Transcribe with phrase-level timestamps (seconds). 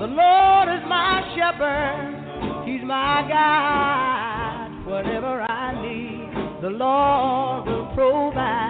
[0.00, 4.70] The Lord is my shepherd, He's my guide.
[4.86, 5.51] Whatever I
[6.78, 8.61] Lord will provide.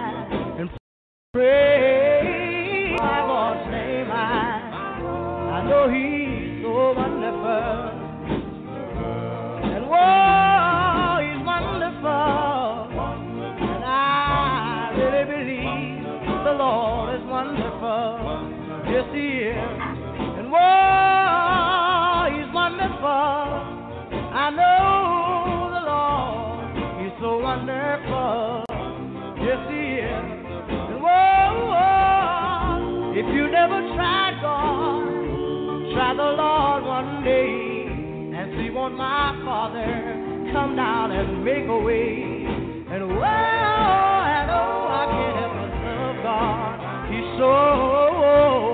[40.75, 42.45] Down and make a way.
[42.93, 46.79] And whoa, and oh, I can't help but love God.
[47.11, 47.53] He's so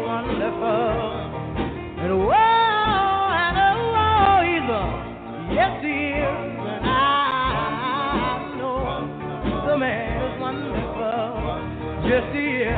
[0.06, 0.92] wonderful.
[2.04, 4.84] And whoa, and oh, he's a
[5.56, 6.24] yes, he is.
[6.24, 6.90] And I
[8.58, 9.08] know
[9.68, 12.10] the man is wonderful.
[12.10, 12.69] Yes, he is.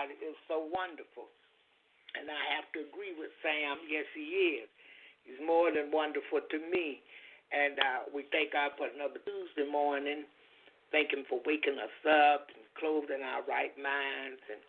[0.00, 1.28] God is so wonderful.
[2.16, 3.84] And I have to agree with Sam.
[3.84, 4.68] Yes, He is.
[5.28, 7.04] He's more than wonderful to me.
[7.52, 10.24] And uh, we thank God for another Tuesday morning.
[10.88, 14.40] Thank Him for waking us up and clothing our right minds.
[14.48, 14.64] And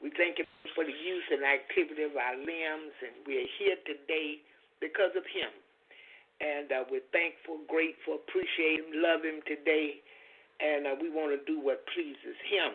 [0.00, 2.96] we thank Him for the use and activity of our limbs.
[3.04, 4.40] And we are here today
[4.80, 5.52] because of Him.
[6.40, 10.00] And uh, we're thankful, grateful, appreciate Him, love Him today.
[10.64, 12.72] And uh, we want to do what pleases Him.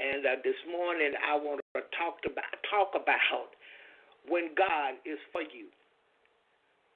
[0.00, 3.52] And uh, this morning, I want to talk about talk about
[4.28, 5.68] when God is for you.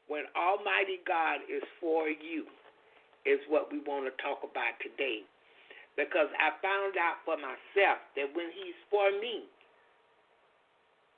[0.06, 2.46] When Almighty God is for you,
[3.26, 5.26] is what we want to talk about today.
[5.98, 9.50] Because I found out for myself that when He's for me,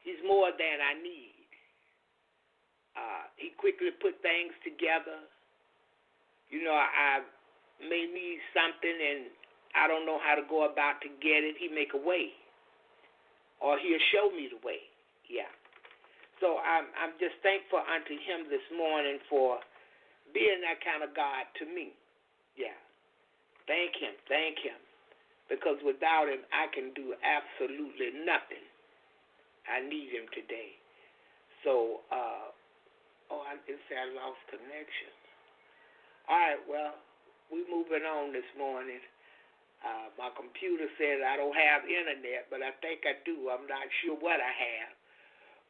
[0.03, 1.37] He's more than I need.
[2.97, 5.23] Uh, he quickly put things together.
[6.51, 7.23] You know, I
[7.79, 9.31] may need something and
[9.77, 11.57] I don't know how to go about to get it.
[11.61, 12.33] He make a way,
[13.61, 14.81] or He'll show me the way.
[15.29, 15.51] Yeah.
[16.41, 19.61] So I'm I'm just thankful unto Him this morning for
[20.33, 21.93] being that kind of God to me.
[22.57, 22.77] Yeah.
[23.69, 24.17] Thank Him.
[24.31, 24.79] Thank Him.
[25.49, 28.65] Because without Him, I can do absolutely nothing.
[29.69, 30.77] I need Him today.
[31.65, 32.49] So, uh,
[33.33, 35.13] oh, I say I lost connection.
[36.29, 36.93] All right, well,
[37.49, 39.01] we're moving on this morning.
[39.79, 43.47] Uh, my computer says I don't have internet, but I think I do.
[43.47, 44.93] I'm not sure what I have.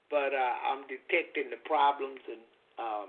[0.08, 2.40] But uh, I'm detecting the problems and
[2.80, 3.08] um,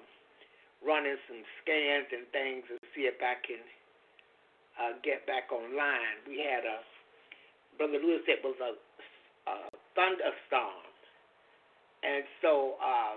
[0.84, 3.64] running some scans and things to see if I can
[4.76, 6.20] uh, get back online.
[6.28, 6.84] We had a,
[7.80, 9.56] Brother Lewis said it was a, a
[9.96, 10.84] thunderstorm.
[12.04, 13.16] And so uh,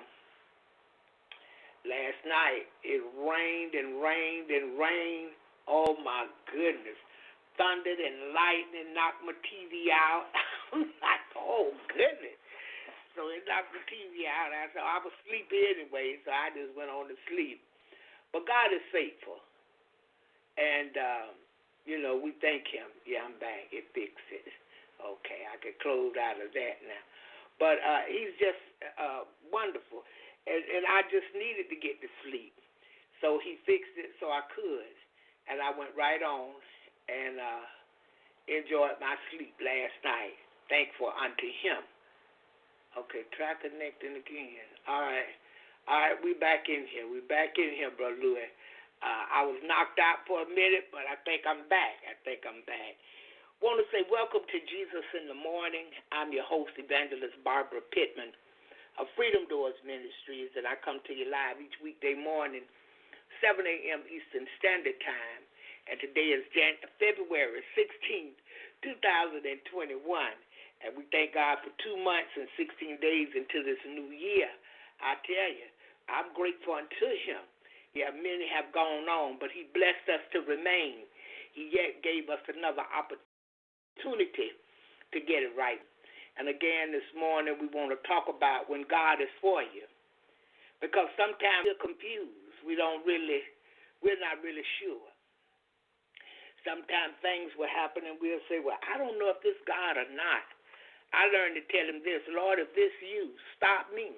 [1.83, 5.35] last night it rained and rained and rained.
[5.67, 6.99] Oh my goodness
[7.57, 10.29] thundered and lightning knocked my TV out.
[10.73, 12.41] Like, oh goodness.
[13.13, 14.57] So it knocked the TV out.
[14.57, 17.61] I said, I was sleepy anyway, so I just went on to sleep.
[18.33, 19.37] But God is faithful.
[20.57, 21.31] And, um,
[21.85, 22.89] you know, we thank Him.
[23.05, 23.69] Yeah, I'm back.
[23.69, 24.49] It fixed it.
[24.97, 27.05] Okay, I could close out of that now.
[27.61, 28.61] But uh, He's just
[28.97, 30.09] uh, wonderful.
[30.49, 32.57] And, and I just needed to get to sleep.
[33.21, 34.97] So He fixed it so I could.
[35.53, 36.57] And I went right on
[37.09, 37.65] and uh,
[38.51, 40.37] enjoyed my sleep last night.
[40.71, 41.83] Thankful unto Him.
[42.99, 44.69] Okay, try connecting again.
[44.85, 45.33] All right.
[45.89, 47.09] All right, we back in here.
[47.11, 48.51] We back in here, Brother Louis.
[49.03, 51.99] Uh, I was knocked out for a minute, but I think I'm back.
[52.07, 52.95] I think I'm back.
[53.59, 55.91] Want to say welcome to Jesus in the morning.
[56.15, 58.31] I'm your host, Evangelist Barbara Pittman
[59.01, 62.63] of Freedom Doors Ministries, and I come to you live each weekday morning,
[63.43, 64.05] 7 a.m.
[64.07, 65.43] Eastern Standard Time.
[65.91, 68.39] And today is Jan- February 16th,
[68.83, 69.99] 2021.
[70.83, 74.51] And we thank God for two months and 16 days into this new year.
[75.03, 75.69] I tell you,
[76.11, 77.43] I'm grateful unto Him.
[77.95, 81.07] Yeah, many have gone on, but He blessed us to remain.
[81.55, 84.57] He yet gave us another opportunity
[85.13, 85.83] to get it right.
[86.41, 89.85] And again, this morning we want to talk about when God is for you.
[90.81, 92.57] Because sometimes we're confused.
[92.67, 93.45] We don't really,
[94.03, 95.12] we're not really sure.
[96.63, 100.07] Sometimes things will happen and we'll say, well, I don't know if this God or
[100.15, 100.47] not.
[101.11, 104.15] I learned to tell him this, Lord, if this you, stop me.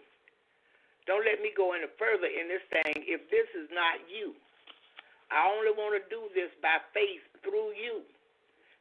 [1.09, 4.37] Don't let me go any further in this thing if this is not you.
[5.33, 8.05] I only want to do this by faith through you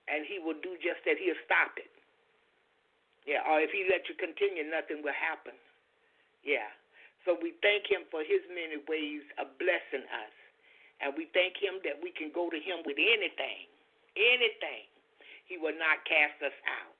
[0.08, 1.16] and he will do just that.
[1.20, 1.92] He'll stop it.
[3.24, 5.56] Yeah, or if he lets you continue, nothing will happen.
[6.44, 6.68] Yeah.
[7.24, 10.34] So we thank him for his many ways of blessing us.
[11.04, 13.68] And we thank him that we can go to him with anything.
[14.16, 14.88] Anything.
[15.46, 17.00] He will not cast us out.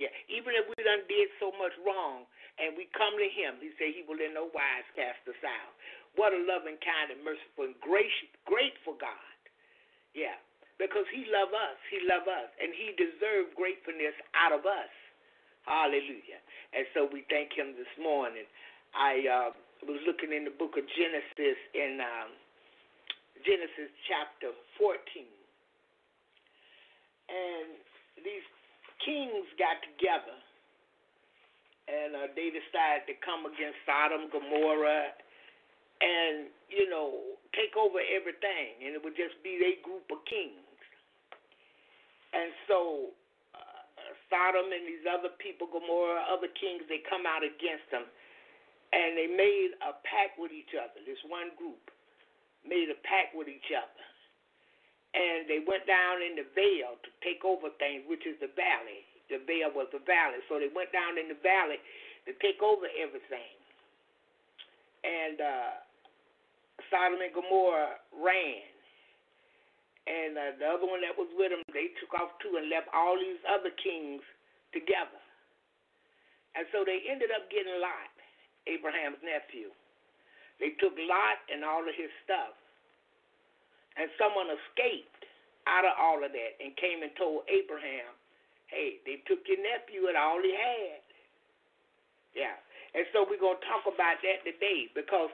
[0.00, 0.10] Yeah.
[0.32, 2.24] Even if we done did so much wrong
[2.56, 5.76] and we come to him, he said he will in no wise cast us out.
[6.16, 9.38] What a loving, kind, and merciful and gracious, grateful God.
[10.16, 10.40] Yeah
[10.78, 11.78] because he loved us.
[11.90, 12.50] He loved us.
[12.58, 14.92] And he deserved gratefulness out of us.
[15.64, 16.42] Hallelujah.
[16.74, 18.44] And so we thank him this morning.
[18.92, 19.50] I uh,
[19.86, 22.30] was looking in the book of Genesis in um,
[23.44, 25.28] Genesis chapter 14.
[27.28, 27.76] And
[28.24, 28.44] these
[29.04, 30.36] kings got together
[31.84, 35.12] and uh, they decided to come against Sodom, Gomorrah,
[36.00, 38.80] and, you know, take over everything.
[38.80, 40.64] And it would just be a group of kings.
[42.32, 43.12] And so
[43.52, 48.08] uh, Sodom and these other people, Gomorrah, other kings, they come out against them.
[48.96, 51.04] And they made a pact with each other.
[51.04, 51.92] This one group
[52.66, 54.04] made a pact with each other.
[55.14, 59.06] And they went down in the vale to take over things, which is the valley.
[59.30, 60.42] The vale was the valley.
[60.50, 61.78] So they went down in the valley
[62.26, 63.54] to take over everything.
[65.06, 65.72] And uh,
[66.90, 68.74] Sodom and Gomorrah ran
[70.04, 72.92] and uh, the other one that was with him, they took off too and left
[72.92, 74.20] all these other kings
[74.76, 75.20] together.
[76.52, 78.12] And so they ended up getting Lot,
[78.68, 79.72] Abraham's nephew.
[80.62, 82.54] They took Lot and all of his stuff.
[83.98, 85.22] And someone escaped
[85.66, 88.10] out of all of that and came and told Abraham,
[88.68, 91.02] hey, they took your nephew and all he had.
[92.34, 92.58] Yeah.
[92.94, 95.30] And so we're going to talk about that today because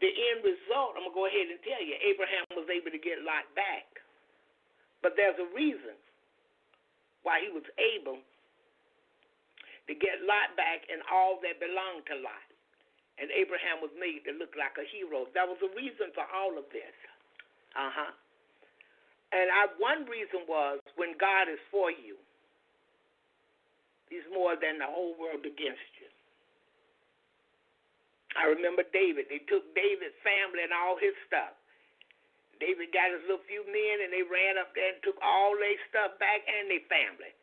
[0.00, 3.00] the end result, I'm going to go ahead and tell you, Abraham was able to
[3.00, 3.88] get Lot back.
[5.00, 5.96] But there's a reason
[7.24, 12.53] why he was able to get Lot back and all that belonged to Lot.
[13.14, 15.30] And Abraham was made to look like a hero.
[15.32, 16.96] There was a reason for all of this.
[17.78, 18.12] Uh huh.
[19.34, 22.18] And I, one reason was when God is for you,
[24.14, 26.06] He's more than the whole world against you.
[28.38, 29.26] I remember David.
[29.26, 31.54] They took David's family and all his stuff.
[32.62, 35.74] David got his little few men and they ran up there and took all their
[35.90, 37.34] stuff back and their family.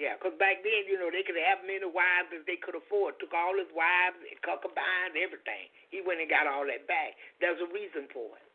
[0.00, 3.20] Yeah, because back then, you know, they could have many wives as they could afford.
[3.20, 5.68] Took all his wives, concubines, everything.
[5.92, 7.20] He went and got all that back.
[7.36, 8.48] There's a reason for it.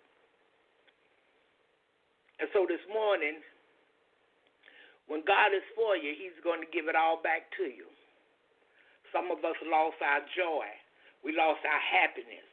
[2.42, 3.46] And so this morning,
[5.06, 7.86] when God is for you, He's going to give it all back to you.
[9.14, 10.66] Some of us lost our joy.
[11.22, 12.50] We lost our happiness.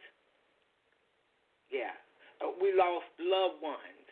[1.72, 1.96] Yeah.
[2.44, 4.06] Uh, we lost loved ones.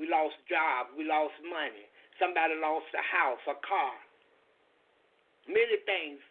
[0.00, 0.90] We lost jobs.
[0.96, 1.84] We lost money.
[2.18, 3.94] Somebody lost a house, a car.
[5.50, 6.22] Many things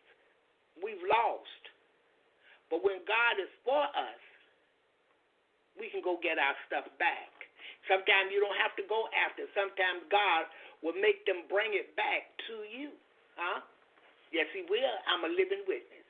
[0.79, 1.63] we've lost.
[2.71, 4.21] But when God is for us,
[5.77, 7.29] we can go get our stuff back.
[7.89, 9.45] Sometimes you don't have to go after.
[9.51, 10.47] Sometimes God
[10.79, 12.95] will make them bring it back to you.
[13.35, 13.61] Huh?
[14.31, 14.95] Yes, He will.
[15.05, 16.07] I'm a living witness.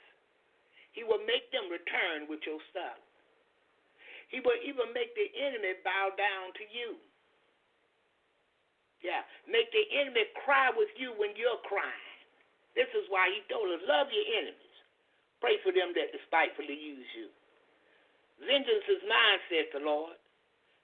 [0.93, 3.01] He will make them return with your stuff.
[4.29, 6.97] He will even make the enemy bow down to you.
[9.03, 12.17] Yeah, make the enemy cry with you when you're crying.
[12.73, 14.75] This is why he told us, love your enemies.
[15.43, 17.27] Pray for them that despitefully use you.
[18.41, 20.17] Vengeance is mine, saith the Lord.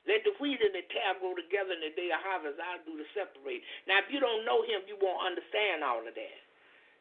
[0.08, 2.60] Let the wheat and the tare grow together in the day of harvest.
[2.62, 3.62] I'll do to separate.
[3.88, 6.40] Now, if you don't know him, you won't understand all of that.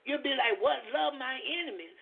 [0.05, 0.83] You'll be like, what?
[0.93, 1.95] Love my enemies.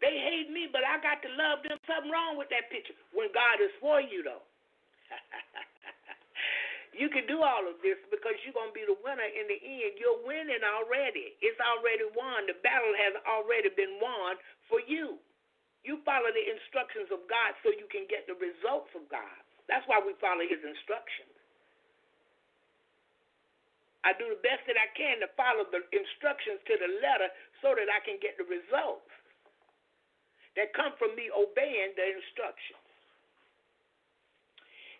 [0.00, 1.76] They hate me, but I got to love them.
[1.84, 2.96] Something wrong with that picture.
[3.12, 4.44] When God is for you, though.
[6.90, 9.58] You can do all of this because you're going to be the winner in the
[9.62, 9.94] end.
[9.94, 11.38] You're winning already.
[11.38, 12.50] It's already won.
[12.50, 14.34] The battle has already been won
[14.66, 15.18] for you.
[15.86, 19.38] You follow the instructions of God so you can get the results of God.
[19.70, 21.30] That's why we follow His instructions.
[24.02, 27.28] I do the best that I can to follow the instructions to the letter
[27.60, 29.08] so that I can get the results
[30.56, 32.80] that come from me obeying the instructions.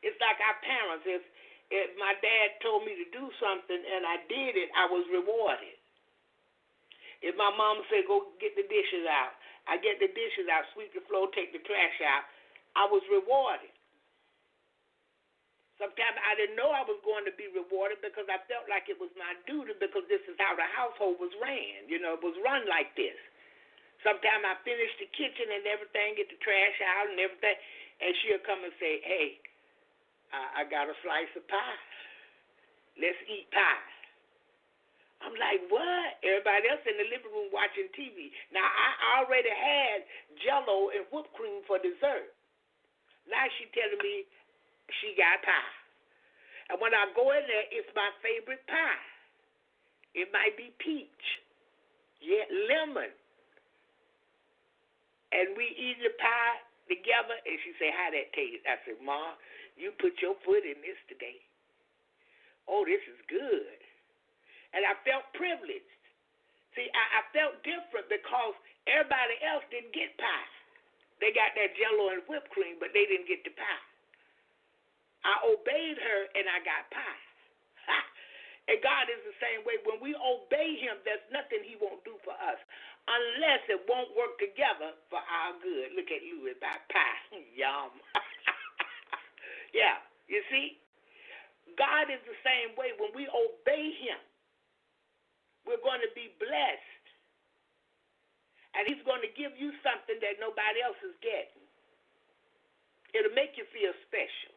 [0.05, 1.05] It's like our parents.
[1.09, 1.25] If
[1.71, 5.79] if my dad told me to do something and I did it, I was rewarded.
[7.23, 9.39] If my mom said go get the dishes out,
[9.71, 12.27] I get the dishes out, sweep the floor, take the trash out,
[12.75, 13.71] I was rewarded.
[15.81, 19.01] Sometimes I didn't know I was going to be rewarded because I felt like it
[19.01, 21.89] was my duty because this is how the household was ran.
[21.89, 23.17] You know, it was run like this.
[24.05, 27.57] Sometimes I finish the kitchen and everything, get the trash out and everything,
[28.01, 29.41] and she'll come and say, "Hey,
[30.33, 31.81] I, I got a slice of pie.
[32.99, 33.91] Let's eat pie."
[35.21, 36.17] I'm like, what?
[36.25, 38.33] Everybody else in the living room watching TV.
[38.57, 40.09] Now I already had
[40.41, 42.33] Jello and whipped cream for dessert.
[43.29, 44.25] Now she telling me
[45.01, 45.75] she got pie,
[46.73, 49.05] and when I go in there, it's my favorite pie.
[50.19, 51.23] It might be peach,
[52.19, 53.15] yeah, lemon,
[55.31, 56.59] and we eat the pie
[56.91, 59.39] together, and she say, "How that taste?" I said, "Ma,
[59.81, 61.41] you put your foot in this today.
[62.69, 63.81] Oh, this is good."
[64.77, 65.91] And I felt privileged.
[66.79, 68.55] See, I, I felt different because
[68.87, 70.51] everybody else didn't get pie.
[71.19, 73.85] They got that jello and whipped cream, but they didn't get the pie.
[75.21, 77.23] I obeyed her and I got pie.
[78.73, 79.77] and God is the same way.
[79.85, 82.57] When we obey Him, there's nothing He won't do for us
[83.05, 85.93] unless it won't work together for our good.
[85.93, 87.37] Look at with that pie.
[87.61, 87.93] Yum.
[89.75, 90.79] yeah, you see?
[91.79, 92.93] God is the same way.
[92.99, 94.21] When we obey Him,
[95.67, 97.05] we're going to be blessed.
[98.75, 101.65] And He's going to give you something that nobody else is getting.
[103.15, 104.55] It'll make you feel special.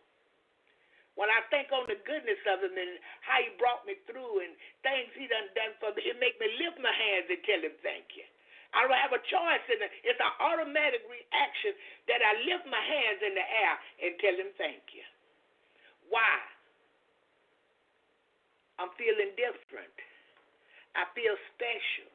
[1.14, 4.58] When I think on the goodness of him and how he brought me through and
[4.82, 7.76] things he done done for me, it make me lift my hands and tell him
[7.86, 8.26] thank you.
[8.74, 9.92] I don't have a choice in it.
[10.02, 11.78] It's an automatic reaction
[12.10, 15.06] that I lift my hands in the air and tell him thank you.
[16.10, 16.42] Why?
[18.82, 19.94] I'm feeling different.
[20.98, 22.10] I feel special.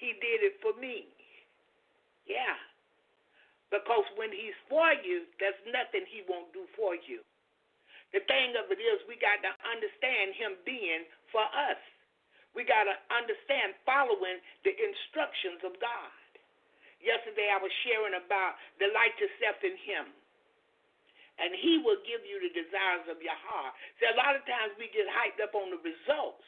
[0.00, 1.08] He did it for me.
[2.24, 2.56] Yeah.
[3.68, 7.20] Because when he's for you, there's nothing he won't do for you.
[8.10, 11.78] The thing of it is, we got to understand him being for us.
[12.54, 16.10] We got to understand following the instructions of God.
[17.00, 20.10] Yesterday I was sharing about delight yourself in him.
[21.40, 23.72] And he will give you the desires of your heart.
[23.96, 26.44] See, a lot of times we get hyped up on the results.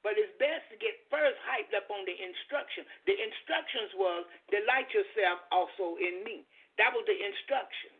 [0.00, 2.88] But it's best to get first hyped up on the instruction.
[3.04, 6.46] The instructions was delight yourself also in me.
[6.80, 7.99] That was the instructions.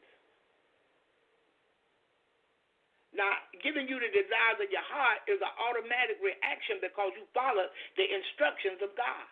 [3.10, 7.66] Now, giving you the desires of your heart is an automatic reaction because you follow
[7.98, 9.26] the instructions of God.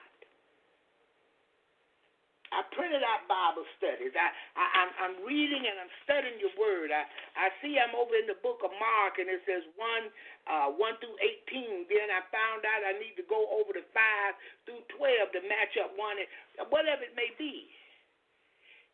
[2.48, 4.16] I printed out Bible studies.
[4.16, 6.88] I, I I'm, I'm reading and I'm studying your word.
[6.88, 7.04] I,
[7.36, 10.08] I see I'm over in the book of Mark and it says one
[10.48, 11.84] uh, one through eighteen.
[11.92, 14.32] Then I found out I need to go over to five
[14.64, 16.28] through twelve to match up one, and
[16.72, 17.68] whatever it may be.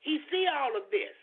[0.03, 1.15] He see all of this,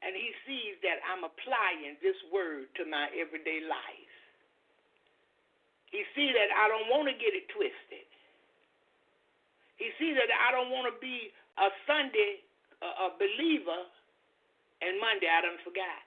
[0.00, 4.14] and he sees that I'm applying this word to my everyday life.
[5.92, 8.06] He see that I don't want to get it twisted.
[9.76, 12.46] He sees that I don't want to be a Sunday
[12.80, 13.82] a, a believer,
[14.80, 16.04] and Monday I done forgot.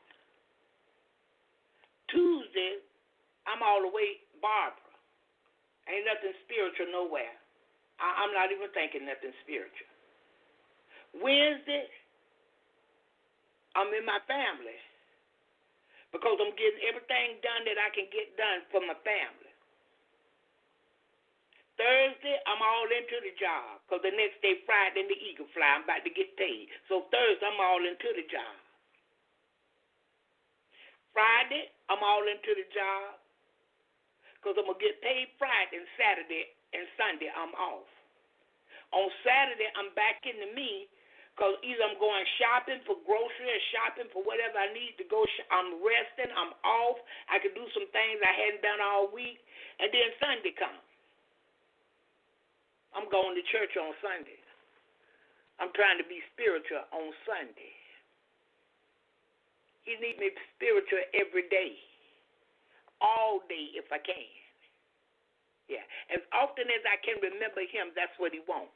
[2.10, 2.82] Tuesday,
[3.50, 4.82] I'm all the way Barbara.
[5.90, 7.34] Ain't nothing spiritual nowhere.
[8.00, 9.90] I, I'm not even thinking nothing spiritual.
[11.22, 11.86] Wednesday,
[13.74, 14.77] I'm in my family
[16.13, 19.53] because I'm getting everything done that I can get done for my family.
[21.74, 25.74] Thursday, I'm all into the job because the next day, Friday, the eagle fly.
[25.74, 26.70] I'm about to get paid.
[26.86, 28.56] So Thursday, I'm all into the job.
[31.18, 33.18] Friday, I'm all into the job
[34.38, 37.89] because I'm going to get paid Friday and Saturday and Sunday, I'm off.
[38.94, 40.89] On Saturday, I'm back into me
[41.34, 45.25] because either I'm going shopping for groceries, shopping for whatever I need to go.
[45.50, 47.02] I'm resting, I'm off.
[47.25, 49.42] I can do some things I hadn't done all week.
[49.82, 50.86] And then Sunday comes.
[52.94, 54.38] I'm going to church on Sunday.
[55.58, 57.74] I'm trying to be spiritual on Sunday.
[59.90, 61.75] He needs me spiritual every day,
[63.02, 64.30] all day if I can.
[65.66, 68.72] Yeah, as often as I can remember Him, that's what He wants.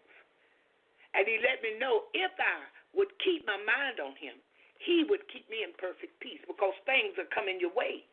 [1.15, 4.35] And He let me know if I would keep my mind on Him,
[4.81, 8.03] He would keep me in perfect peace because things are coming your way.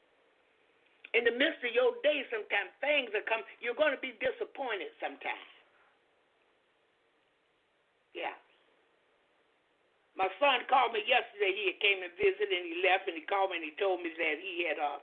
[1.15, 3.47] In the midst of your day, sometimes things are coming.
[3.63, 5.51] You're going to be disappointed sometimes.
[8.15, 8.35] Yeah.
[10.19, 11.55] My son called me yesterday.
[11.55, 14.11] He came and visited, and he left, and he called me and he told me
[14.15, 14.99] that he had uh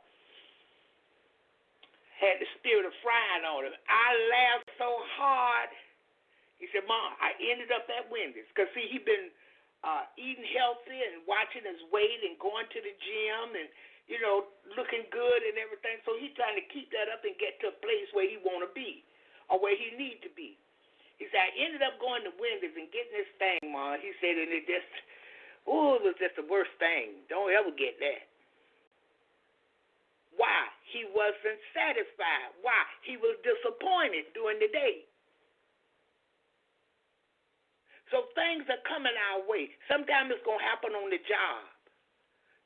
[2.22, 3.74] had the spirit of frying on him.
[3.90, 5.70] I laughed so hard.
[6.62, 9.34] He said, "Mom, I ended up at Wendy's because see, he been
[9.82, 13.68] uh, eating healthy and watching his weight and going to the gym and
[14.06, 14.46] you know
[14.78, 15.98] looking good and everything.
[16.06, 18.62] So he's trying to keep that up and get to a place where he want
[18.62, 19.02] to be
[19.50, 20.62] or where he need to be."
[21.22, 23.94] He said, I ended up going to Wendy's and getting this thing, Ma.
[24.02, 24.90] He said, and it just,
[25.70, 27.22] oh, it was just the worst thing.
[27.30, 28.26] Don't ever get that.
[30.34, 30.66] Why?
[30.90, 32.58] He wasn't satisfied.
[32.66, 32.82] Why?
[33.06, 35.06] He was disappointed during the day.
[38.12, 39.72] So things are coming our way.
[39.88, 41.64] Sometimes it's going to happen on the job.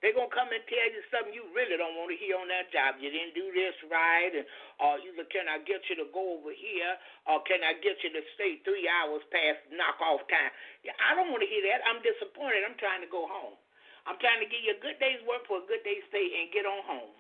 [0.04, 2.70] They're gonna come and tell you something you really don't want to hear on that
[2.70, 3.02] job.
[3.02, 4.46] You didn't do this right, and
[4.78, 6.94] uh, or either can I get you to go over here,
[7.26, 10.54] or can I get you to stay three hours past knock off time?
[10.86, 11.82] Yeah, I don't want to hear that.
[11.90, 12.62] I'm disappointed.
[12.68, 13.58] I'm trying to go home.
[14.06, 16.54] I'm trying to give you a good day's work for a good day's stay and
[16.54, 17.16] get on home.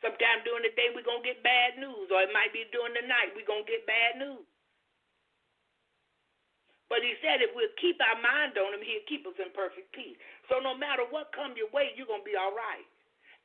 [0.00, 3.04] Sometime during the day we're gonna get bad news, or it might be during the
[3.04, 4.48] night we're gonna get bad news.
[6.90, 9.94] But he said if we'll keep our mind on him, he'll keep us in perfect
[9.94, 10.18] peace.
[10.50, 12.84] So no matter what comes your way, you're going to be all right.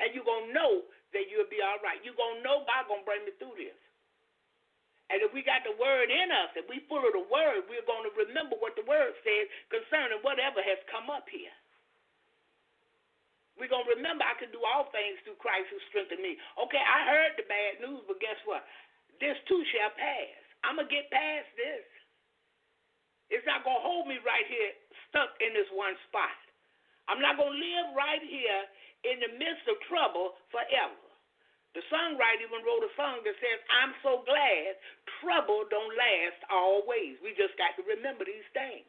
[0.02, 0.74] And you're going to know
[1.14, 2.02] that you'll be all right.
[2.02, 3.78] You're going to know God going to bring me through this.
[5.14, 7.86] And if we got the word in us, if we full of the word, we're
[7.86, 11.54] going to remember what the word says concerning whatever has come up here.
[13.56, 16.36] We're going to remember I can do all things through Christ who strengthened me.
[16.68, 18.66] Okay, I heard the bad news, but guess what?
[19.22, 20.42] This too shall pass.
[20.66, 21.86] I'm going to get past this.
[23.34, 24.72] It's not going to hold me right here
[25.10, 26.38] stuck in this one spot.
[27.10, 28.62] I'm not going to live right here
[29.06, 31.02] in the midst of trouble forever.
[31.78, 34.80] The songwriter even wrote a song that says, I'm so glad
[35.20, 37.20] trouble don't last always.
[37.20, 38.88] We just got to remember these things.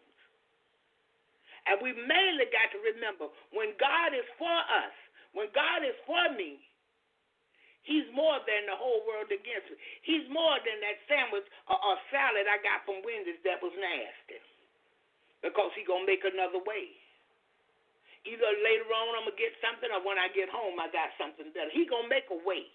[1.67, 4.95] And we mainly got to remember when God is for us,
[5.35, 6.63] when God is for me,
[7.87, 9.79] He's more than the whole world against me.
[10.03, 14.43] He's more than that sandwich or, or salad I got from Wendy's that was nasty.
[15.39, 16.91] Because He's going to make another way.
[18.27, 21.15] Either later on I'm going to get something or when I get home I got
[21.15, 21.71] something better.
[21.71, 22.67] He's going to make a way.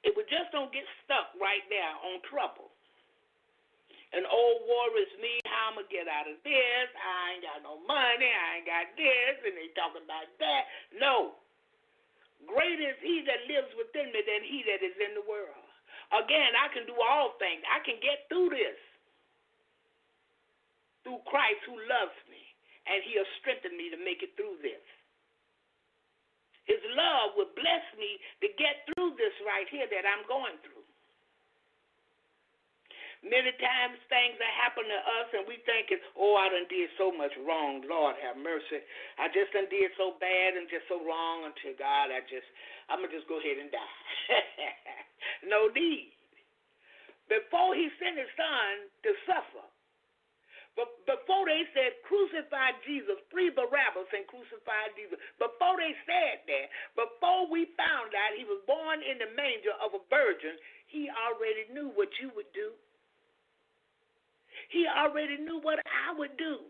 [0.00, 2.72] If we just don't get stuck right there on trouble.
[4.16, 6.88] And old war is me, how I'm going to get out of this.
[6.94, 8.32] I ain't got no money.
[8.32, 9.36] I ain't got this.
[9.44, 10.62] And they talking about that.
[10.96, 11.36] No.
[12.44, 15.64] Greater is he that lives within me than he that is in the world.
[16.12, 17.64] Again, I can do all things.
[17.66, 18.78] I can get through this
[21.06, 22.42] through Christ who loves me,
[22.90, 24.82] and he'll strengthen me to make it through this.
[26.66, 30.75] His love will bless me to get through this right here that I'm going through.
[33.26, 37.10] Many times things that happen to us and we thinking, oh, I done did so
[37.10, 37.82] much wrong.
[37.82, 38.78] Lord have mercy.
[39.18, 42.14] I just done did so bad and just so wrong until God.
[42.14, 42.46] I just,
[42.86, 43.98] I'm going to just go ahead and die.
[45.52, 46.14] no need.
[47.26, 49.66] Before he sent his son to suffer,
[50.78, 56.66] but before they said crucify Jesus, free Barabbas and crucify Jesus, before they said that,
[56.94, 60.54] before we found out he was born in the manger of a virgin,
[60.86, 62.76] he already knew what you would do.
[64.68, 66.66] He already knew what I would do.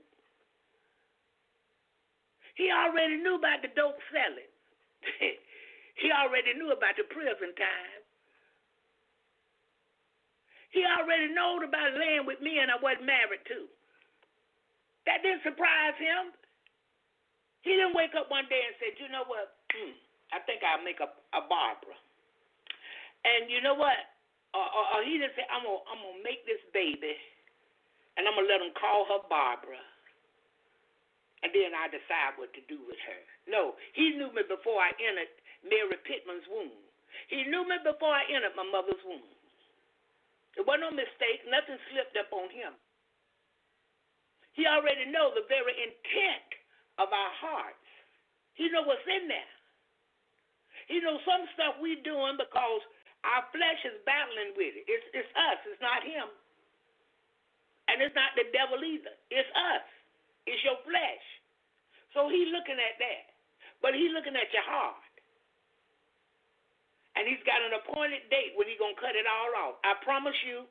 [2.57, 4.51] He already knew about the dope selling.
[6.01, 8.01] he already knew about the prison time.
[10.73, 13.69] He already knowed about laying with me and I wasn't married to.
[15.09, 16.37] That didn't surprise him.
[17.65, 19.57] He didn't wake up one day and say, you know what?
[19.73, 19.97] Hmm,
[20.33, 21.97] I think I'll make a, a Barbara.
[23.25, 23.97] And you know what?
[24.53, 27.17] Or, or, or he didn't say, I'm going I'm to make this baby
[28.17, 29.81] and I'm going to let them call her Barbara.
[31.45, 33.21] And then I decide what to do with her.
[33.47, 35.31] No, he knew me before I entered
[35.63, 36.73] Mary Pittman's womb.
[37.29, 39.29] He knew me before I entered my mother's womb.
[40.57, 41.45] It wasn't no mistake.
[41.45, 42.73] Nothing slipped up on him.
[44.57, 46.49] He already knows the very intent
[46.97, 47.85] of our hearts.
[48.57, 49.53] He knows what's in there.
[50.89, 52.81] He knows some stuff we're doing because
[53.29, 54.89] our flesh is battling with it.
[54.89, 55.61] It's, it's us.
[55.69, 56.33] It's not him.
[57.87, 59.15] And it's not the devil either.
[59.31, 59.87] It's us.
[60.47, 61.27] It's your flesh.
[62.15, 63.25] So he's looking at that.
[63.83, 65.03] But he's looking at your heart.
[67.17, 69.77] And he's got an appointed date when he's going to cut it all off.
[69.87, 70.69] I promise you,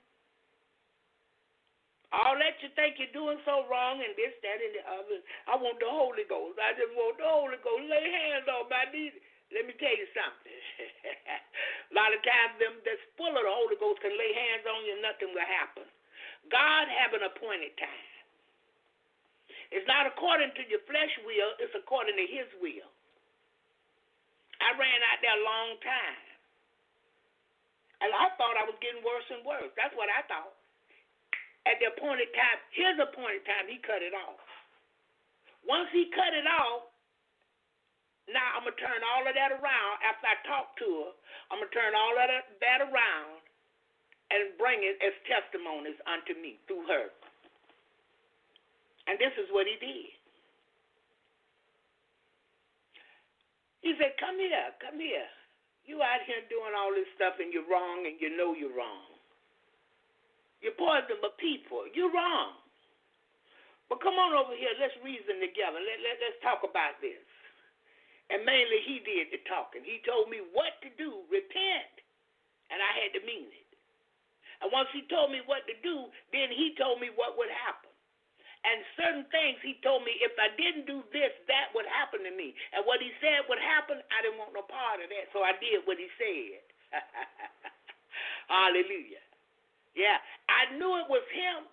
[2.13, 5.19] all that you think you're doing so wrong and this, that, and the other.
[5.49, 6.55] I want the Holy Ghost.
[6.61, 7.89] I just want the Holy Ghost.
[7.89, 9.15] Lay hands on my knees.
[9.51, 10.59] Let me tell you something.
[11.91, 14.79] a lot of times them that's full of the Holy Ghost can lay hands on
[14.85, 15.87] you, and nothing will happen.
[16.51, 18.13] God have an appointed time.
[19.73, 22.89] It's not according to your flesh will, it's according to his will.
[24.61, 26.25] I ran out there a long time.
[28.03, 29.71] And I thought I was getting worse and worse.
[29.79, 30.53] That's what I thought.
[31.65, 34.37] At the appointed time, his appointed time, he cut it off.
[35.65, 36.93] Once he cut it off,
[38.29, 41.11] now I'm going to turn all of that around after I talk to her.
[41.49, 43.44] I'm going to turn all of that around
[44.33, 47.13] and bring it as testimonies unto me through her.
[49.05, 50.13] And this is what he did.
[53.85, 55.29] He said, Come here, come here.
[55.85, 59.05] You out here doing all this stuff and you're wrong and you know you're wrong.
[60.65, 61.85] You're poisoning my people.
[61.93, 62.57] You're wrong.
[63.85, 64.73] But come on over here.
[64.81, 65.77] Let's reason together.
[65.77, 67.21] Let, let, let's talk about this.
[68.33, 69.85] And mainly he did the talking.
[69.85, 71.93] He told me what to do, repent.
[72.73, 73.64] And I had to mean it.
[74.63, 77.91] And once he told me what to do, then he told me what would happen.
[78.65, 82.33] And certain things he told me, if I didn't do this, that would happen to
[82.33, 82.57] me.
[82.73, 85.29] And what he said would happen, I didn't want no part of that.
[85.37, 86.65] So I did what he said.
[88.49, 89.21] Hallelujah.
[89.93, 90.17] Yeah,
[90.49, 91.69] I knew it was him.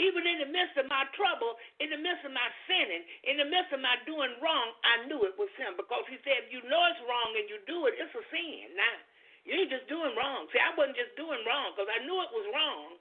[0.00, 3.48] Even in the midst of my trouble, in the midst of my sinning, in the
[3.48, 6.64] midst of my doing wrong, I knew it was him because he said, if you
[6.64, 8.72] know it's wrong and you do it, it's a sin.
[8.72, 8.96] Now,
[9.42, 10.46] you ain't just doing wrong.
[10.54, 12.98] See, I wasn't just doing wrong because I knew it was wrong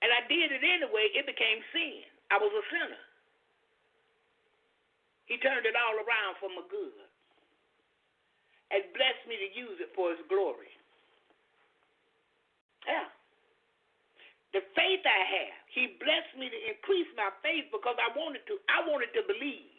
[0.00, 2.04] and I did it anyway, it became sin.
[2.32, 3.04] I was a sinner.
[5.28, 7.00] He turned it all around for my good
[8.72, 10.72] and blessed me to use it for his glory.
[12.88, 13.08] Yeah.
[14.54, 18.54] The faith I have, he blessed me to increase my faith because I wanted to
[18.70, 19.73] I wanted to believe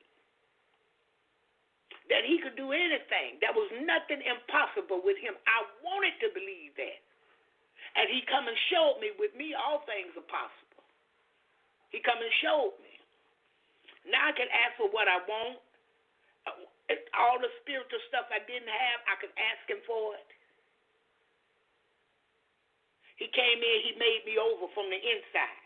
[2.10, 3.42] that he could do anything.
[3.42, 5.34] There was nothing impossible with him.
[5.50, 7.02] I wanted to believe that.
[7.98, 10.84] And he come and showed me with me all things are possible.
[11.90, 12.94] He come and showed me.
[14.06, 15.58] Now I can ask for what I want.
[17.18, 20.30] All the spiritual stuff I didn't have, I can ask him for it.
[23.18, 25.66] He came in, he made me over from the inside.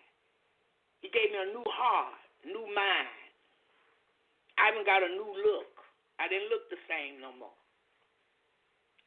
[1.02, 3.20] He gave me a new heart, new mind.
[4.56, 5.79] I even got a new look.
[6.20, 7.56] I didn't look the same no more.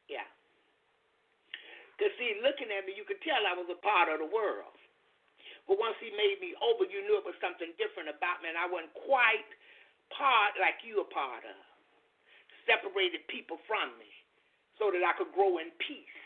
[0.09, 0.25] Yeah.
[1.93, 4.73] Because, see, looking at me, you could tell I was a part of the world.
[5.69, 8.59] But once he made me over, you knew it was something different about me, and
[8.59, 9.47] I wasn't quite
[10.11, 11.55] part like you a part of.
[12.67, 14.09] Separated people from me
[14.79, 16.19] so that I could grow in peace.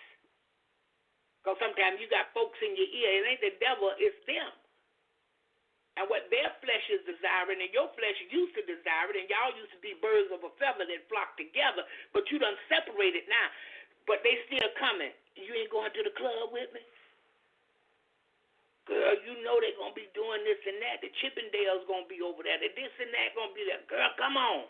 [1.42, 4.52] Because sometimes you got folks in your ear, it ain't the devil, it's them.
[5.98, 9.54] And what their flesh is desiring, and your flesh used to desire it, and y'all
[9.58, 11.84] used to be birds of a feather that flock together,
[12.14, 13.50] but you done separated now.
[14.06, 15.12] But they still coming.
[15.36, 16.82] You ain't going to the club with me?
[18.88, 21.04] Girl, you know they're gonna be doing this and that.
[21.04, 22.58] The Chippendales gonna be over there.
[22.58, 23.84] The this and that gonna be there.
[23.88, 24.66] Girl, come on.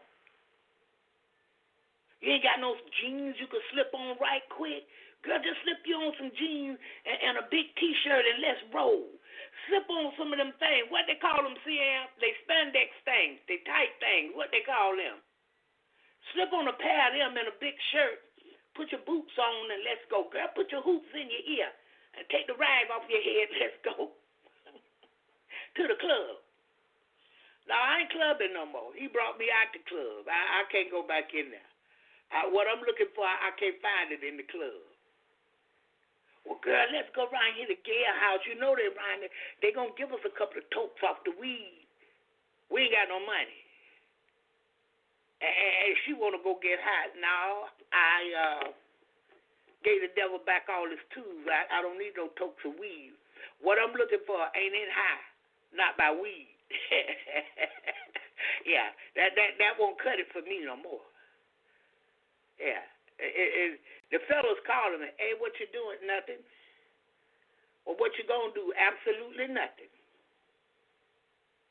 [2.21, 4.85] You ain't got no jeans you can slip on right quick.
[5.25, 9.05] Girl, just slip you on some jeans and, and a big T-shirt and let's roll.
[9.65, 10.85] Slip on some of them things.
[10.93, 12.05] What they call them, CM?
[12.21, 13.41] They spandex things.
[13.49, 14.37] They tight things.
[14.37, 15.17] What they call them?
[16.35, 18.27] Slip on a pair of them and a big shirt
[18.77, 20.29] Put your boots on and let's go.
[20.29, 21.69] Girl, put your hoops in your ear
[22.13, 23.49] and take the rag off your head.
[23.57, 24.13] Let's go
[25.81, 26.37] to the club.
[27.65, 28.93] Now, I ain't clubbing no more.
[28.93, 30.29] He brought me out the club.
[30.29, 31.69] I, I can't go back in there.
[32.31, 34.86] I, what I'm looking for, I, I can't find it in the club.
[36.47, 38.39] Well, girl, let's go around here to Gale House.
[38.47, 39.33] You know they around there.
[39.59, 41.83] They to give us a couple of tokes off the weed.
[42.71, 43.67] We ain't got no money
[45.41, 47.13] and she want to go get high.
[47.21, 48.65] Now I uh,
[49.85, 51.45] gave the devil back all his tools.
[51.45, 53.13] I, I don't need no tokes of weed.
[53.61, 55.23] What I'm looking for ain't in high,
[55.77, 56.49] not by weed.
[58.65, 61.05] yeah, that that that won't cut it for me no more.
[62.57, 62.81] Yeah,
[63.21, 63.79] it, it,
[64.11, 65.99] the fellows calling me, hey, what you doing?
[66.07, 66.39] Nothing.
[67.83, 68.71] Well, what you gonna do?
[68.75, 69.91] Absolutely nothing.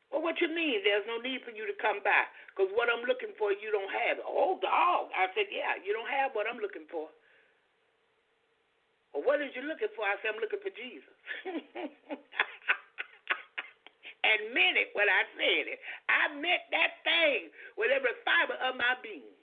[0.08, 0.80] Well, what you mean?
[0.80, 3.92] There's no need for you to come back because what I'm looking for, you don't
[3.92, 4.22] have.
[4.24, 5.12] Oh, dog.
[5.12, 7.12] I said, yeah, you don't have what I'm looking for.
[9.12, 10.08] Well, what is you looking for?
[10.08, 11.16] I said, I'm looking for Jesus.
[14.24, 15.78] and it when I said it.
[16.08, 19.35] I meant that thing with every fiber of my being.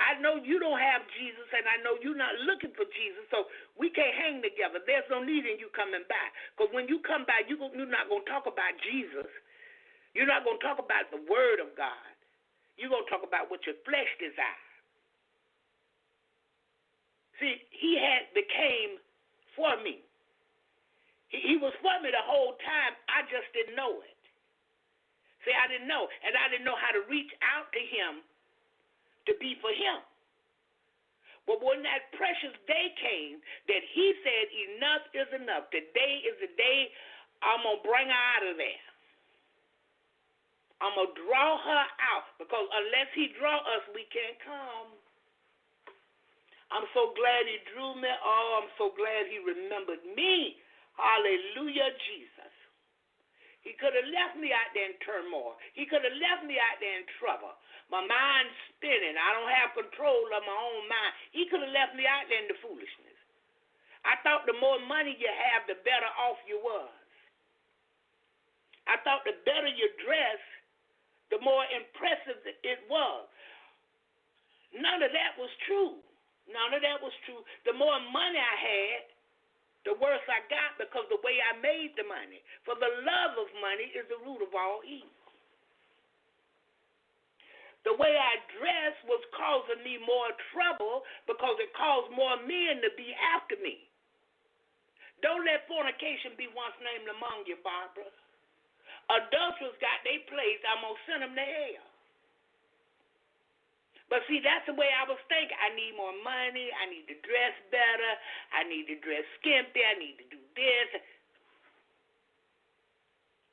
[0.00, 3.48] I know you don't have Jesus, and I know you're not looking for Jesus, so
[3.76, 4.80] we can't hang together.
[4.84, 6.26] There's no need in you coming by.
[6.56, 9.28] Because when you come by, you, you're not going to talk about Jesus.
[10.16, 12.12] You're not going to talk about the Word of God.
[12.76, 14.72] You're going to talk about what your flesh desires.
[17.40, 18.98] See, he had became
[19.56, 20.02] for me.
[21.30, 22.94] He, he was for me the whole time.
[23.08, 24.18] I just didn't know it.
[25.46, 28.22] See, I didn't know, and I didn't know how to reach out to him
[29.26, 30.02] to be for him.
[31.46, 34.44] But when that precious day came, that he said,
[34.78, 35.64] Enough is enough.
[35.74, 36.90] Today is the day
[37.42, 38.84] I'm going to bring her out of there.
[40.78, 44.90] I'm going to draw her out because unless he draw us, we can't come.
[46.70, 48.08] I'm so glad he drew me.
[48.08, 50.56] Oh, I'm so glad he remembered me.
[50.96, 52.51] Hallelujah, Jesus.
[53.62, 55.54] He could have left me out there in turmoil.
[55.78, 57.54] He could have left me out there in trouble.
[57.94, 59.14] My mind's spinning.
[59.14, 61.12] I don't have control of my own mind.
[61.30, 63.18] He could have left me out there in the foolishness.
[64.02, 66.90] I thought the more money you have, the better off you was.
[68.90, 70.42] I thought the better you dress,
[71.30, 73.30] the more impressive it was.
[74.74, 76.02] None of that was true.
[76.50, 77.46] None of that was true.
[77.62, 79.02] The more money I had,
[79.82, 82.38] the worse I got because the way I made the money.
[82.62, 85.10] For the love of money is the root of all evil.
[87.82, 92.90] The way I dressed was causing me more trouble because it caused more men to
[92.94, 93.90] be after me.
[95.18, 98.06] Don't let fornication be once named among you, Barbara.
[99.10, 100.62] Adulterers got their place.
[100.62, 101.91] I'm going to send them to hell.
[104.12, 105.56] But see, that's the way I was thinking.
[105.56, 106.68] I need more money.
[106.68, 108.12] I need to dress better.
[108.52, 109.80] I need to dress skimpy.
[109.80, 111.00] I need to do this.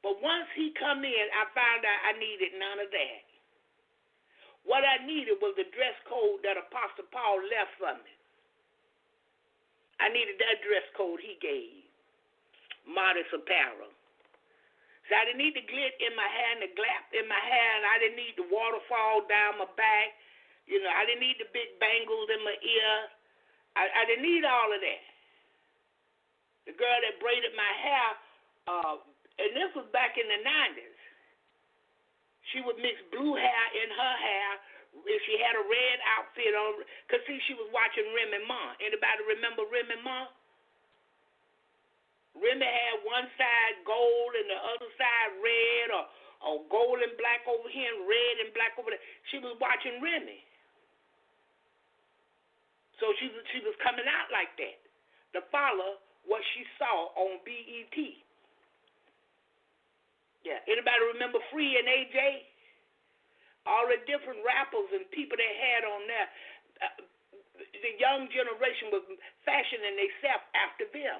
[0.03, 3.23] But once he come in, I found out I needed none of that.
[4.67, 8.13] What I needed was the dress code that Apostle Paul left for me.
[10.03, 11.87] I needed that dress code he gave.
[12.83, 13.95] Modest apparel.
[15.07, 17.71] So I didn't need the glit in my hair and the glap in my hair,
[17.79, 20.19] and I didn't need the waterfall down my back.
[20.69, 22.93] You know, I didn't need the big bangles in my ear.
[23.73, 25.03] I, I didn't need all of that.
[26.69, 28.09] The girl that braided my hair,
[28.69, 28.95] uh,
[29.41, 30.99] and this was back in the 90s,
[32.53, 34.49] she would mix blue hair in her hair
[35.09, 36.85] if she had a red outfit on.
[37.09, 38.77] Because, see, she was watching Remy Ma.
[38.77, 40.29] Anybody remember Remy Ma?
[42.37, 46.05] Remy had one side gold and the other side red, or,
[46.45, 49.01] or gold and black over here and red and black over there.
[49.33, 50.45] She was watching Remy.
[52.99, 54.79] So she was, she was coming out like that
[55.35, 57.97] to follow what she saw on BET.
[60.43, 62.47] Yeah, anybody remember Free and AJ?
[63.67, 66.29] All the different rappers and people they had on there.
[66.79, 66.95] Uh,
[67.59, 69.03] the young generation was
[69.43, 71.19] fashioning themselves after them.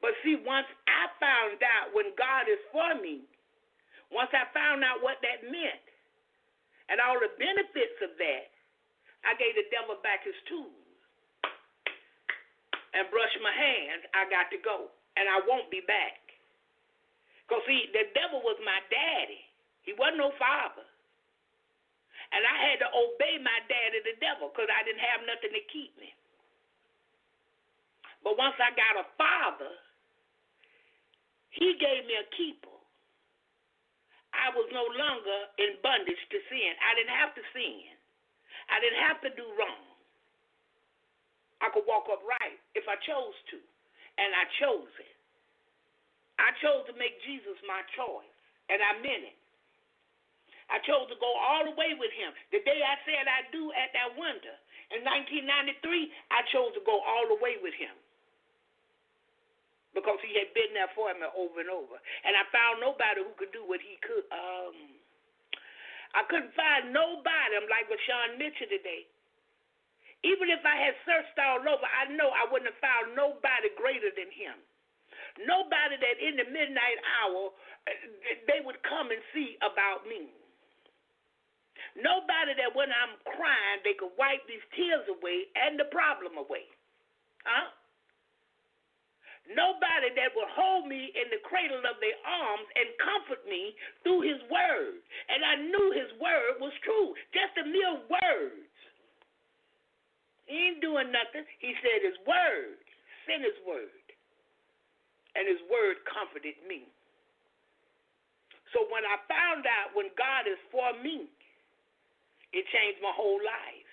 [0.00, 3.24] But see, once I found out when God is for me,
[4.12, 5.84] once I found out what that meant
[6.88, 8.53] and all the benefits of that,
[9.24, 10.84] I gave the devil back his tools
[12.94, 14.04] and brushed my hands.
[14.14, 16.20] I got to go, and I won't be back.
[17.44, 19.42] Because, see, the devil was my daddy,
[19.84, 20.86] he wasn't no father.
[22.32, 25.62] And I had to obey my daddy, the devil, because I didn't have nothing to
[25.70, 26.10] keep me.
[28.24, 29.72] But once I got a father,
[31.52, 32.72] he gave me a keeper.
[34.34, 36.72] I was no longer in bondage to sin.
[36.82, 37.94] I didn't have to sin.
[38.68, 39.84] I didn't have to do wrong.
[41.62, 43.58] I could walk upright if I chose to,
[44.20, 45.16] and I chose it.
[46.36, 48.36] I chose to make Jesus my choice,
[48.68, 49.38] and I meant it.
[50.68, 52.32] I chose to go all the way with him.
[52.50, 54.56] The day I said I do at that wonder
[54.92, 55.80] in 1993,
[56.30, 57.94] I chose to go all the way with him
[59.96, 61.96] because he had been there for me over and over.
[62.26, 64.26] And I found nobody who could do what he could.
[64.34, 64.74] Um,
[66.14, 67.52] I couldn't find nobody.
[67.58, 69.10] I'm like VaShawn Mitchell today.
[70.24, 74.08] Even if I had searched all over, I know I wouldn't have found nobody greater
[74.16, 74.56] than him.
[75.44, 77.50] Nobody that in the midnight hour
[77.90, 80.30] eh, they would come and see about me.
[81.98, 86.70] Nobody that when I'm crying they could wipe these tears away and the problem away.
[87.42, 87.68] Huh?
[89.44, 94.24] Nobody that will hold me in the cradle of their arms and comfort me through
[94.24, 95.04] his word.
[95.28, 97.12] And I knew his word was true.
[97.36, 98.72] Just a mere words.
[100.48, 101.44] He ain't doing nothing.
[101.60, 102.80] He said his word.
[103.28, 103.92] Sent his word.
[105.36, 106.88] And his word comforted me.
[108.72, 111.28] So when I found out when God is for me,
[112.56, 113.92] it changed my whole life.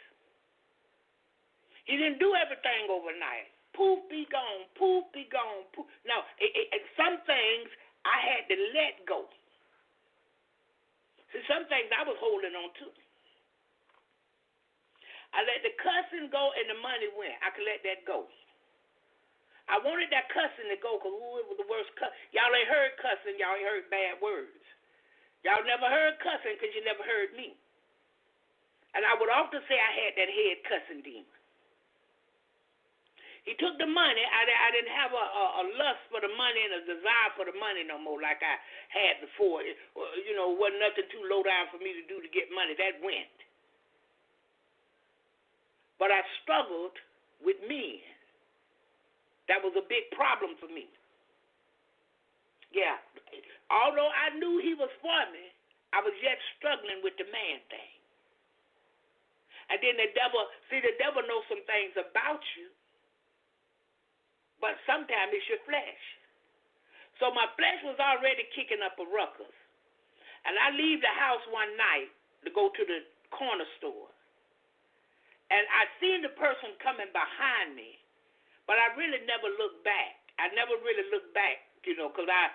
[1.85, 3.51] He didn't do everything overnight.
[3.71, 4.67] Poof, be gone.
[4.75, 5.63] Poof, be gone.
[5.71, 5.87] Poof.
[6.03, 7.67] No, it, it, some things
[8.03, 9.31] I had to let go.
[11.31, 12.87] See, some things I was holding on to.
[15.31, 17.39] I let the cussing go and the money went.
[17.39, 18.27] I could let that go.
[19.71, 22.11] I wanted that cussing to go because it was the worst cuss.
[22.35, 23.39] Y'all ain't heard cussing.
[23.39, 24.59] Y'all ain't heard bad words.
[25.47, 27.55] Y'all never heard cussing because you never heard me.
[28.91, 31.40] And I would often say I had that head cussing demon.
[33.41, 34.21] He took the money.
[34.21, 37.49] I, I didn't have a, a, a lust for the money and a desire for
[37.49, 38.55] the money no more like I
[38.93, 39.65] had before.
[39.65, 39.73] It,
[40.29, 42.77] you know, wasn't nothing too low down for me to do to get money.
[42.77, 43.33] That went.
[45.97, 46.93] But I struggled
[47.41, 47.97] with men.
[49.49, 50.85] That was a big problem for me.
[52.69, 53.01] Yeah.
[53.73, 55.49] Although I knew he was for me,
[55.97, 57.93] I was yet struggling with the man thing.
[59.73, 62.69] And then the devil, see, the devil knows some things about you
[64.61, 66.03] but sometimes it's your flesh.
[67.17, 69.53] So my flesh was already kicking up a ruckus.
[70.45, 72.09] And I leave the house one night
[72.45, 74.09] to go to the corner store.
[75.51, 77.99] And I seen the person coming behind me,
[78.65, 80.17] but I really never looked back.
[80.39, 82.49] I never really looked back, you know, because I,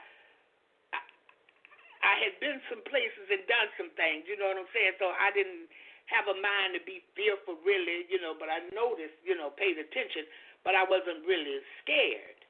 [0.97, 1.01] I
[2.03, 4.97] I had been some places and done some things, you know what I'm saying?
[4.99, 5.69] So I didn't
[6.09, 9.77] have a mind to be fearful, really, you know, but I noticed, you know, paid
[9.77, 10.25] attention
[10.67, 12.43] but I wasn't really scared.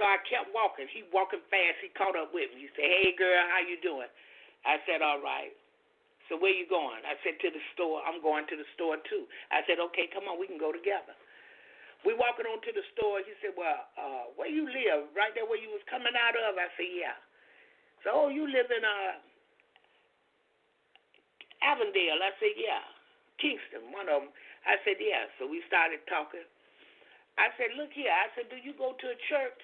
[0.00, 0.88] So I kept walking.
[0.88, 1.78] He walking fast.
[1.84, 2.66] He caught up with me.
[2.66, 4.08] He said, "Hey, girl, how you doing?"
[4.64, 5.52] I said, "All right."
[6.26, 7.04] So where you going?
[7.04, 8.00] I said to the store.
[8.02, 9.28] I'm going to the store too.
[9.52, 11.12] I said, "Okay, come on, we can go together."
[12.02, 13.20] We walking on to the store.
[13.20, 15.12] He said, "Well, uh, where you live?
[15.14, 17.14] Right there where you was coming out of?" I said, "Yeah."
[18.02, 19.20] So, oh, you live in uh
[21.62, 22.24] Avondale?
[22.24, 22.82] I said, "Yeah."
[23.38, 24.32] Kingston, one of them.
[24.66, 26.48] I said, "Yeah." So we started talking.
[27.34, 28.10] I said, look here.
[28.10, 29.60] I said, do you go to a church?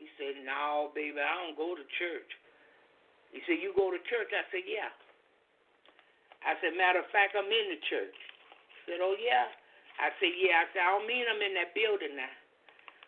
[0.00, 2.30] He said, no, baby, I don't go to church.
[3.30, 4.32] He said, you go to church?
[4.34, 4.90] I said, yeah.
[6.42, 8.16] I said, matter of fact, I'm in the church.
[8.16, 9.46] He said, oh, yeah?
[10.00, 10.64] I said, yeah.
[10.64, 12.34] I said, I don't mean I'm in that building now.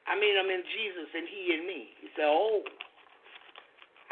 [0.07, 1.81] I mean I'm in Jesus and he and me.
[2.02, 2.62] He said, oh.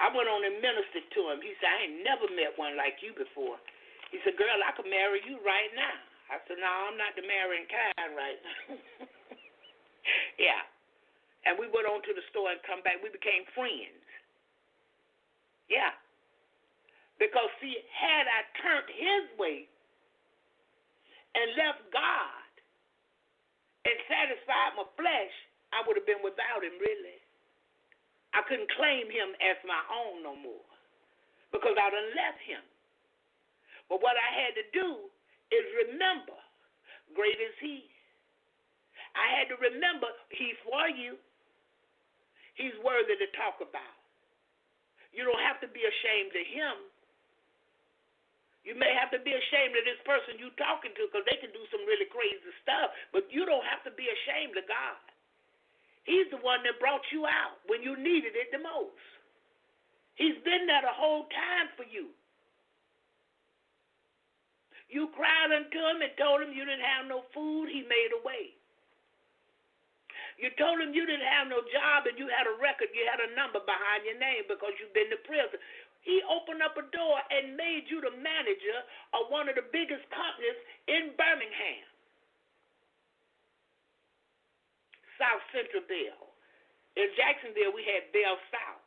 [0.00, 1.44] I went on and ministered to him.
[1.44, 3.60] He said, I ain't never met one like you before.
[4.08, 5.96] He said, girl, I could marry you right now.
[6.30, 8.78] I said, no, I'm not the marrying kind right now.
[10.46, 10.62] yeah.
[11.42, 13.02] And we went on to the store and come back.
[13.02, 13.98] We became friends.
[15.66, 15.90] Yeah.
[17.18, 19.66] Because, see, had I turned his way
[21.34, 22.50] and left God
[23.90, 25.34] and satisfied my flesh,
[25.74, 27.18] I would have been without him, really.
[28.30, 30.66] I couldn't claim him as my own no more
[31.50, 32.62] because I done left him.
[33.90, 35.10] But what I had to do
[35.50, 36.38] is remember,
[37.14, 37.90] great is he
[39.14, 41.18] I had to remember he's for you.
[42.54, 43.96] He's worthy to talk about.
[45.10, 46.76] You don't have to be ashamed of him.
[48.62, 51.50] You may have to be ashamed of this person you're talking to because they can
[51.50, 55.00] do some really crazy stuff, but you don't have to be ashamed of God.
[56.04, 59.00] He's the one that brought you out when you needed it the most.
[60.20, 62.12] He's been there the whole time for you.
[64.90, 68.20] You cried unto him and told him you didn't have no food, he made a
[68.26, 68.58] way.
[70.34, 73.22] You told him you didn't have no job and you had a record, you had
[73.22, 75.62] a number behind your name because you've been to prison.
[76.02, 78.78] He opened up a door and made you the manager
[79.14, 81.86] of one of the biggest companies in Birmingham.
[85.20, 86.32] South Central Bell.
[86.96, 88.84] In Jacksonville, we had Bell South.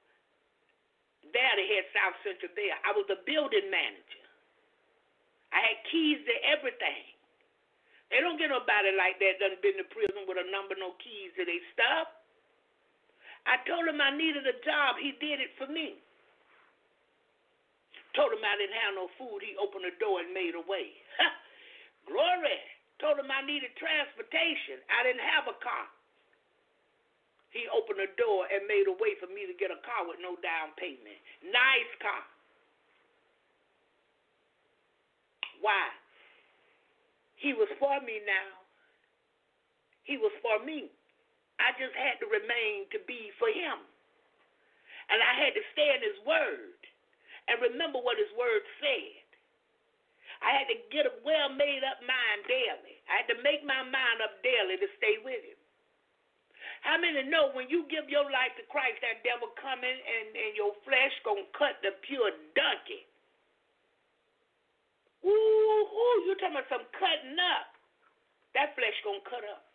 [1.32, 2.76] There, they had South Central Bell.
[2.82, 4.22] I was the building manager.
[5.54, 7.06] I had keys to everything.
[8.10, 11.34] They don't get nobody like that done been to prison with a number, no keys
[11.38, 12.10] to their stuff.
[13.46, 14.98] I told him I needed a job.
[14.98, 16.00] He did it for me.
[18.14, 19.41] Told him I didn't have no food.
[19.41, 20.93] He opened the door and made a way.
[22.10, 22.62] Glory.
[23.01, 24.80] Told him I needed transportation.
[24.93, 25.89] I didn't have a car.
[27.49, 30.22] He opened the door and made a way for me to get a car with
[30.22, 31.18] no down payment.
[31.45, 32.24] Nice car.
[35.64, 35.88] Why?
[37.39, 38.51] He was for me now.
[40.03, 40.91] He was for me.
[41.64, 43.80] I just had to remain to be for him.
[45.07, 46.80] And I had to stay in his word
[47.47, 49.24] and remember what his word said.
[50.43, 52.99] I had to get a well made up mind daily.
[53.07, 55.59] I had to make my mind up daily to stay with him.
[56.84, 60.51] How many know when you give your life to Christ, that devil coming and, and
[60.59, 63.07] your flesh gonna cut the pure donkey?
[65.24, 67.71] Ooh, ooh, you talking about some cutting up.
[68.53, 69.65] That flesh gonna cut up.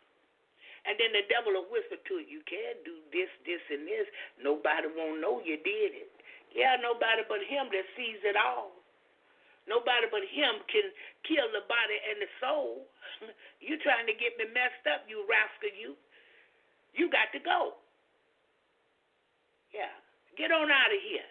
[0.87, 4.07] And then the devil will whisper to it, you can't do this, this, and this.
[4.39, 6.11] Nobody won't know you did it.
[6.55, 8.79] Yeah, nobody but him that sees it all.
[9.67, 10.89] Nobody but him can
[11.27, 12.89] kill the body and the soul.
[13.65, 15.93] you trying to get me messed up, you rascal, you.
[16.97, 17.77] You got to go.
[19.69, 19.93] Yeah.
[20.41, 21.29] Get on out of here.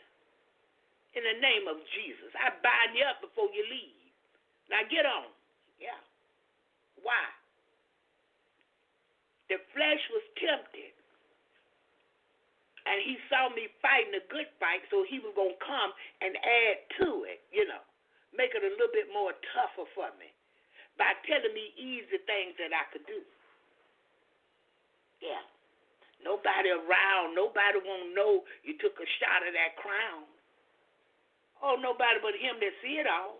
[1.19, 2.31] In the name of Jesus.
[2.39, 3.98] I bind you up before you leave.
[4.69, 5.33] Now get on.
[5.81, 5.99] Yeah.
[7.01, 7.25] Why?
[9.49, 10.93] The flesh was tempted.
[12.89, 15.93] And he saw me fighting a good fight, so he was going to come
[16.25, 17.85] and add to it, you know,
[18.33, 20.33] make it a little bit more tougher for me
[20.97, 23.21] by telling me easy things that I could do.
[25.21, 25.45] Yeah.
[26.25, 30.27] Nobody around, nobody won't know you took a shot of that crown.
[31.63, 33.39] Oh, nobody but him that see it all.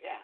[0.00, 0.20] Yeah.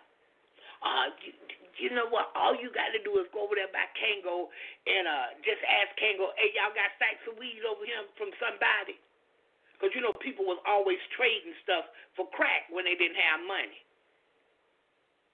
[0.81, 1.33] Uh, you,
[1.81, 2.33] you know what?
[2.37, 4.53] All you got to do is go over there by Kango
[4.85, 9.01] and uh, just ask Kango, hey, y'all got sacks of weed over here from somebody?
[9.77, 13.81] Because, you know, people was always trading stuff for crack when they didn't have money.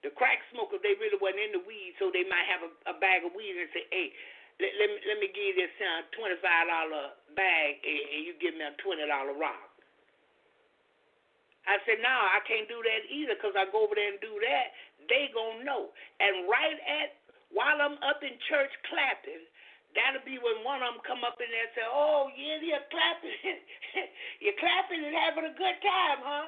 [0.07, 2.95] The crack smokers, they really wasn't in the weed, so they might have a, a
[2.95, 4.15] bag of weed and say, hey,
[4.63, 6.39] let, let, me, let me give you this uh, $25
[7.35, 9.03] bag and, and you give me a $20
[9.35, 9.67] rock.
[11.67, 14.39] I said, no, I can't do that either because I go over there and do
[14.39, 14.71] that,
[15.07, 15.91] they to know.
[16.19, 17.17] And right at,
[17.51, 19.43] while I'm up in church clapping,
[19.95, 22.87] that'll be when one of them come up in there and say, oh, yeah, you're
[22.91, 23.59] clapping.
[24.43, 26.47] you're clapping and having a good time, huh?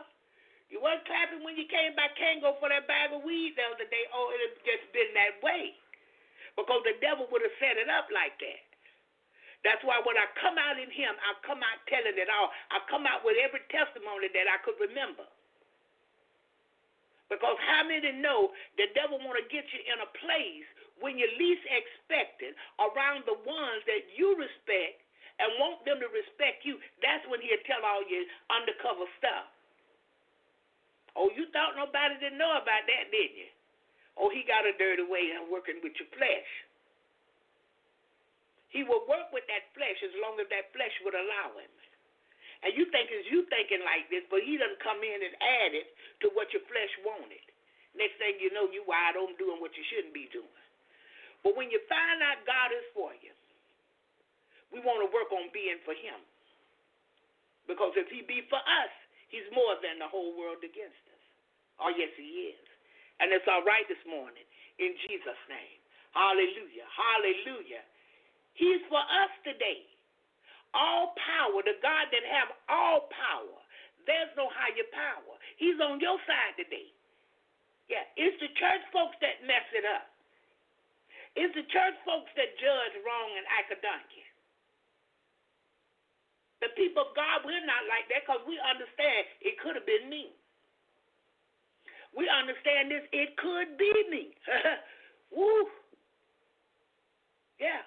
[0.70, 3.90] You wasn't clapping when you came by Kango for that bag of weed the other
[3.90, 4.06] day.
[4.14, 5.74] Oh, it just been that way.
[6.54, 8.62] Because the devil would have set it up like that.
[9.66, 12.54] That's why when I come out in him, I come out telling it all.
[12.72, 15.28] I come out with every testimony that I could remember.
[17.30, 20.66] Because how many know the devil want to get you in a place
[20.98, 25.00] when you least expect it, around the ones that you respect
[25.40, 26.82] and want them to respect you?
[27.06, 29.48] That's when he'll tell all your undercover stuff.
[31.14, 33.50] Oh, you thought nobody didn't know about that, didn't you?
[34.20, 36.50] Oh, he got a dirty way of working with your flesh.
[38.70, 41.72] He will work with that flesh as long as that flesh would allow him.
[42.60, 45.34] And you think it's you thinking like this, but he doesn't come in and
[45.64, 45.88] add it
[46.24, 47.44] to what your flesh wanted.
[47.96, 50.64] Next thing you know, you wide open doing what you shouldn't be doing.
[51.42, 53.32] But when you find out God is for you,
[54.76, 56.20] we want to work on being for him.
[57.66, 58.94] Because if he be for us,
[59.32, 61.24] he's more than the whole world against us.
[61.80, 62.66] Oh, yes, he is.
[63.24, 64.46] And it's all right this morning
[64.78, 65.80] in Jesus' name.
[66.14, 66.88] Hallelujah.
[66.92, 67.84] Hallelujah.
[68.54, 69.89] He's for us today
[70.74, 73.60] all power, the God that have all power.
[74.06, 75.34] There's no higher power.
[75.58, 76.90] He's on your side today.
[77.90, 80.10] Yeah, it's the church folks that mess it up.
[81.38, 84.26] It's the church folks that judge wrong and act a donkey.
[86.62, 90.12] The people of God, we're not like that because we understand it could have been
[90.12, 90.36] me.
[92.12, 94.34] We understand this, it could be me.
[95.36, 95.70] Woo.
[97.62, 97.86] Yeah.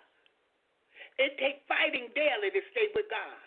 [1.23, 3.47] It takes fighting daily to stay with God.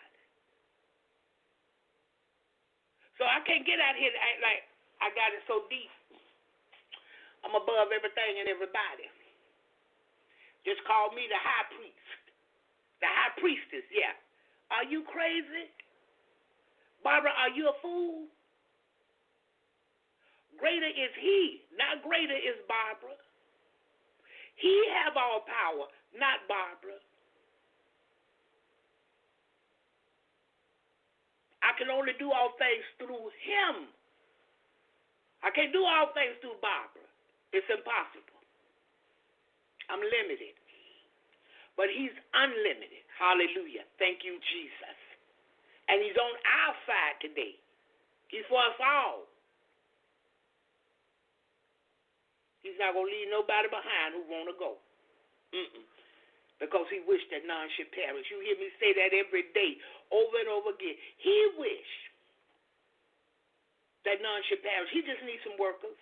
[3.20, 4.64] So I can't get out here to act like
[5.04, 5.92] I got it so deep.
[7.44, 9.12] I'm above everything and everybody.
[10.64, 12.24] Just call me the high priest.
[13.04, 14.16] The high priestess, yeah.
[14.72, 15.68] Are you crazy?
[17.04, 18.26] Barbara, are you a fool?
[20.56, 23.20] Greater is he, not greater is Barbara.
[24.56, 24.74] He
[25.04, 26.96] have all power, not Barbara.
[31.66, 33.90] I can only do all things through him.
[35.42, 37.10] I can't do all things through Barbara.
[37.50, 38.38] It's impossible.
[39.90, 40.54] I'm limited.
[41.74, 43.02] But he's unlimited.
[43.18, 43.90] Hallelujah.
[43.98, 44.98] Thank you, Jesus.
[45.90, 47.58] And he's on our side today.
[48.30, 49.26] He's for us all.
[52.62, 54.78] He's not going to leave nobody behind who want to go.
[55.54, 55.86] Mm-mm
[56.60, 58.28] because he wished that none should perish.
[58.32, 59.76] You hear me say that every day,
[60.16, 60.96] over and over again.
[61.20, 62.04] He wished
[64.08, 64.88] that none should perish.
[64.96, 65.98] He just needs some workers.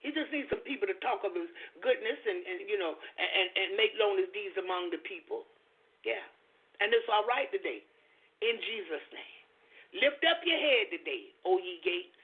[0.00, 1.50] He just needs some people to talk of his
[1.84, 5.44] goodness and, and you know and, and make known his deeds among the people.
[6.00, 6.24] Yeah.
[6.80, 7.84] And it's all right today.
[8.40, 9.36] In Jesus' name.
[10.04, 12.20] Lift up your head today, O ye gates,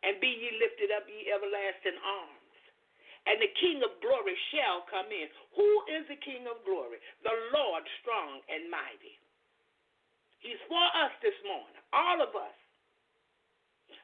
[0.00, 2.44] and be ye lifted up, ye everlasting arms
[3.24, 5.28] and the King of glory shall come in.
[5.56, 7.00] Who is the King of glory?
[7.24, 9.16] The Lord strong and mighty.
[10.44, 12.58] He's for us this morning, all of us.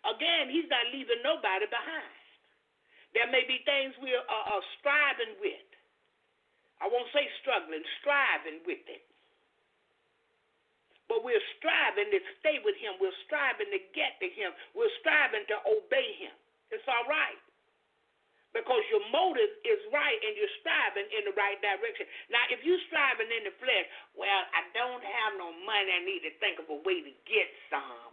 [0.08, 2.16] Again, he's not leaving nobody behind.
[3.12, 5.68] There may be things we are, are, striving with.
[6.80, 9.04] I won't say struggling, striving with it.
[11.12, 12.96] But we're striving to stay with him.
[12.96, 14.56] We're striving to get to him.
[14.72, 16.32] We're striving to obey him.
[16.72, 17.36] It's all right
[18.50, 22.06] because your motive is right and you're striving in the right direction.
[22.34, 23.86] Now, if you're striving in the flesh,
[24.18, 25.90] well, I don't have no money.
[25.94, 28.10] I need to think of a way to get some.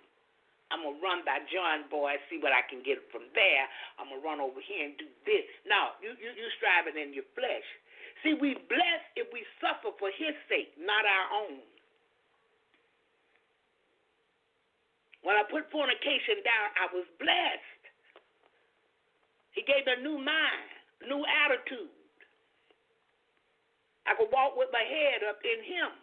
[0.67, 3.65] I'm gonna run by John Boy, see what I can get from there.
[3.95, 5.47] I'm gonna run over here and do this.
[5.63, 7.63] No, you you you striving in your flesh.
[8.21, 11.63] See, we bless if we suffer for His sake, not our own.
[15.23, 17.76] When I put fornication down, I was blessed.
[19.57, 20.69] He gave me a new mind,
[21.09, 21.89] new attitude.
[24.05, 25.97] I could walk with my head up in Him.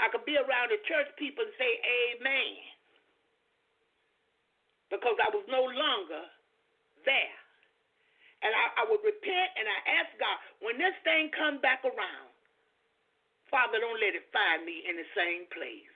[0.00, 2.56] I could be around the church people and say, Amen.
[4.88, 6.24] Because I was no longer
[7.04, 7.36] there.
[8.40, 12.32] And I, I would repent and I ask God, when this thing come back around,
[13.52, 15.93] Father, don't let it find me in the same place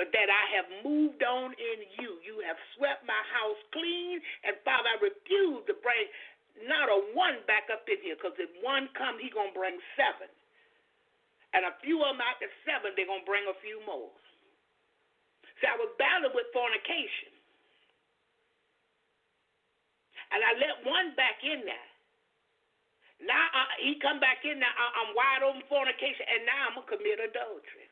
[0.00, 2.16] but that I have moved on in you.
[2.24, 4.16] You have swept my house clean,
[4.48, 6.08] and Father, I refuse to bring
[6.64, 10.32] not a one back up in here, because if one come, he gonna bring seven,
[11.52, 14.08] and a few of them out the seven, they're gonna bring a few more.
[15.60, 17.36] See, I was battling with fornication,
[20.32, 21.90] and I let one back in there.
[23.28, 24.76] Now uh, he come back in there.
[24.80, 27.89] I'm wide open fornication, and now I'm gonna commit adultery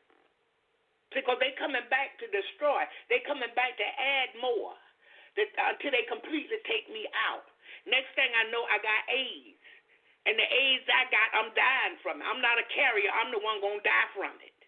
[1.13, 2.85] because they coming back to destroy.
[3.09, 4.77] They coming back to add more
[5.37, 7.45] that, until they completely take me out.
[7.89, 9.57] Next thing I know, I got AIDS.
[10.29, 12.25] And the AIDS I got, I'm dying from it.
[12.27, 13.09] I'm not a carrier.
[13.09, 14.59] I'm the one going to die from it.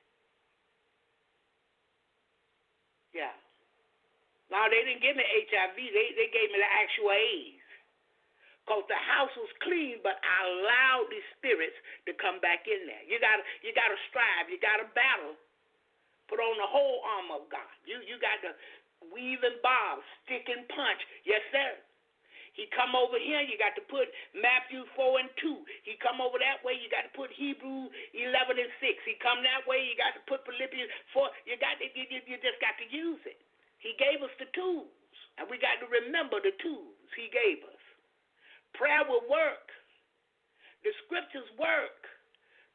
[3.13, 3.35] Yeah.
[4.49, 5.77] Now, they didn't give me HIV.
[5.77, 7.61] They, they gave me the actual AIDS.
[8.63, 11.75] Because the house was clean, but I allowed these spirits
[12.07, 13.03] to come back in there.
[13.09, 14.53] You got to you got to strive.
[14.53, 15.33] You got to battle
[16.31, 17.67] Put on the whole armor of God.
[17.83, 18.55] You you got to
[19.11, 21.01] weave and bob, stick and punch.
[21.27, 21.75] Yes, sir.
[22.51, 25.87] He come over here, you got to put Matthew 4 and 2.
[25.87, 28.91] He come over that way, you got to put Hebrew 11 and 6.
[29.07, 31.31] He come that way, you got to put Philippians 4.
[31.47, 33.39] You got to, you, you just got to use it.
[33.79, 34.91] He gave us the tools,
[35.39, 37.81] and we got to remember the tools he gave us.
[38.75, 39.71] Prayer will work.
[40.83, 42.03] The scriptures work.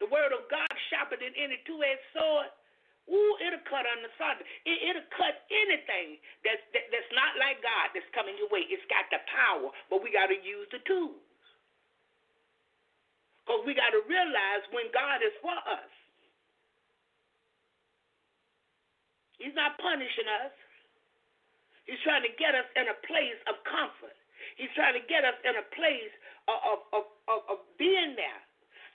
[0.00, 2.48] The word of God sharper than any two-edged sword
[3.06, 4.10] Ooh, it'll cut on the.
[4.66, 8.66] It, it'll cut anything that's that, that's not like God that's coming your way.
[8.66, 11.22] It's got the power, but we got to use the tools.
[13.46, 15.92] Because we got to realize when God is for us,
[19.38, 20.54] He's not punishing us.
[21.86, 24.18] He's trying to get us in a place of comfort.
[24.58, 26.14] He's trying to get us in a place
[26.50, 28.42] of, of, of, of being there,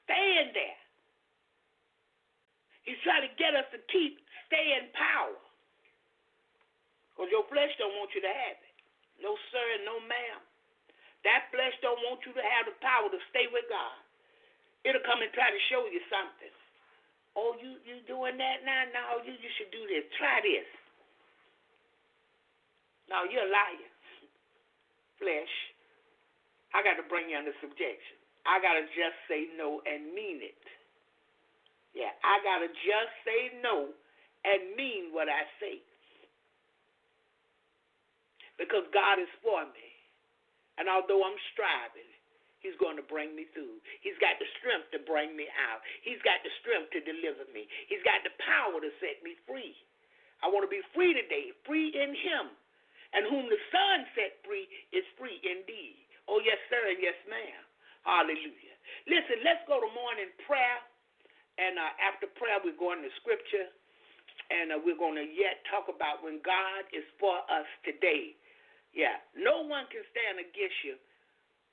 [0.03, 0.79] staying there.
[2.83, 4.17] He's trying to get us to keep,
[4.49, 5.37] stay in power.
[7.13, 8.75] Because your flesh don't want you to have it.
[9.21, 10.41] No, sir, and no, ma'am.
[11.21, 13.99] That flesh don't want you to have the power to stay with God.
[14.81, 16.49] It'll come and try to show you something.
[17.37, 18.89] Oh, you you doing that now?
[18.91, 20.03] No, you you should do this.
[20.17, 20.67] Try this.
[23.07, 23.91] No, you're a liar.
[25.21, 25.55] Flesh.
[26.73, 28.17] I got to bring you under subjection.
[28.47, 30.57] I got to just say no and mean it.
[31.95, 33.91] Yeah, I got to just say no
[34.47, 35.83] and mean what I say.
[38.59, 39.89] Because God is for me.
[40.79, 42.07] And although I'm striving,
[42.61, 43.81] He's going to bring me through.
[44.05, 45.81] He's got the strength to bring me out.
[46.05, 47.65] He's got the strength to deliver me.
[47.89, 49.73] He's got the power to set me free.
[50.45, 52.53] I want to be free today, free in Him.
[53.17, 56.05] And whom the Son set free is free indeed.
[56.29, 57.63] Oh, yes, sir, and yes, ma'am.
[58.05, 58.77] Hallelujah.
[59.09, 60.79] Listen, let's go to morning prayer.
[61.61, 63.69] And uh, after prayer, we're going to scripture,
[64.49, 68.33] and uh, we're going to yet talk about when God is for us today.
[68.97, 70.97] Yeah, no one can stand against you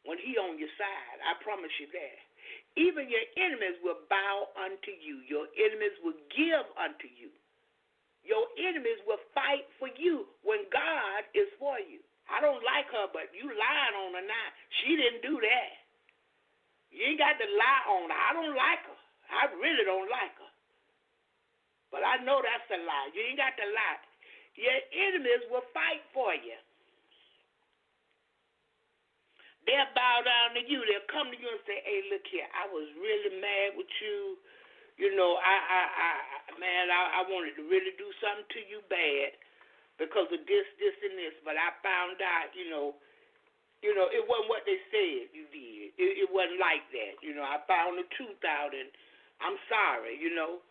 [0.04, 1.18] when He on your side.
[1.24, 2.18] I promise you that.
[2.76, 5.24] Even your enemies will bow unto you.
[5.24, 7.32] Your enemies will give unto you.
[8.22, 12.04] Your enemies will fight for you when God is for you.
[12.28, 14.48] I don't like her, but you lying on her now.
[14.84, 15.72] She didn't do that.
[16.92, 18.20] You ain't got to lie on her.
[18.20, 18.97] I don't like her.
[19.28, 20.52] I really don't like her.
[21.92, 23.12] But I know that's a lie.
[23.16, 24.00] You ain't got to lie.
[24.58, 26.58] Your enemies will fight for you.
[29.68, 30.80] They'll bow down to you.
[30.88, 32.48] They'll come to you and say, "Hey, look here.
[32.56, 34.40] I was really mad with you.
[34.96, 36.08] You know, I, I, I,
[36.58, 39.36] man, I, I wanted to really do something to you bad
[40.00, 41.36] because of this, this, and this.
[41.46, 42.98] But I found out, you know,
[43.78, 45.94] you know, it wasn't what they said you did.
[45.94, 47.22] It, it wasn't like that.
[47.22, 48.90] You know, I found the truth out, and
[49.42, 50.18] I'm sorry.
[50.18, 50.62] You know,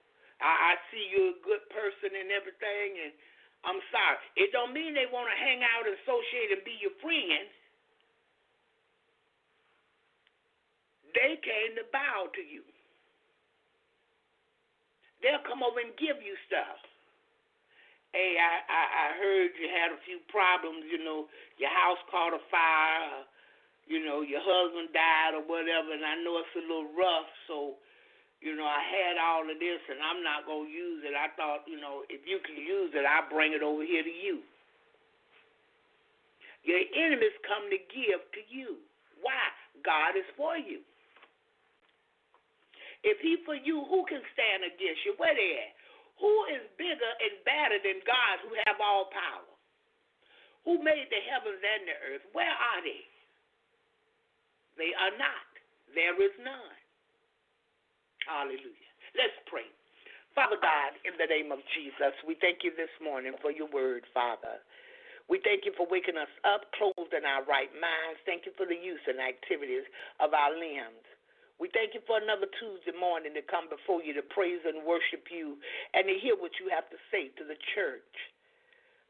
[0.41, 3.13] I, I see you're a good person and everything, and
[3.65, 4.17] I'm sorry.
[4.37, 7.47] It don't mean they want to hang out, and associate, and be your friend.
[11.15, 12.61] They came to bow to you.
[15.23, 16.77] They'll come over and give you stuff.
[18.13, 21.27] Hey, I, I, I heard you had a few problems, you know,
[21.59, 23.27] your house caught a fire,
[23.85, 27.75] you know, your husband died or whatever, and I know it's a little rough, so,
[28.41, 31.17] you know, I had all of this and I'm not going to use it.
[31.17, 34.13] I thought, you know, if you can use it, I'll bring it over here to
[34.13, 34.45] you.
[36.61, 38.77] Your enemies come to give to you.
[39.23, 39.41] Why?
[39.81, 40.85] God is for you.
[43.01, 45.15] If he for you, who can stand against you?
[45.17, 45.73] Where they at?
[46.19, 49.49] Who is bigger and better than God who have all power?
[50.65, 52.25] Who made the heavens and the earth?
[52.33, 53.05] Where are they?
[54.75, 55.49] They are not.
[55.95, 56.77] There is none.
[58.27, 58.91] Hallelujah.
[59.15, 59.71] Let's pray.
[60.35, 64.05] Father God, in the name of Jesus, we thank you this morning for your word,
[64.13, 64.61] Father.
[65.31, 68.19] We thank you for waking us up, clothed in our right minds.
[68.27, 69.87] Thank you for the use and activities
[70.21, 71.03] of our limbs.
[71.57, 75.25] We thank you for another Tuesday morning to come before you to praise and worship
[75.33, 75.57] you
[75.97, 78.13] and to hear what you have to say to the church.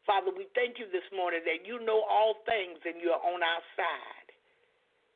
[0.07, 3.63] Father, we thank you this morning that you know all things and you're on our
[3.75, 4.26] side.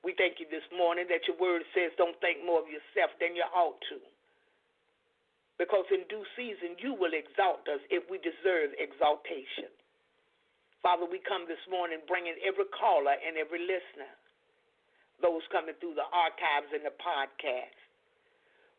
[0.02, 3.38] We thank you this morning that your word says don't think more of yourself than
[3.38, 4.02] you ought to.
[5.62, 9.70] Because in due season you will exalt us if we deserve exaltation.
[10.82, 14.10] Father, we come this morning bringing every caller and every listener
[15.22, 17.78] those coming through the archives and the podcast.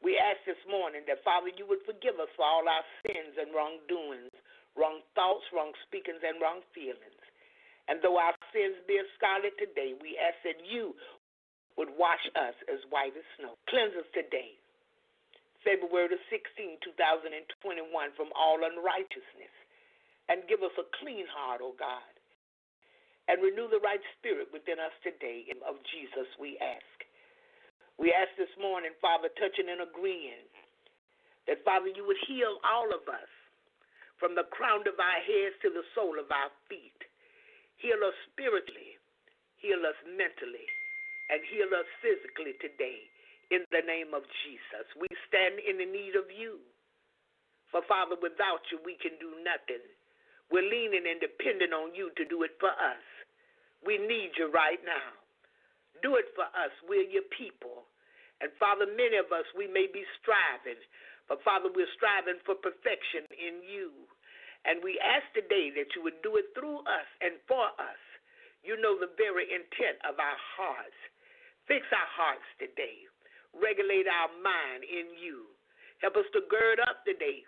[0.02, 3.54] We ask this morning that, Father, you would forgive us for all our sins and
[3.54, 4.34] wrongdoings,
[4.74, 7.21] wrong thoughts, wrong speakings, and wrong feelings.
[7.90, 10.94] And though our sins be as scarlet today, we ask that you
[11.74, 13.58] would wash us as white as snow.
[13.66, 14.54] Cleanse us today,
[15.66, 19.54] February the 16th, 2021, from all unrighteousness.
[20.30, 22.12] And give us a clean heart, O God
[23.28, 25.46] and renew the right spirit within us today.
[25.46, 26.96] In of Jesus, we ask.
[27.98, 30.48] We ask this morning, Father, touching and agreeing,
[31.46, 33.30] that Father, you would heal all of us
[34.18, 36.98] from the crown of our heads to the sole of our feet.
[37.82, 38.94] Heal us spiritually,
[39.58, 40.66] heal us mentally,
[41.34, 43.02] and heal us physically today
[43.50, 44.86] in the name of Jesus.
[44.94, 46.62] We stand in the need of you.
[47.74, 49.82] For Father, without you, we can do nothing.
[50.54, 53.04] We're leaning and depending on you to do it for us.
[53.82, 55.18] We need you right now.
[56.06, 56.70] Do it for us.
[56.86, 57.88] We're your people.
[58.38, 60.78] And Father, many of us, we may be striving,
[61.26, 63.90] but Father, we're striving for perfection in you.
[64.64, 68.02] And we ask today that you would do it through us and for us.
[68.62, 70.98] You know the very intent of our hearts.
[71.66, 73.10] Fix our hearts today.
[73.50, 75.50] Regulate our mind in you.
[75.98, 77.42] Help us to gird up today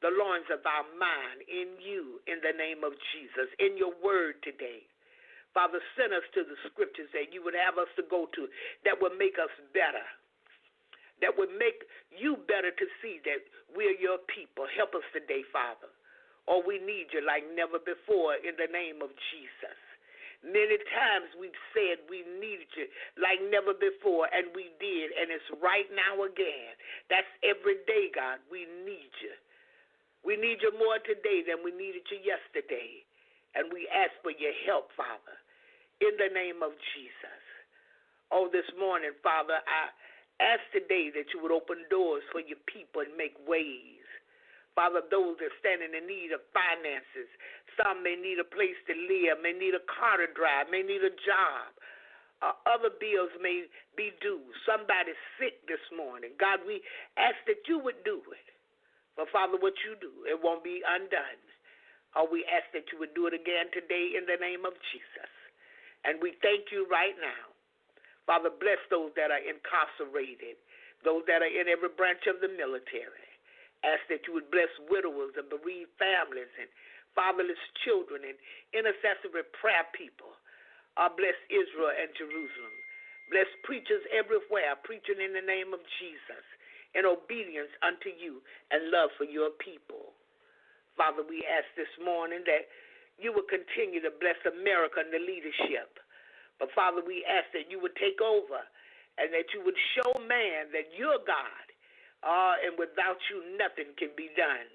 [0.00, 4.38] the loins of our mind in you in the name of Jesus, in your word
[4.46, 4.86] today.
[5.50, 8.46] Father, send us to the scriptures that you would have us to go to
[8.86, 10.06] that would make us better,
[11.18, 11.82] that would make
[12.14, 13.42] you better to see that
[13.74, 14.70] we're your people.
[14.70, 15.90] Help us today, Father.
[16.48, 19.76] Or we need you like never before in the name of Jesus.
[20.40, 22.86] Many times we've said we needed you
[23.18, 26.72] like never before, and we did, and it's right now again.
[27.10, 28.38] That's every day, God.
[28.46, 29.34] We need you.
[30.22, 33.02] We need you more today than we needed you yesterday.
[33.58, 35.36] And we ask for your help, Father,
[35.98, 37.42] in the name of Jesus.
[38.30, 39.90] Oh, this morning, Father, I
[40.38, 43.97] ask today that you would open doors for your people and make ways.
[44.78, 47.26] Father, those that stand in need of finances,
[47.74, 51.02] some may need a place to live, may need a car to drive, may need
[51.02, 51.74] a job.
[52.38, 53.66] Uh, other bills may
[53.98, 54.38] be due.
[54.62, 56.30] Somebody's sick this morning.
[56.38, 56.78] God, we
[57.18, 58.48] ask that you would do it.
[59.18, 61.42] But Father, what you do, it won't be undone.
[62.14, 65.32] Or we ask that you would do it again today in the name of Jesus.
[66.06, 67.50] And we thank you right now.
[68.30, 70.54] Father, bless those that are incarcerated,
[71.02, 73.27] those that are in every branch of the military.
[73.86, 76.66] Ask that you would bless widowers and bereaved families and
[77.14, 78.38] fatherless children and
[78.74, 80.34] intercessory prayer people.
[80.98, 82.74] Uh, bless Israel and Jerusalem.
[83.30, 86.44] Bless preachers everywhere, preaching in the name of Jesus
[86.96, 88.40] in obedience unto you
[88.72, 90.16] and love for your people.
[90.96, 92.66] Father, we ask this morning that
[93.20, 96.00] you will continue to bless America and the leadership.
[96.58, 98.58] But Father, we ask that you would take over
[99.18, 101.67] and that you would show man that you're God.
[102.22, 104.66] Uh, and without you, nothing can be done.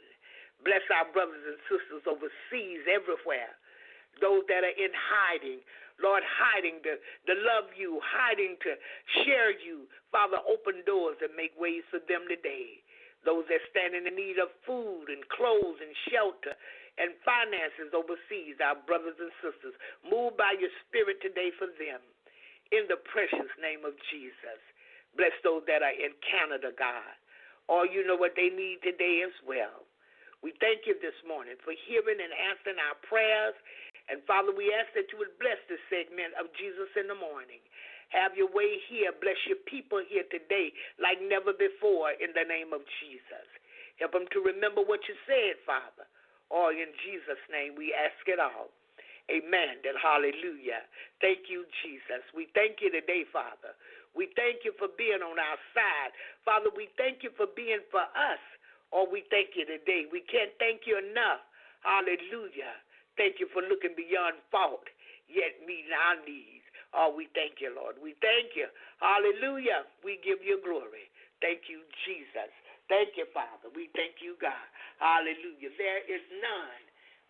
[0.64, 3.52] Bless our brothers and sisters overseas, everywhere.
[4.24, 5.60] Those that are in hiding,
[6.00, 8.80] Lord, hiding to, to love you, hiding to
[9.26, 9.91] share you.
[10.14, 12.80] Father, open doors and make ways for them today.
[13.28, 16.56] Those that stand in the need of food and clothes and shelter
[17.00, 19.76] and finances overseas, our brothers and sisters.
[20.06, 22.00] Move by your spirit today for them.
[22.72, 24.62] In the precious name of Jesus.
[25.14, 27.16] Bless those that are in Canada, God.
[27.68, 29.88] Or you know what they need today as well.
[30.43, 33.55] We thank you this morning for hearing and answering our prayers.
[34.11, 37.64] And Father, we ask that you would bless this segment of Jesus in the morning.
[38.11, 39.16] Have your way here.
[39.24, 43.47] Bless your people here today like never before in the name of Jesus.
[43.97, 46.05] Help them to remember what you said, Father.
[46.51, 48.70] Oh, in Jesus' name we ask it all.
[49.32, 50.84] Amen and hallelujah.
[51.24, 52.22] Thank you, Jesus.
[52.36, 53.72] We thank you today, Father.
[54.14, 56.14] We thank you for being on our side.
[56.45, 58.41] Father, we thank you for being for us.
[58.93, 60.05] Oh, we thank you today.
[60.05, 61.41] We can't thank you enough.
[61.82, 62.78] Hallelujah.
[63.18, 64.86] Thank you for looking beyond fault,
[65.26, 66.66] yet meeting our needs.
[66.93, 67.97] Oh, we thank you, Lord.
[67.97, 68.70] We thank you.
[69.01, 69.89] Hallelujah.
[70.05, 71.09] We give you glory.
[71.41, 72.53] Thank you, Jesus.
[72.86, 73.74] Thank you, Father.
[73.74, 74.68] We thank you, God.
[75.01, 75.74] Hallelujah.
[75.74, 76.84] There is none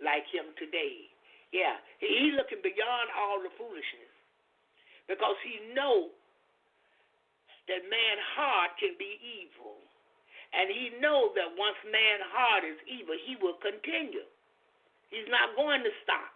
[0.04, 1.08] like him today.
[1.56, 4.14] Yeah, he's looking beyond all the foolishness
[5.06, 6.12] because he knows
[7.72, 9.80] that man's heart can be evil.
[10.54, 14.28] And he knows that once man's heart is evil, he will continue.
[15.10, 16.34] He's not going to stop.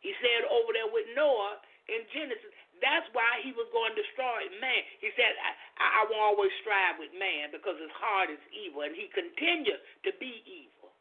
[0.00, 2.52] He said over there with Noah in Genesis,
[2.84, 4.82] that's why he was going to destroy man.
[5.00, 5.32] He said,
[5.80, 9.80] I, I won't always strive with man because his heart is evil, and he continued
[10.04, 10.92] to be evil.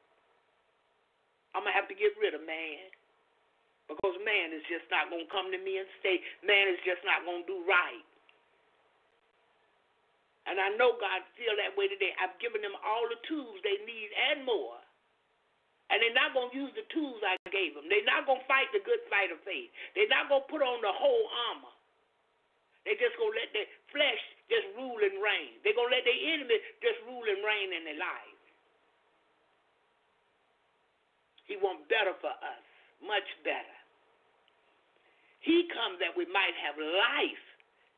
[1.52, 2.92] I'm going to have to get rid of man
[3.92, 7.04] because man is just not going to come to me and say, man is just
[7.04, 8.04] not going to do right.
[10.46, 12.14] And I know God feel that way today.
[12.22, 14.78] I've given them all the tools they need and more.
[15.90, 17.86] And they're not going to use the tools I gave them.
[17.90, 19.70] They're not going to fight the good fight of faith.
[19.94, 21.74] They're not going to put on the whole armor.
[22.86, 25.58] They're just going to let their flesh just rule and reign.
[25.66, 28.42] They're going to let their enemy just rule and reign in their lives.
[31.50, 32.66] He wants better for us,
[33.02, 33.78] much better.
[35.42, 37.46] He comes that we might have life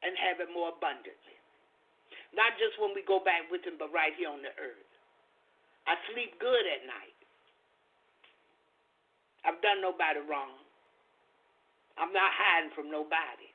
[0.04, 1.27] and have it more abundantly.
[2.38, 4.86] Not just when we go back with him, but right here on the earth.
[5.90, 7.18] I sleep good at night.
[9.42, 10.62] I've done nobody wrong.
[11.98, 13.50] I'm not hiding from nobody.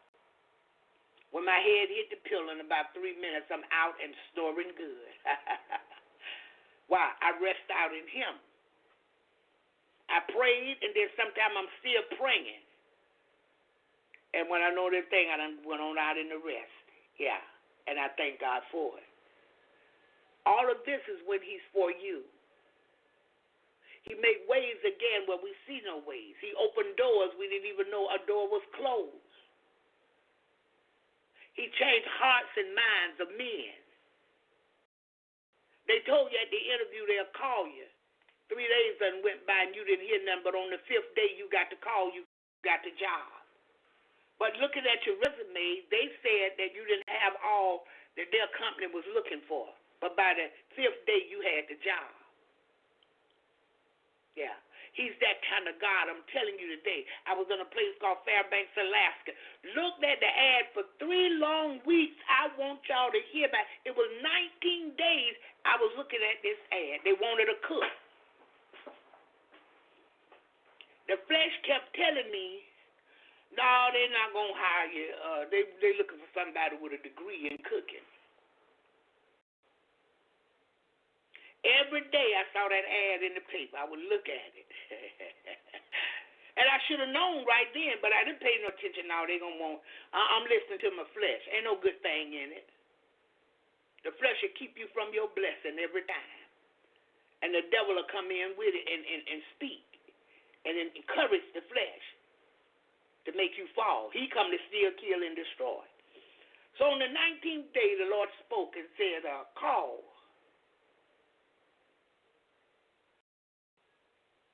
[1.31, 5.13] When my head hit the pillow in about three minutes, I'm out and snoring good.
[6.93, 7.15] Why?
[7.23, 8.35] I rest out in Him.
[10.11, 12.61] I prayed, and then sometimes I'm still praying.
[14.37, 16.77] And when I know that thing, I done went on out in the rest.
[17.17, 17.41] Yeah,
[17.87, 19.11] and I thank God for it.
[20.47, 22.27] All of this is when He's for you.
[24.03, 26.35] He made ways again where we see no ways.
[26.43, 29.31] He opened doors we didn't even know a door was closed.
[31.55, 33.79] He changed hearts and minds of men.
[35.87, 37.87] They told you at the interview they'll call you.
[38.51, 41.37] Three days done went by and you didn't hear nothing, but on the fifth day
[41.39, 42.27] you got the call, you
[42.67, 43.42] got the job.
[44.43, 47.87] But looking at your resume, they said that you didn't have all
[48.19, 49.71] that their company was looking for.
[50.03, 52.11] But by the fifth day, you had the job.
[54.35, 54.59] Yeah.
[54.99, 56.11] He's that kind of God.
[56.11, 57.07] I'm telling you today.
[57.31, 59.31] I was in a place called Fairbanks, Alaska.
[59.79, 62.19] Looked at the ad for three long weeks.
[62.27, 63.95] I want y'all to hear about it.
[63.95, 64.11] Was
[64.59, 67.07] 19 days I was looking at this ad.
[67.07, 67.95] They wanted a cook.
[71.07, 72.72] The flesh kept telling me,
[73.53, 75.09] no, they're not gonna hire you.
[75.21, 78.05] Uh, they they looking for somebody with a degree in cooking.
[81.63, 83.79] Every day I saw that ad in the paper.
[83.79, 84.69] I would look at it.
[86.59, 89.07] and I should have known right then, but I didn't pay no attention.
[89.07, 89.85] Now they gonna want.
[90.17, 91.43] I'm listening to my flesh.
[91.53, 92.67] Ain't no good thing in it.
[94.03, 96.43] The flesh will keep you from your blessing every time,
[97.45, 99.87] and the devil will come in with it and and, and speak
[100.65, 102.05] and encourage the flesh
[103.27, 104.11] to make you fall.
[104.13, 105.83] He come to steal, kill, and destroy.
[106.81, 110.05] So on the 19th day, the Lord spoke and said, uh, "Call."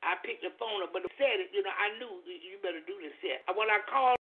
[0.02, 1.50] I picked the phone up, but it said it.
[1.52, 3.38] You know, I knew you better do this here.
[3.54, 4.18] When I called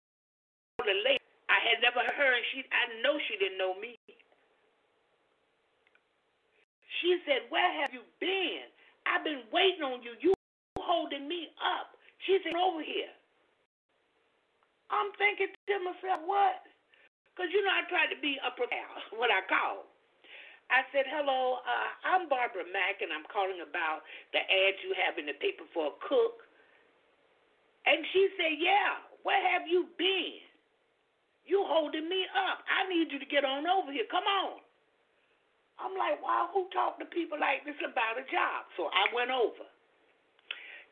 [0.83, 2.41] the lady, I had never heard.
[2.53, 3.97] She, I know she didn't know me.
[7.01, 8.69] She said, "Where have you been?
[9.07, 10.15] I've been waiting on you.
[10.21, 10.33] You
[10.79, 13.11] holding me up." She said, "Over here."
[14.91, 16.63] I'm thinking tell myself, what?
[17.33, 19.87] Because, you know, I tried to be a professional, what I call.
[20.67, 24.03] I said, hello, uh, I'm Barbara Mack, and I'm calling about
[24.35, 26.43] the ads you have in the paper for a cook.
[27.87, 30.43] And she said, yeah, where have you been?
[31.47, 32.67] You holding me up.
[32.67, 34.03] I need you to get on over here.
[34.11, 34.59] Come on.
[35.79, 38.67] I'm like, wow, who talk to people like this about a job?
[38.75, 39.63] So I went over.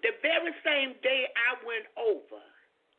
[0.05, 2.39] The very same day I went over,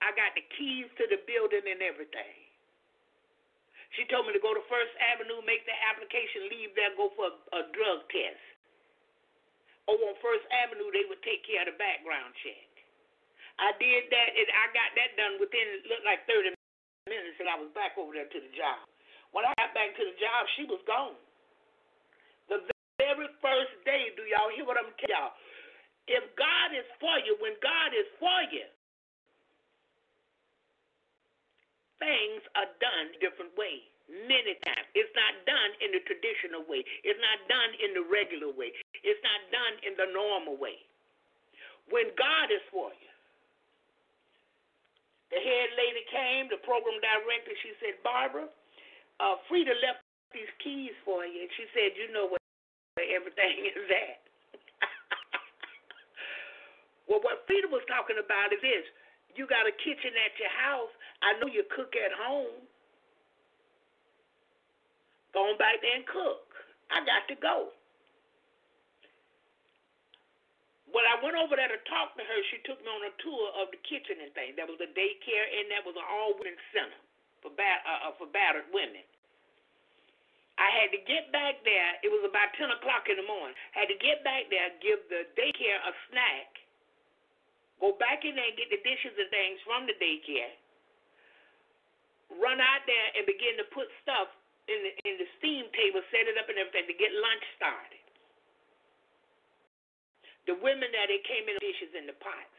[0.04, 2.46] I got the keys to the building and everything.
[3.96, 7.32] She told me to go to First Avenue, make the application, leave there, go for
[7.32, 8.44] a, a drug test.
[9.88, 12.68] Over on First Avenue, they would take care of the background check.
[13.56, 16.52] I did that, and I got that done within looked like 30
[17.08, 18.84] minutes, and I was back over there to the job.
[19.32, 21.16] When I got back to the job, she was gone.
[22.52, 22.68] The
[23.00, 25.32] very first day, do y'all hear what I'm telling y'all?
[26.06, 28.68] If God is for you, when God is for you,
[31.98, 33.84] things are done different way.
[34.06, 34.86] Many times.
[34.94, 36.86] It's not done in the traditional way.
[37.02, 38.70] It's not done in the regular way.
[39.02, 40.78] It's not done in the normal way.
[41.90, 43.10] When God is for you.
[45.34, 48.46] The head lady came, the program director, she said, Barbara,
[49.18, 51.42] uh, Frida left these keys for you.
[51.42, 54.22] And she said, You know where everything is at.
[57.10, 58.86] well, what Frida was talking about is this
[59.36, 60.92] you got a kitchen at your house.
[61.26, 62.62] I know you cook at home.
[65.34, 66.46] Go on back there and cook.
[66.94, 67.74] I got to go.
[70.94, 73.46] When I went over there to talk to her, she took me on a tour
[73.58, 74.54] of the kitchen and things.
[74.54, 77.00] There was a daycare and there was an all-women center
[77.42, 79.02] for uh, uh, for battered women.
[80.56, 82.00] I had to get back there.
[82.00, 83.52] It was about 10 o'clock in the morning.
[83.76, 86.48] I had to get back there, give the daycare a snack,
[87.80, 90.56] Go back in there and get the dishes and things from the daycare.
[92.30, 94.30] Run out there and begin to put stuff
[94.66, 98.02] in the in the steam table, set it up and everything to get lunch started.
[100.50, 102.56] The women that they came in dishes in the pots,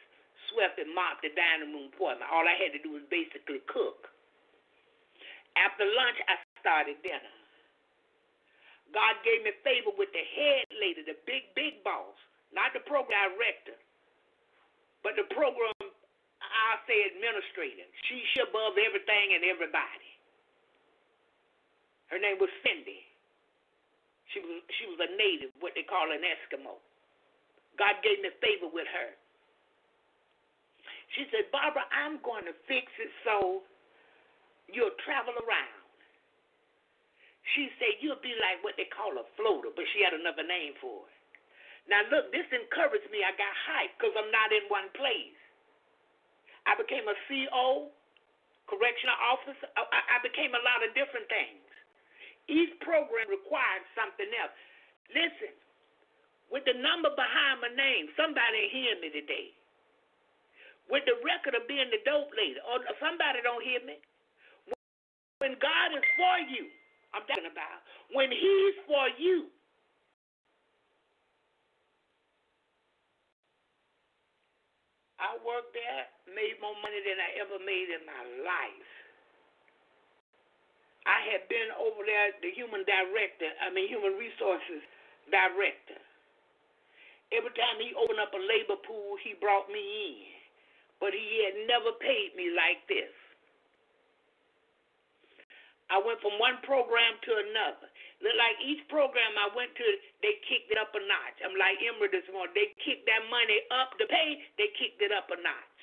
[0.51, 2.23] swept and mopped the dining room for me.
[2.27, 4.11] All I had to do was basically cook.
[5.55, 7.35] After lunch, I started dinner.
[8.95, 12.15] God gave me favor with the head lady, the big, big boss,
[12.55, 13.75] not the program director.
[15.03, 15.75] But the program,
[16.49, 20.09] I say administrator, she's above everything and everybody.
[22.11, 23.03] Her name was Cindy.
[24.33, 26.79] She was she was a native, what they call an Eskimo.
[27.79, 29.11] God gave me favor with her.
[31.15, 33.63] She said, Barbara, I'm going to fix it so
[34.71, 35.83] you'll travel around.
[37.55, 40.75] She said, You'll be like what they call a floater, but she had another name
[40.81, 41.15] for it.
[41.89, 43.23] Now, look, this encouraged me.
[43.23, 45.36] I got hyped because I'm not in one place.
[46.67, 47.89] I became a CO,
[48.67, 49.71] correctional officer.
[49.79, 51.63] Oh, I, I became a lot of different things.
[52.51, 54.51] Each program required something else.
[55.11, 55.55] Listen,
[56.51, 59.55] with the number behind my name, somebody hear me today.
[60.87, 63.99] With the record of being the dope lady, or somebody don't hear me.
[65.43, 66.71] When God is for you,
[67.11, 67.83] I'm talking about.
[68.15, 69.51] When He's for you,
[75.17, 78.91] I worked there, made more money than I ever made in my life.
[81.07, 84.83] I had been over there, the human director, I mean, human resources
[85.31, 85.99] director.
[87.31, 90.37] Every time he opened up a labor pool, he brought me in.
[90.99, 93.11] But he had never paid me like this.
[95.91, 97.87] I went from one program to another.
[98.17, 99.85] Look like each program I went to,
[100.25, 101.37] they kicked it up a notch.
[101.45, 102.53] I'm like Emeril this morning.
[102.57, 105.77] They kicked that money up to pay, they kicked it up a notch.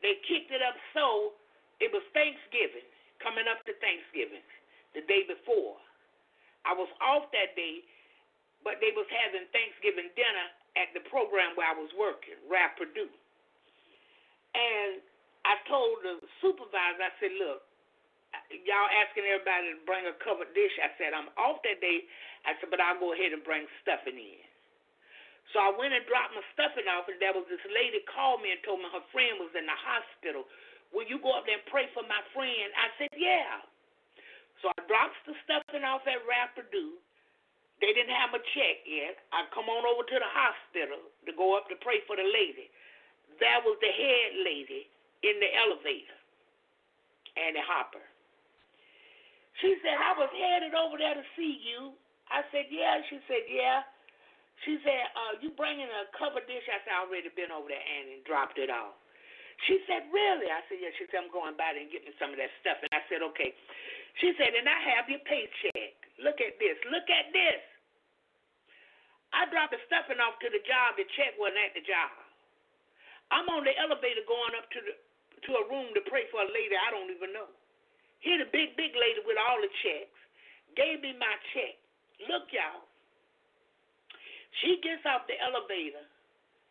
[0.00, 1.36] They kicked it up so
[1.80, 2.84] it was Thanksgiving,
[3.20, 4.44] coming up to Thanksgiving,
[4.96, 5.76] the day before.
[6.64, 7.84] I was off that day,
[8.64, 10.48] but they was having Thanksgiving dinner
[10.80, 13.12] at the program where I was working, Ralph Perdue.
[14.56, 15.04] And
[15.44, 17.68] I told the supervisor, I said, look,
[18.64, 20.74] y'all asking everybody to bring a covered dish.
[20.80, 22.04] I said, I'm off that day.
[22.44, 24.44] I said, but I'll go ahead and bring stuffing in.
[25.52, 28.50] So I went and dropped my stuffing off, and there was this lady called me
[28.54, 30.48] and told me her friend was in the hospital.
[30.94, 32.68] Will you go up there and pray for my friend?
[32.74, 33.60] I said, yeah.
[34.62, 36.96] So I dropped the stuffing off at Ralph Perdue.
[37.82, 39.18] They didn't have a check yet.
[39.34, 42.70] I come on over to the hospital to go up to pray for the lady.
[43.42, 44.86] That was the head lady
[45.26, 46.18] in the elevator,
[47.34, 48.13] Annie Hopper.
[49.62, 51.94] She said, I was headed over there to see you.
[52.30, 52.98] I said, yeah.
[53.06, 53.86] She said, yeah.
[54.66, 56.64] She said, uh, you bringing a covered dish?
[56.66, 58.98] I said, I already been over there, Annie, and dropped it off.
[59.66, 60.50] She said, Really?
[60.50, 60.92] I said, Yeah.
[60.98, 62.82] She said, I'm going by there and get me some of that stuff.
[62.82, 63.54] And I said, Okay.
[64.18, 65.94] She said, And I have your paycheck.
[66.18, 66.76] Look at this.
[66.90, 67.62] Look at this.
[69.34, 70.94] I dropped the stuffing off to the job.
[70.94, 72.10] The check wasn't at the job.
[73.34, 74.94] I'm on the elevator going up to the
[75.44, 77.50] to a room to pray for a lady I don't even know.
[78.24, 80.16] Here the big, big lady with all the checks
[80.72, 81.76] gave me my check.
[82.24, 82.88] Look, y'all.
[84.64, 86.06] She gets off the elevator,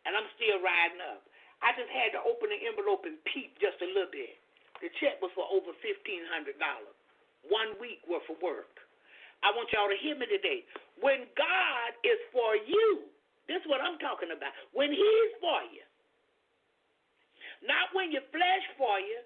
[0.07, 1.21] and I'm still riding up.
[1.61, 4.35] I just had to open the envelope and peep just a little bit.
[4.81, 6.97] The check was for over fifteen hundred dollars,
[7.47, 8.81] one week worth of work.
[9.45, 10.63] I want y'all to hear me today.
[10.99, 13.07] When God is for you,
[13.47, 14.55] this is what I'm talking about.
[14.73, 15.83] When He's for you,
[17.63, 19.19] not when your flesh for you,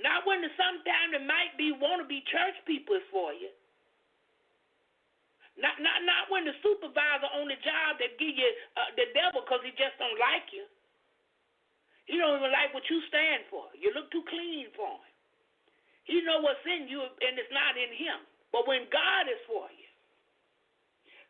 [0.00, 3.50] not when the sometimes it might be want to be church people for you.
[5.54, 9.46] Not not not when the supervisor on the job that give you uh, the devil
[9.46, 10.66] because he just don't like you.
[12.10, 13.70] He don't even like what you stand for.
[13.78, 15.14] You look too clean for him.
[16.04, 18.18] He know what's in you and it's not in him.
[18.52, 19.83] But when God is for you.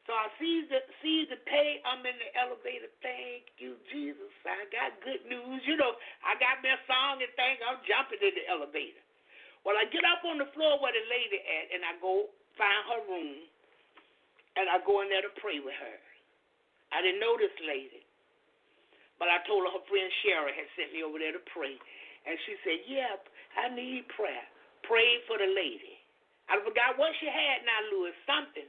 [0.04, 1.80] So I see the see the pay.
[1.88, 2.92] I'm in the elevator.
[3.00, 4.28] Thank you, Jesus.
[4.44, 5.64] I got good news.
[5.64, 7.56] You know, I got a song and thing.
[7.64, 9.00] I'm jumping in the elevator.
[9.64, 12.28] Well, I get up on the floor where the lady at, and I go
[12.60, 13.48] find her room,
[14.60, 15.98] and I go in there to pray with her.
[16.92, 18.04] I didn't know this lady.
[19.18, 21.74] But I told her her friend Shara had sent me over there to pray.
[22.26, 23.14] And she said, Yeah,
[23.56, 24.44] I need prayer.
[24.84, 25.96] Pray for the lady.
[26.50, 28.68] I forgot what she had now, Louis, something.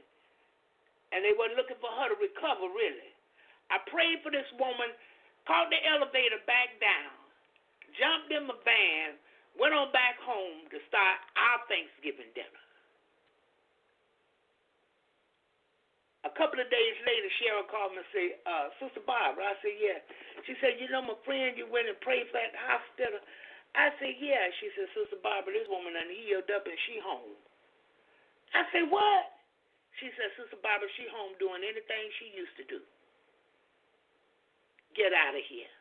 [1.16, 3.16] And they weren't looking for her to recover, really.
[3.72, 4.92] I prayed for this woman,
[5.48, 7.16] caught the elevator back down,
[7.96, 9.16] jumped in my van,
[9.56, 12.62] went on back home to start our Thanksgiving dinner.
[16.28, 19.46] A couple of days later, Cheryl called me and said, uh, Sister Barbara.
[19.46, 20.02] I said, yeah.
[20.44, 23.22] She said, you know my friend you went and prayed for at the hospital?
[23.78, 24.50] I said, yeah.
[24.58, 27.38] She said, Sister Barbara, this woman done healed up and she home.
[28.58, 29.35] I said, what?
[30.00, 32.80] She said, Sister Barbara, she home doing anything she used to do.
[34.92, 35.72] Get out of here.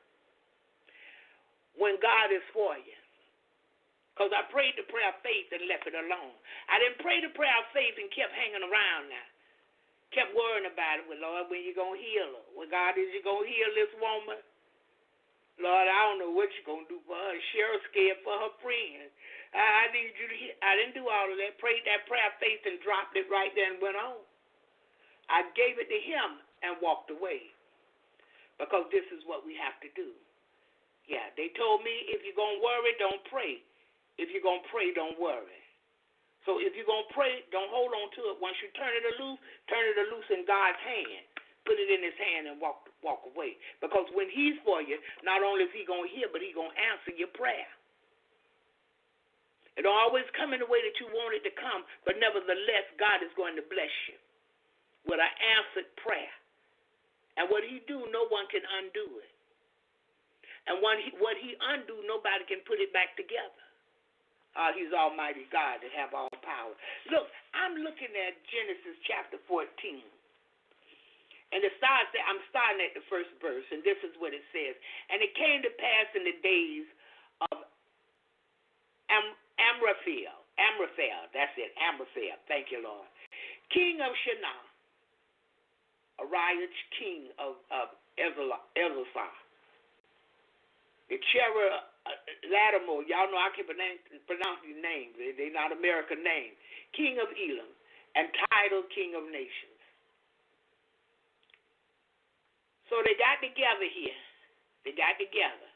[1.75, 2.95] When God is for you.
[4.15, 6.39] Because I prayed the prayer of faith and left it alone.
[6.71, 9.27] I didn't pray the prayer of faith and kept hanging around now
[10.15, 11.05] kept worrying about it.
[11.11, 12.45] Well, Lord, when you gonna heal her?
[12.55, 14.39] Well, God, is you gonna heal this woman?
[15.59, 17.35] Lord, I don't know what you're gonna do for her.
[17.51, 19.11] Cheryl scared for her friends.
[19.55, 20.53] I, need you to hear.
[20.59, 21.55] I didn't do all of that.
[21.63, 24.19] Prayed that prayer of faith and dropped it right there and went on.
[25.31, 27.49] I gave it to him and walked away.
[28.59, 30.15] Because this is what we have to do.
[31.07, 33.59] Yeah, they told me if you're gonna worry, don't pray.
[34.15, 35.65] If you're gonna pray, don't worry.
[36.45, 38.37] So if you're going to pray, don't hold on to it.
[38.37, 41.25] Once you turn it loose, turn it loose in God's hand.
[41.65, 43.57] Put it in his hand and walk walk away.
[43.81, 46.69] Because when he's for you, not only is he going to hear, but he's going
[46.69, 47.65] to answer your prayer.
[49.75, 52.87] It don't always come in the way that you want it to come, but nevertheless,
[52.95, 54.15] God is going to bless you
[55.03, 56.31] with an answered prayer.
[57.35, 59.31] And what he do, no one can undo it.
[60.65, 63.63] And what he, what he undo, nobody can put it back together.
[64.55, 66.71] Uh, he's Almighty God that have all power.
[67.11, 69.67] Look, I'm looking at Genesis chapter 14.
[71.53, 74.41] And it starts there, I'm starting at the first verse, and this is what it
[74.49, 74.73] says.
[75.11, 76.87] And it came to pass in the days
[77.51, 77.67] of
[79.11, 79.37] Am-
[79.73, 83.07] Amraphel, Amraphel, that's it, Amraphel, thank you, Lord.
[83.73, 84.63] King of Shinar,
[86.21, 89.33] Ariah, king of, of Elzasar,
[91.09, 92.17] the cherub uh,
[92.49, 95.13] Latimer, y'all know I can pronounce these names.
[95.17, 96.53] They, they're not American names.
[96.93, 97.69] King of Elam
[98.13, 99.73] and Tidal King of Nations.
[102.89, 104.21] So they got together here.
[104.85, 105.69] They got together.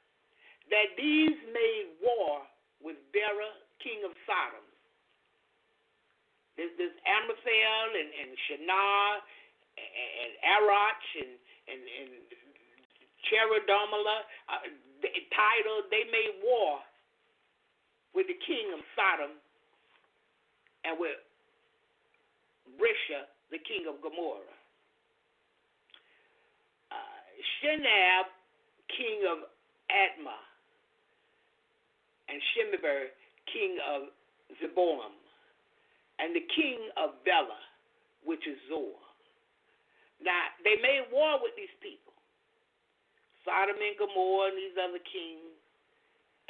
[0.69, 2.45] That these made war
[2.77, 3.49] with Bera,
[3.83, 4.65] king of Sodom.
[6.55, 6.75] There's
[7.07, 9.23] Amraphel and, and Shinar
[9.79, 11.33] and, Arach and,
[11.71, 12.11] and, and.
[13.29, 14.65] Uh,
[15.39, 16.81] title, they made war
[18.13, 19.37] with the king of Sodom
[20.83, 21.19] and with
[22.75, 24.57] Birsha, the king of Gomorrah.
[26.91, 27.19] Uh,
[27.61, 28.27] Shinab,
[28.89, 29.45] king of
[29.93, 30.43] Admah,
[32.29, 33.13] and Shemeber,
[33.53, 34.13] king of
[34.61, 35.13] Zeboim,
[36.19, 37.61] and the king of Bela,
[38.25, 38.97] which is Zoar.
[40.21, 42.13] Now, they made war with these people.
[43.47, 45.55] Sodom and Gomorrah and these other kings.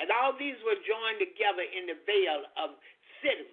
[0.01, 2.79] And all these were joined together in the vale of
[3.21, 3.51] Siddim,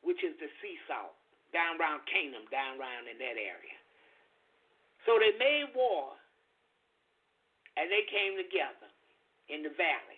[0.00, 1.12] which is the sea salt,
[1.52, 3.76] down around Canaan, down around in that area.
[5.04, 6.16] So they made war,
[7.76, 8.88] and they came together.
[9.48, 10.17] in the valley.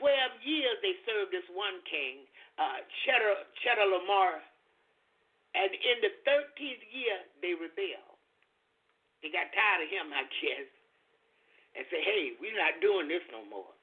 [0.00, 2.24] Twelve years they served this one king,
[2.56, 4.40] uh, Chedorlaomer,
[5.52, 8.16] and in the thirteenth year they rebelled.
[9.20, 10.68] They got tired of him, I guess,
[11.76, 13.76] and said, "Hey, we're not doing this no more."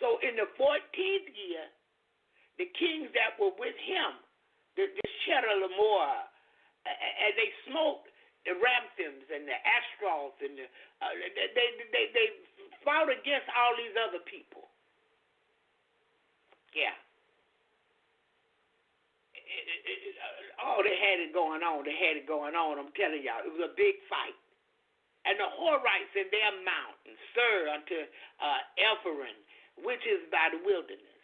[0.00, 1.68] So in the fourteenth year,
[2.56, 4.16] the kings that were with him,
[4.80, 6.32] the, the Chedorlaomer,
[6.88, 8.08] and they smoked
[8.48, 10.64] the Ramphams and the Ashtaroth and the,
[11.04, 12.28] uh, they, they they they
[12.80, 14.64] fought against all these other people.
[16.74, 16.96] Yeah.
[20.64, 21.84] oh, they had it going on.
[21.84, 22.78] They had it going on.
[22.78, 24.36] I'm telling y'all, it was a big fight.
[25.26, 27.96] And the Horites in their mountain sir, unto
[28.42, 29.38] uh, Ephraim,
[29.86, 31.18] which is by the wilderness.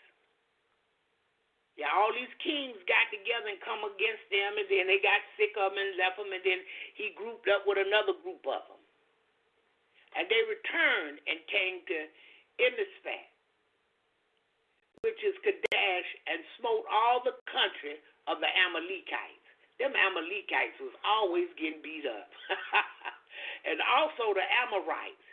[1.75, 5.59] Yeah, all these kings got together and come against them, and then they got sick
[5.59, 6.63] of them and left them, and then
[6.95, 8.83] he grouped up with another group of them.
[10.15, 11.99] And they returned and came to
[12.63, 13.27] Emmisphat,
[15.05, 19.45] which is Kadesh, and smote all the country of the Amalekites.
[19.77, 22.33] Them Amalekites was always getting beat up.
[23.69, 25.29] and also the Amorites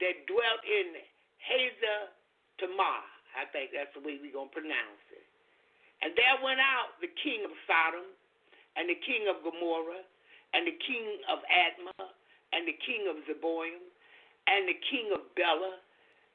[0.00, 0.96] that dwelt in
[1.44, 2.00] Hazar
[2.56, 3.04] Tamar.
[3.36, 5.28] I think that's the way we're going to pronounce it.
[6.00, 8.08] And there went out the king of Sodom,
[8.80, 10.08] and the king of Gomorrah,
[10.56, 12.16] and the king of Admah,
[12.56, 13.76] and the king of Zeboim,
[14.48, 15.84] and the king of Bela,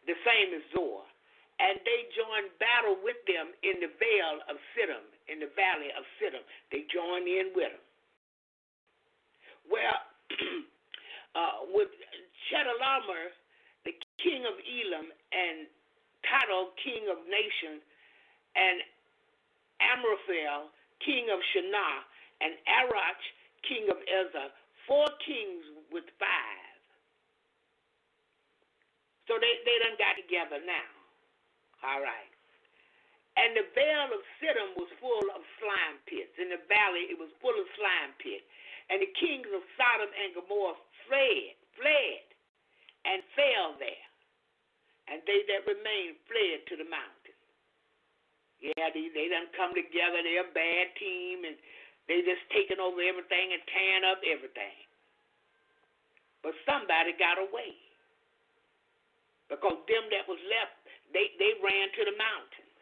[0.06, 1.10] the same as Zoar.
[1.56, 6.04] And they joined battle with them in the vale of Siddim, in the valley of
[6.20, 6.44] Siddim.
[6.72, 7.86] They joined in with them.
[9.72, 10.00] Well,
[11.40, 11.90] uh, with
[12.52, 13.32] Chedorlaomer,
[13.88, 15.68] the king of Elam, and
[16.28, 17.82] Tidal, king of nations,
[18.58, 18.82] and
[19.80, 20.72] Amraphel,
[21.04, 21.98] king of Shinar,
[22.42, 23.24] and Arach,
[23.68, 24.50] king of Ezer,
[24.88, 26.76] four kings with five.
[29.28, 30.95] So they, they done got together now.
[31.86, 32.32] All right.
[33.38, 36.34] And the vale of Siddim was full of slime pits.
[36.40, 38.48] In the valley, it was full of slime pits.
[38.90, 42.26] And the kings of Sodom and Gomorrah fled, fled,
[43.06, 44.06] and fell there.
[45.12, 47.38] And they that remained fled to the mountains.
[48.64, 50.26] Yeah, they they done come together.
[50.26, 51.54] They're a bad team, and
[52.10, 54.80] they just taking over everything and tearing up everything.
[56.42, 57.78] But somebody got away
[59.50, 60.74] because them that was left,
[61.14, 62.80] they they ran to the mountains,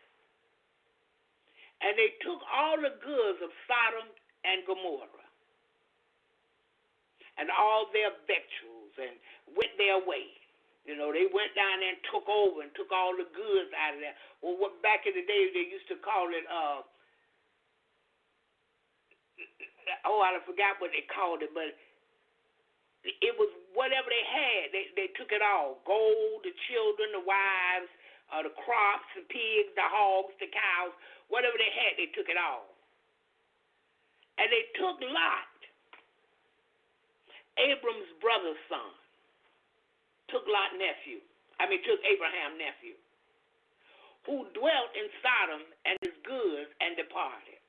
[1.81, 4.07] and they took all the goods of Sodom
[4.45, 5.27] and Gomorrah,
[7.39, 9.15] and all their victuals, and
[9.57, 10.31] went their way.
[10.83, 13.95] You know, they went down there and took over and took all the goods out
[13.95, 14.15] of there.
[14.43, 16.45] Well, what back in the day they used to call it.
[16.49, 16.83] uh
[20.07, 21.75] Oh, I forgot what they called it, but
[23.03, 24.63] it was whatever they had.
[24.71, 27.91] They they took it all: gold, the children, the wives,
[28.33, 30.93] uh, the crops, the pigs, the hogs, the cows,
[31.29, 32.65] whatever they had, they took it all.
[34.41, 35.53] And they took Lot,
[37.61, 38.89] Abram's brother's son
[40.33, 41.21] took Lot nephew,
[41.61, 42.97] I mean took Abraham nephew,
[44.25, 47.61] who dwelt in Sodom and his goods and departed.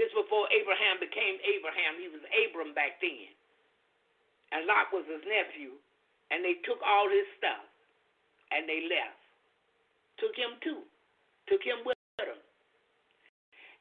[0.00, 2.00] This before Abraham became Abraham.
[2.02, 3.30] He was Abram back then.
[4.50, 5.78] And Lot was his nephew.
[6.34, 7.62] And they took all his stuff
[8.52, 9.20] and they left.
[10.20, 10.84] Took him too.
[11.48, 12.40] Took him with them.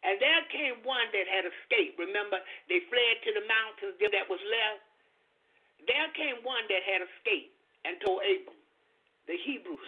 [0.03, 1.95] And there came one that had escaped.
[1.95, 4.83] Remember, they fled to the mountains, that was left
[5.87, 8.59] there came one that had escaped and told Abram,
[9.27, 9.79] the Hebrew,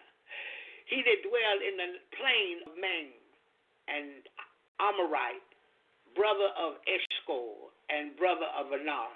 [0.90, 3.12] he that dwell in the plain of Man
[3.88, 4.24] and
[4.80, 5.44] Amorite,
[6.16, 9.12] brother of Eshcol and brother of Aner,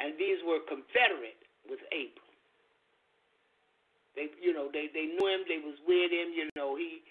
[0.00, 2.29] and these were confederate with Abram.
[4.14, 5.46] They, you know, they they knew him.
[5.46, 6.34] They was with him.
[6.34, 7.02] You know, he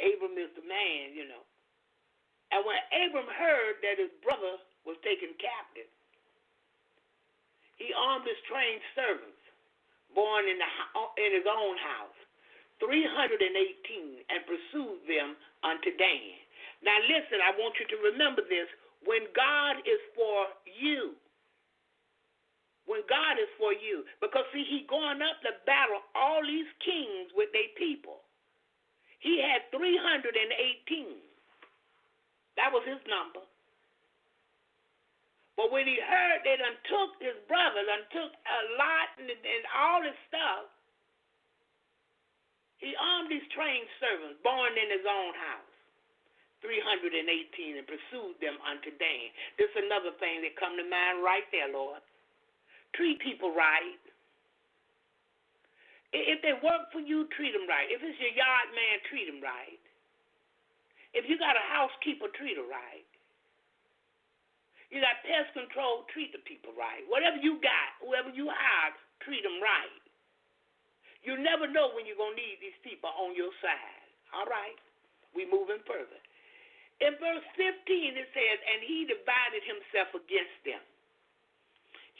[0.00, 1.12] Abram is the man.
[1.12, 1.44] You know,
[2.52, 5.88] and when Abram heard that his brother was taken captive,
[7.80, 9.42] he armed his trained servants,
[10.14, 10.68] born in, the,
[11.18, 12.18] in his own house,
[12.78, 13.42] 318,
[14.28, 16.38] and pursued them unto Dan.
[16.84, 18.68] Now listen, I want you to remember this.
[19.02, 21.18] When God is for you,
[22.92, 27.32] when God is for you, because see, he going up to battle all these kings
[27.32, 28.20] with their people.
[29.24, 30.36] He had 318.
[32.60, 33.40] That was his number.
[35.56, 39.64] But when he heard they done took his brother, done took a lot and, and
[39.72, 40.68] all his stuff,
[42.76, 45.72] he armed his trained servants born in his own house.
[46.60, 47.18] 318
[47.78, 49.28] and pursued them unto Dan.
[49.58, 52.02] This is another thing that come to mind right there, Lord.
[52.94, 54.00] Treat people right.
[56.12, 57.88] If they work for you, treat them right.
[57.88, 59.80] If it's your yard man, treat them right.
[61.16, 63.08] If you got a housekeeper, treat her right.
[64.92, 67.00] You got pest control, treat the people right.
[67.08, 68.92] Whatever you got, whoever you hire,
[69.24, 70.04] treat them right.
[71.24, 74.04] You never know when you're going to need these people on your side.
[74.36, 74.76] All right?
[75.32, 76.20] We moving further.
[77.00, 80.82] In verse 15, it says, And he divided himself against them,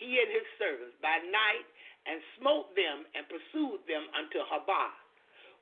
[0.02, 1.66] he and his servants, by night
[2.10, 4.94] and smote them and pursued them unto Habah,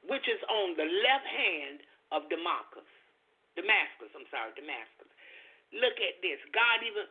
[0.09, 1.85] which is on the left hand
[2.17, 2.89] of Damascus.
[3.53, 5.11] Damascus, I'm sorry, Damascus.
[5.77, 6.41] Look at this.
[6.57, 7.07] God even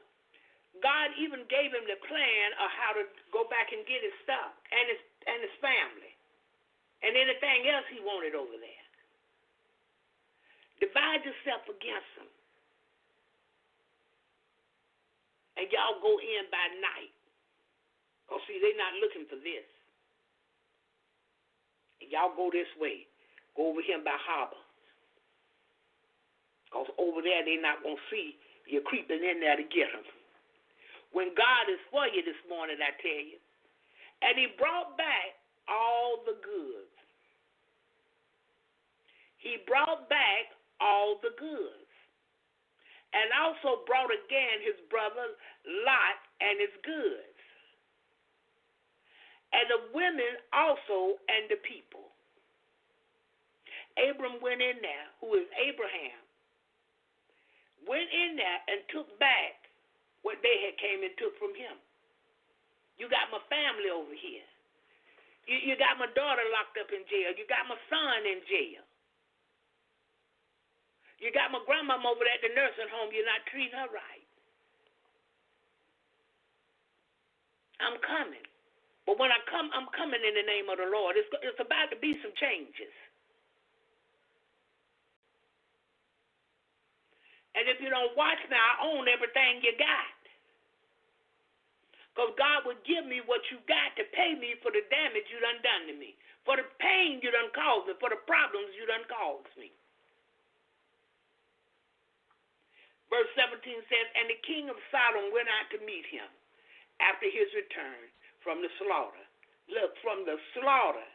[0.81, 3.03] God even gave him the plan of how to
[3.34, 6.14] go back and get his stuff and his and his family.
[6.99, 8.85] And anything else he wanted over there.
[10.84, 12.27] Divide yourself against them.
[15.56, 17.15] And y'all go in by night
[18.30, 19.65] Oh, see, they're not looking for this.
[22.06, 23.10] Y'all go this way.
[23.57, 24.61] Go over here by Harbor.
[26.69, 28.38] Because over there, they're not going to see
[28.69, 30.06] you creeping in there to get them.
[31.10, 33.41] When God is for you this morning, I tell you.
[34.22, 36.93] And he brought back all the goods.
[39.41, 41.89] He brought back all the goods.
[43.10, 45.34] And also brought again his brother
[45.65, 47.28] Lot and his goods
[49.53, 52.09] and the women also and the people.
[53.97, 56.21] Abram went in there, who is Abraham,
[57.84, 59.67] went in there and took back
[60.21, 61.76] what they had came and took from him.
[62.99, 64.47] You got my family over here.
[65.47, 67.31] You, you got my daughter locked up in jail.
[67.34, 68.84] You got my son in jail.
[71.19, 73.11] You got my grandmama over there at the nursing home.
[73.11, 74.27] You're not treating her right.
[77.80, 78.48] I'm coming.
[79.10, 81.18] But when I come, I'm coming in the name of the Lord.
[81.18, 82.94] It's, it's about to be some changes.
[87.57, 90.14] And if you don't watch me, I own everything you got.
[92.14, 95.41] Because God will give me what you got to pay me for the damage you
[95.41, 96.14] done done to me,
[96.45, 99.73] for the pain you done caused me, for the problems you done caused me.
[103.10, 103.57] Verse 17
[103.90, 106.30] says, And the king of Sodom went out to meet him
[107.02, 108.09] after his return
[108.43, 109.25] from the slaughter.
[109.69, 111.05] Look, from the slaughter.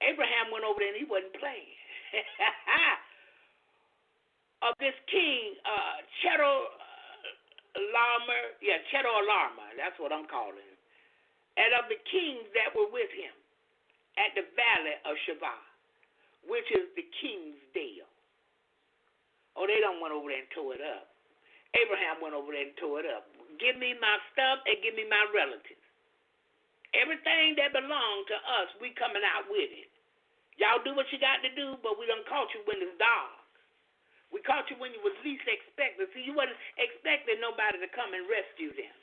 [0.00, 1.74] Abraham went over there and he wasn't playing.
[4.66, 6.78] of this king, uh, Chedo uh,
[8.58, 10.78] yeah, Chedo Alarma, that's what I'm calling him,
[11.58, 13.34] and of the kings that were with him
[14.18, 15.62] at the valley of Shaveh,
[16.50, 18.10] which is the king's dale.
[19.58, 21.10] Oh, they don't went over there and tore it up.
[21.74, 23.26] Abraham went over there and tore it up.
[23.58, 25.77] Give me my stuff and give me my relatives.
[26.96, 29.90] Everything that belonged to us, we coming out with it.
[30.56, 33.38] Y'all do what you got to do, but we done caught you when it's dark.
[34.28, 36.08] We caught you when you was least expected.
[36.12, 38.96] See, you wasn't expecting nobody to come and rescue them.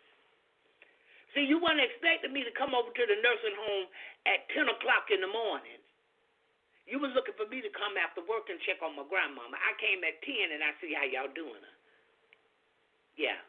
[1.34, 3.88] See, you wasn't expecting me to come over to the nursing home
[4.30, 5.82] at 10 o'clock in the morning.
[6.86, 9.58] You was looking for me to come after work and check on my grandmama.
[9.58, 11.66] I came at 10 and I see how y'all doing.
[13.18, 13.42] Yeah.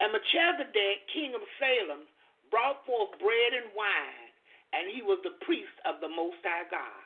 [0.00, 2.04] And Melchizedek, king of Salem,
[2.50, 4.28] brought forth bread and wine,
[4.76, 7.04] and he was the priest of the Most High God.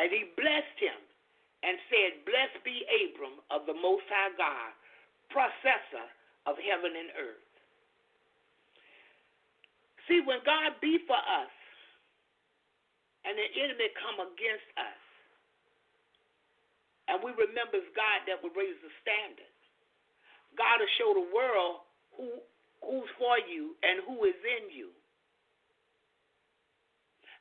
[0.00, 1.00] And he blessed him
[1.62, 4.72] and said, Blessed be Abram of the Most High God,
[5.28, 6.08] processor
[6.48, 7.50] of heaven and earth.
[10.08, 11.54] See, when God be for us
[13.28, 14.99] and the enemy come against us,
[17.10, 19.50] and we remember it's God that will raise the standard.
[20.54, 21.82] God will show the world
[22.14, 22.38] who
[22.80, 24.88] who's for you and who is in you.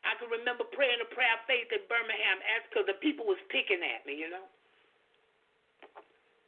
[0.03, 3.83] I can remember praying a prayer of faith in Birmingham because the people was picking
[3.83, 4.47] at me, you know.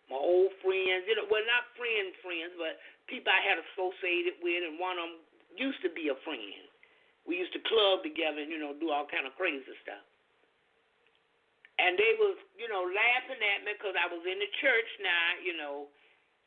[0.08, 4.60] My old friends, you know, well, not friend friends, but people I had associated with,
[4.60, 5.24] and one of them
[5.56, 6.68] used to be a friend.
[7.24, 10.04] We used to club together and, you know, do all kind of crazy stuff.
[11.82, 15.42] And they was, you know, laughing at me because I was in the church now,
[15.42, 15.90] you know.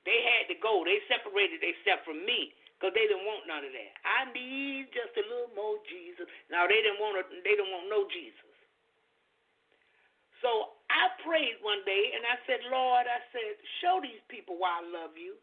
[0.07, 0.85] They had to go.
[0.85, 3.93] They separated themselves from me because they didn't want none of that.
[4.05, 6.29] I need just a little more Jesus.
[6.53, 8.53] Now they didn't want to, they didn't want no Jesus.
[10.45, 14.77] So I prayed one day and I said, Lord, I said, show these people why
[14.77, 15.41] I love you.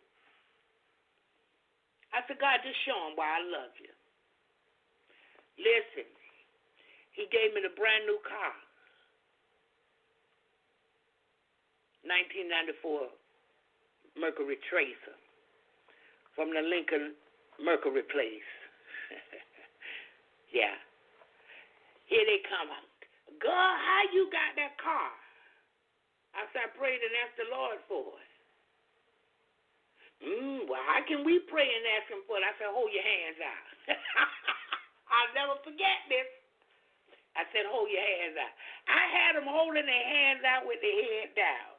[2.14, 3.90] I said, God, just show them why I love you.
[5.58, 6.06] Listen,
[7.18, 8.54] He gave me the brand new car.
[12.12, 13.08] 1994
[14.20, 15.16] Mercury Tracer.
[16.36, 17.16] from the Lincoln
[17.64, 18.50] Mercury place.
[20.56, 20.76] yeah.
[22.08, 22.72] Here they come.
[23.40, 25.12] God, how you got that car?
[26.36, 28.32] I said, I prayed and asked the Lord for it.
[30.22, 32.46] Mm, well, how can we pray and ask him for it?
[32.46, 33.68] I said, hold your hands out.
[35.12, 36.30] I'll never forget this.
[37.36, 38.54] I said, hold your hands out.
[38.92, 41.71] I had them holding their hands out with their head down.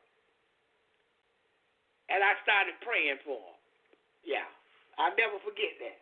[2.13, 3.59] And I started praying for him.
[4.21, 4.45] Yeah,
[5.01, 5.99] I'll never forget that.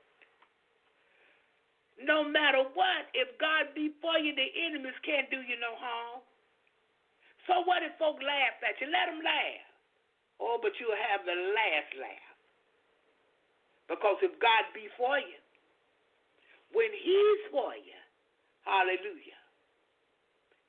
[2.02, 6.24] No matter what, if God be for you, the enemies can't do you no harm.
[7.46, 8.88] So what if folk laugh at you?
[8.90, 9.64] Let them laugh.
[10.40, 12.36] Oh, but you'll have the last laugh.
[13.86, 15.40] Because if God be for you,
[16.72, 18.00] when He's for you,
[18.64, 19.40] hallelujah,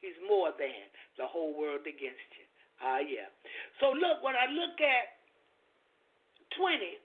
[0.04, 2.46] He's more than the whole world against you.
[2.82, 3.30] Ah, uh, yeah.
[3.80, 5.21] So look, when I look at
[6.58, 7.00] 20,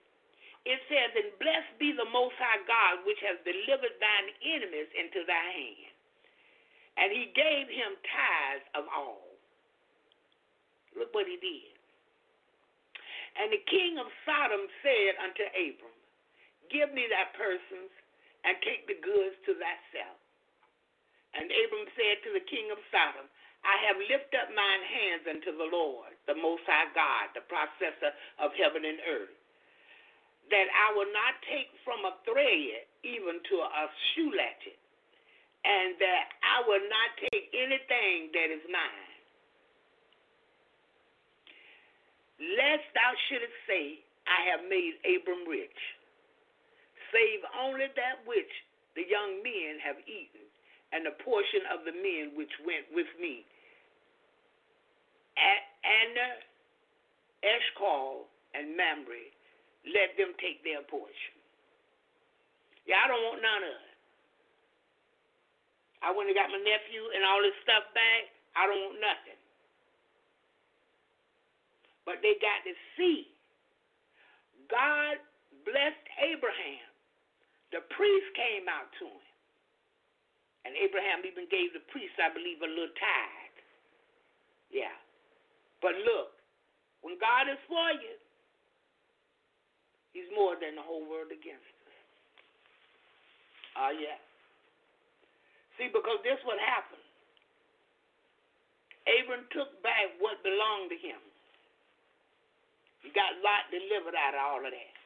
[0.66, 5.22] it says, And blessed be the Most High God, which has delivered thine enemies into
[5.22, 5.94] thy hand.
[6.98, 9.30] And he gave him tithes of all.
[10.98, 11.70] Look what he did.
[13.38, 15.94] And the king of Sodom said unto Abram,
[16.72, 17.92] Give me thy persons,
[18.42, 20.18] and take the goods to thyself.
[21.36, 23.28] And Abram said to the king of Sodom,
[23.62, 28.10] I have lifted up mine hands unto the Lord, the Most High God, the processor
[28.40, 29.35] of heaven and earth
[30.50, 34.78] that I will not take from a thread even to a shoe latchet,
[35.66, 39.14] and that I will not take anything that is mine.
[42.38, 43.98] Lest thou shouldest say,
[44.28, 45.80] I have made Abram rich,
[47.10, 48.50] save only that which
[48.94, 50.46] the young men have eaten,
[50.92, 53.42] and the portion of the men which went with me.
[55.36, 56.34] Aner,
[57.42, 59.35] Eshcol, and Mamre
[59.86, 61.34] let them take their portion.
[62.86, 63.96] Yeah, I don't want none of it.
[66.02, 68.30] I went and got my nephew and all this stuff back.
[68.54, 69.40] I don't want nothing.
[72.06, 73.26] But they got to see.
[74.70, 75.18] God
[75.66, 76.86] blessed Abraham.
[77.74, 79.26] The priest came out to him.
[80.66, 83.58] And Abraham even gave the priest, I believe, a little tithe.
[84.70, 84.94] Yeah.
[85.82, 86.34] But look,
[87.02, 88.14] when God is for you,
[90.16, 91.96] He's more than the whole world against us.
[93.76, 94.16] Ah, uh, yeah.
[95.76, 97.04] See, because this what happened.
[99.04, 101.20] Abram took back what belonged to him.
[103.04, 104.96] He got Lot delivered out of all of that.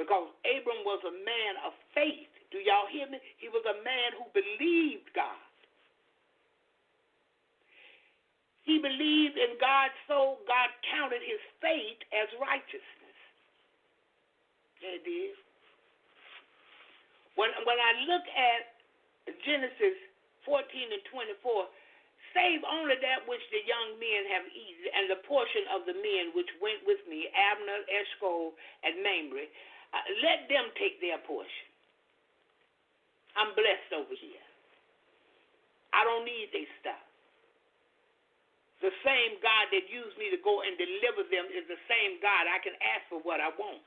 [0.00, 2.32] Because Abram was a man of faith.
[2.48, 3.20] Do y'all hear me?
[3.36, 5.44] He was a man who believed God.
[8.64, 13.07] He believed in God, so God counted his faith as righteousness.
[14.82, 15.34] They did.
[17.34, 18.62] When when I look at
[19.46, 19.96] Genesis
[20.46, 21.68] 14 and 24,
[22.34, 26.32] save only that which the young men have eaten, and the portion of the men
[26.32, 29.44] which went with me, Abner, Eshcol, and Mamre,
[29.92, 31.68] uh, let them take their portion.
[33.36, 34.42] I'm blessed over here.
[35.94, 37.04] I don't need their stuff.
[38.82, 42.46] The same God that used me to go and deliver them is the same God
[42.46, 43.82] I can ask for what I want.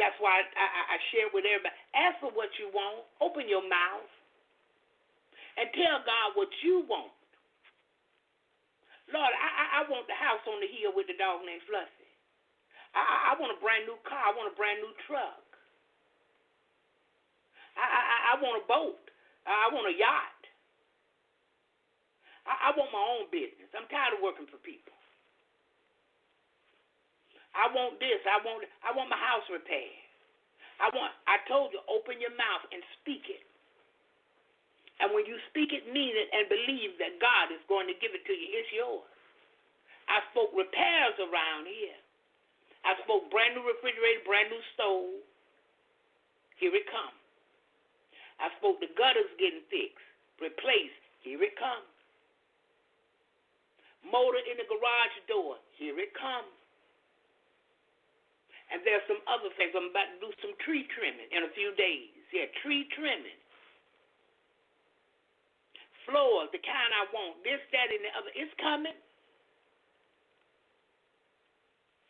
[0.00, 1.76] That's why I, I, I share with everybody.
[1.96, 3.04] Ask for what you want.
[3.20, 4.08] Open your mouth
[5.60, 7.12] and tell God what you want.
[9.12, 12.10] Lord, I, I, I want the house on the hill with the dog named Fluffy.
[12.96, 14.32] I, I want a brand new car.
[14.32, 15.44] I want a brand new truck.
[17.76, 19.04] I, I, I want a boat.
[19.46, 20.40] I want a yacht.
[22.48, 23.68] I, I want my own business.
[23.76, 24.95] I'm tired of working for people.
[27.56, 28.20] I want this.
[28.28, 30.04] I want I want my house repaired.
[30.76, 33.40] I want I told you, open your mouth and speak it.
[35.00, 38.16] And when you speak it, mean it and believe that God is going to give
[38.16, 38.48] it to you.
[38.60, 39.08] It's yours.
[40.08, 41.96] I spoke repairs around here.
[42.86, 45.20] I spoke brand new refrigerator, brand new stove.
[46.56, 47.20] Here it comes.
[48.40, 50.00] I spoke the gutters getting fixed,
[50.40, 51.02] replaced.
[51.20, 51.88] Here it comes.
[54.06, 55.60] Motor in the garage door.
[55.76, 56.55] Here it comes.
[58.66, 59.70] And there's some other things.
[59.78, 62.10] I'm about to do some tree trimming in a few days.
[62.34, 63.38] Yeah, tree trimming.
[66.06, 67.42] Floors, the kind I want.
[67.46, 68.32] This, that, and the other.
[68.34, 68.98] It's coming.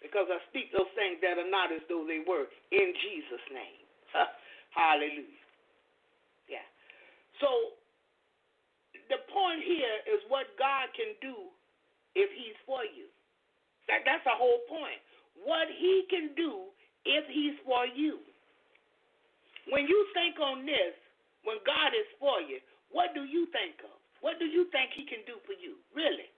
[0.01, 3.85] Because I speak those things that are not as though they were in Jesus' name.
[4.77, 5.45] Hallelujah.
[6.49, 6.65] Yeah.
[7.41, 7.77] So
[9.13, 11.53] the point here is what God can do
[12.17, 13.09] if He's for you.
[13.89, 15.01] That, that's the whole point.
[15.45, 16.71] What he can do
[17.05, 18.23] if he's for you.
[19.69, 20.95] When you think on this,
[21.43, 22.63] when God is for you,
[22.95, 23.95] what do you think of?
[24.23, 25.79] What do you think he can do for you?
[25.95, 26.31] Really?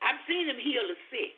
[0.00, 1.36] I've seen him heal the sick.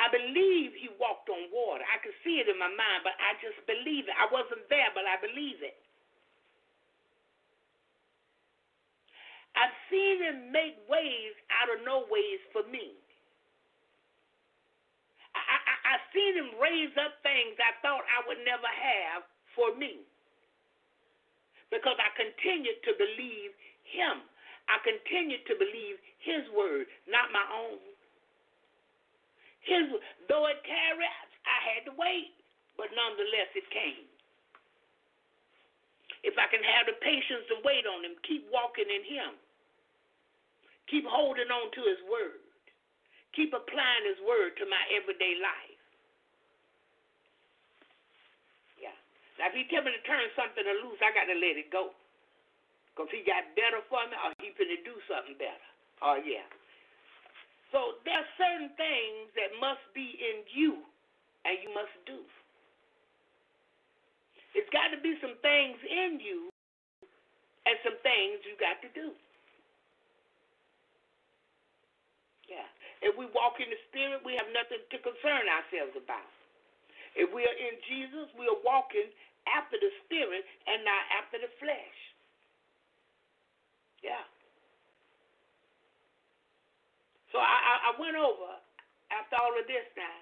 [0.00, 1.84] I believe he walked on water.
[1.84, 4.16] I can see it in my mind, but I just believe it.
[4.16, 5.76] I wasn't there, but I believe it.
[9.60, 12.96] I've seen him make ways out of no ways for me.
[15.36, 19.76] I, I, I've seen him raise up things I thought I would never have for
[19.76, 20.00] me.
[21.68, 23.52] Because I continued to believe
[23.84, 24.24] him.
[24.72, 27.84] I continued to believe his word, not my own.
[29.60, 29.92] His
[30.24, 32.32] though it tarried, I had to wait,
[32.80, 34.08] but nonetheless it came.
[36.24, 39.36] If I can have the patience to wait on him, keep walking in him.
[40.90, 42.42] Keep holding on to his word.
[43.38, 45.80] Keep applying his word to my everyday life.
[48.74, 48.96] Yeah.
[49.38, 51.94] Now if he tell me to turn something loose, I got to let it go.
[52.90, 55.68] Because he got better for me or he finna do something better.
[56.02, 56.42] Oh yeah.
[57.70, 60.82] So there are certain things that must be in you
[61.46, 62.18] and you must do.
[64.58, 66.50] It's got to be some things in you
[67.62, 69.14] and some things you got to do.
[72.50, 72.66] Yeah.
[73.00, 76.30] If we walk in the Spirit, we have nothing to concern ourselves about.
[77.16, 79.08] If we are in Jesus, we are walking
[79.48, 81.98] after the Spirit and not after the flesh.
[84.04, 84.24] Yeah.
[87.32, 88.52] So I, I, I went over
[89.12, 90.18] after all of this now.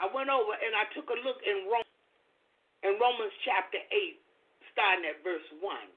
[0.00, 1.92] I went over and I took a look in Rome,
[2.84, 4.20] in Romans chapter eight,
[4.72, 5.90] starting at verse one.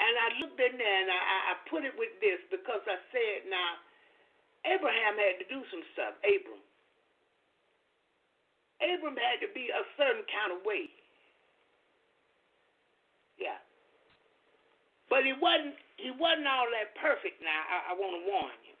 [0.00, 3.52] And I looked in there and I, I put it with this because I said,
[3.52, 3.76] now,
[4.64, 6.16] Abraham had to do some stuff.
[6.24, 6.60] Abram.
[8.80, 10.88] Abram had to be a certain kind of way.
[13.36, 13.60] Yeah.
[15.12, 18.76] But he wasn't he wasn't all that perfect now, I, I want to warn you.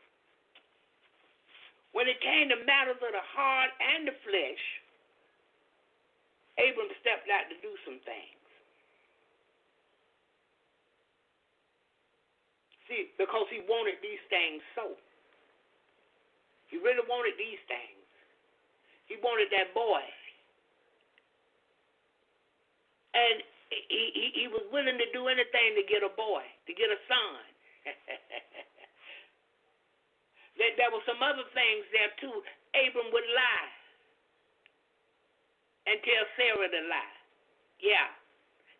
[1.92, 4.64] When it came to matters of the heart and the flesh,
[6.56, 8.39] Abram stepped out to do some things.
[12.90, 14.98] See, because he wanted these things so.
[16.66, 18.02] He really wanted these things.
[19.06, 20.02] He wanted that boy.
[23.14, 26.90] And he, he, he was willing to do anything to get a boy, to get
[26.90, 27.42] a son.
[30.58, 32.42] there, there were some other things there too.
[32.74, 33.70] Abram would lie
[35.90, 37.18] and tell Sarah to lie.
[37.78, 38.10] Yeah.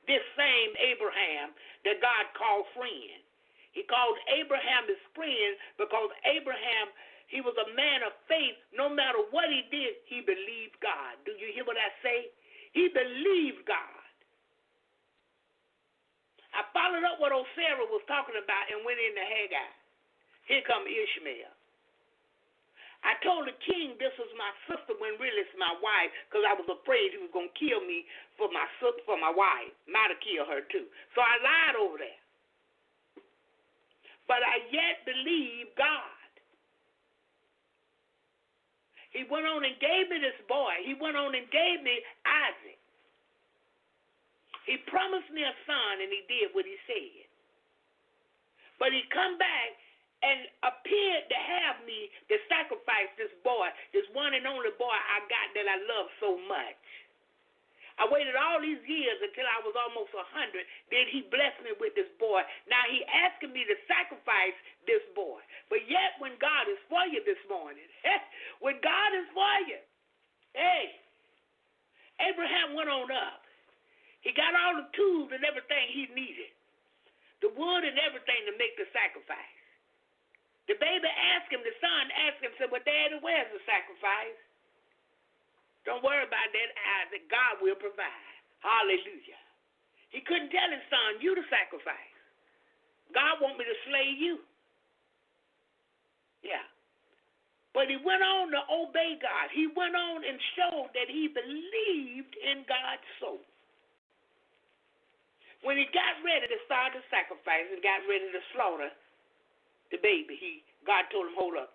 [0.07, 1.55] This same Abraham
[1.87, 3.23] that God called friend.
[3.71, 6.91] He called Abraham his friend because Abraham,
[7.31, 8.59] he was a man of faith.
[8.75, 11.19] No matter what he did, he believed God.
[11.23, 12.35] Do you hear what I say?
[12.75, 14.01] He believed God.
[16.51, 19.71] I followed up what Sarah was talking about and went into Hagar.
[20.51, 21.55] Here come Ishmael.
[23.01, 26.53] I told the king this was my sister when really it's my wife because I
[26.53, 28.05] was afraid he was going to kill me
[28.37, 28.69] for my
[29.09, 29.73] for my wife.
[29.89, 30.85] Might have killed her too.
[31.17, 32.21] So I lied over there.
[34.31, 36.31] But I yet believe God.
[39.11, 40.87] He went on and gave me this boy.
[40.87, 42.79] He went on and gave me Isaac.
[44.71, 47.27] He promised me a son, and he did what he said.
[48.79, 49.75] But he come back
[50.23, 55.27] and appeared to have me to sacrifice this boy, this one and only boy I
[55.27, 56.79] got that I love so much.
[58.01, 60.65] I waited all these years until I was almost a hundred.
[60.89, 62.41] Then he blessed me with this boy.
[62.65, 64.57] Now he asking me to sacrifice
[64.89, 65.45] this boy.
[65.69, 67.85] But yet when God is for you this morning,
[68.65, 69.81] when God is for you,
[70.57, 70.97] hey,
[72.25, 73.45] Abraham went on up.
[74.25, 76.53] He got all the tools and everything he needed,
[77.45, 79.61] the wood and everything to make the sacrifice.
[80.69, 84.39] The baby asked him, the son asked him, said, Well, Daddy, where's the sacrifice?
[85.89, 86.71] Don't worry about that,
[87.03, 87.25] Isaac.
[87.33, 88.37] God will provide.
[88.61, 89.41] Hallelujah.
[90.13, 92.15] He couldn't tell his son, You to sacrifice.
[93.15, 94.39] God want me to slay you.
[96.45, 96.65] Yeah.
[97.71, 99.47] But he went on to obey God.
[99.55, 103.43] He went on and showed that he believed in God's soul.
[105.63, 108.91] When he got ready to start the sacrifice and got ready to slaughter
[109.93, 111.71] the baby, he God told him, Hold up.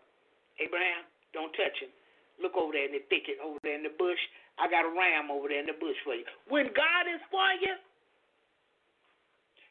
[0.59, 1.05] Abraham,
[1.35, 1.91] don't touch him.
[2.41, 4.19] Look over there in the thicket, over there in the bush.
[4.59, 6.25] I got a ram over there in the bush for you.
[6.47, 7.75] When God is for you,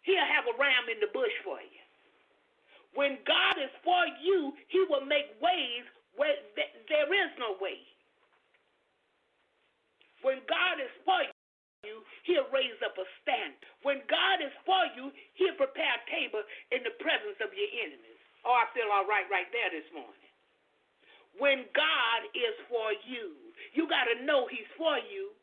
[0.04, 1.82] He'll have a ram in the bush for you.
[2.94, 5.84] When God is for you, He will make ways
[6.16, 7.80] where there is no way.
[10.22, 11.20] When God is for
[11.84, 13.56] you, He'll raise up a stand.
[13.84, 16.40] When God is for you, He'll prepare a table
[16.72, 18.20] in the presence of your enemies.
[18.44, 20.23] Oh, I feel all right right there this morning.
[21.38, 23.34] When God is for you,
[23.74, 25.34] you got to know He's for you.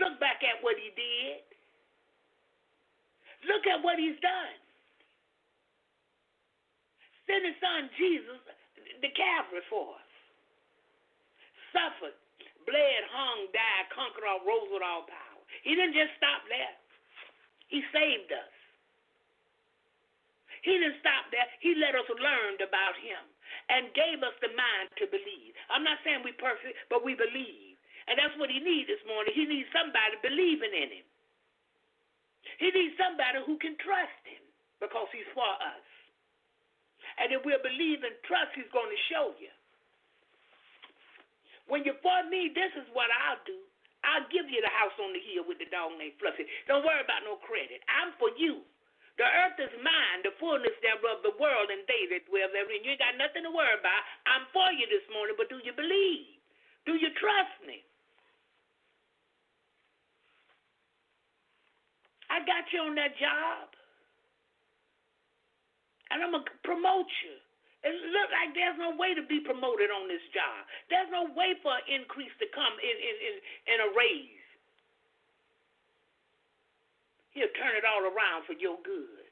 [0.00, 1.44] Look back at what He did.
[3.44, 4.56] Look at what He's done.
[7.28, 8.40] Send His Son Jesus,
[9.04, 10.12] the Calvary for us.
[11.76, 12.16] Suffered,
[12.64, 15.40] bled, hung, died, conquered all, rose with all power.
[15.60, 16.76] He didn't just stop there.
[17.68, 18.54] He saved us.
[20.64, 21.44] He didn't stop there.
[21.60, 23.33] He let us learn about him
[23.70, 25.52] and gave us the mind to believe.
[25.70, 27.76] I'm not saying we're perfect, but we believe.
[28.06, 29.32] And that's what he needs this morning.
[29.32, 31.06] He needs somebody believing in him.
[32.60, 34.44] He needs somebody who can trust him
[34.78, 35.86] because he's for us.
[37.20, 39.52] And if we'll believe and trust, he's going to show you.
[41.64, 43.56] When you're for me, this is what I'll do.
[44.04, 46.44] I'll give you the house on the hill with the dog named Fluffy.
[46.68, 47.80] Don't worry about no credit.
[47.88, 48.60] I'm for you.
[49.14, 52.82] The earth is mine, the fullness thereof, the world, and they that dwell therein.
[52.82, 54.02] You ain't got nothing to worry about.
[54.26, 56.34] I'm for you this morning, but do you believe?
[56.82, 57.86] Do you trust me?
[62.26, 63.70] I got you on that job.
[66.10, 67.38] And I'm going to promote you.
[67.86, 70.64] It looks like there's no way to be promoted on this job.
[70.88, 73.34] There's no way for an increase to come in, in, in,
[73.76, 74.43] in a raise.
[77.34, 79.26] He'll turn it all around for your good.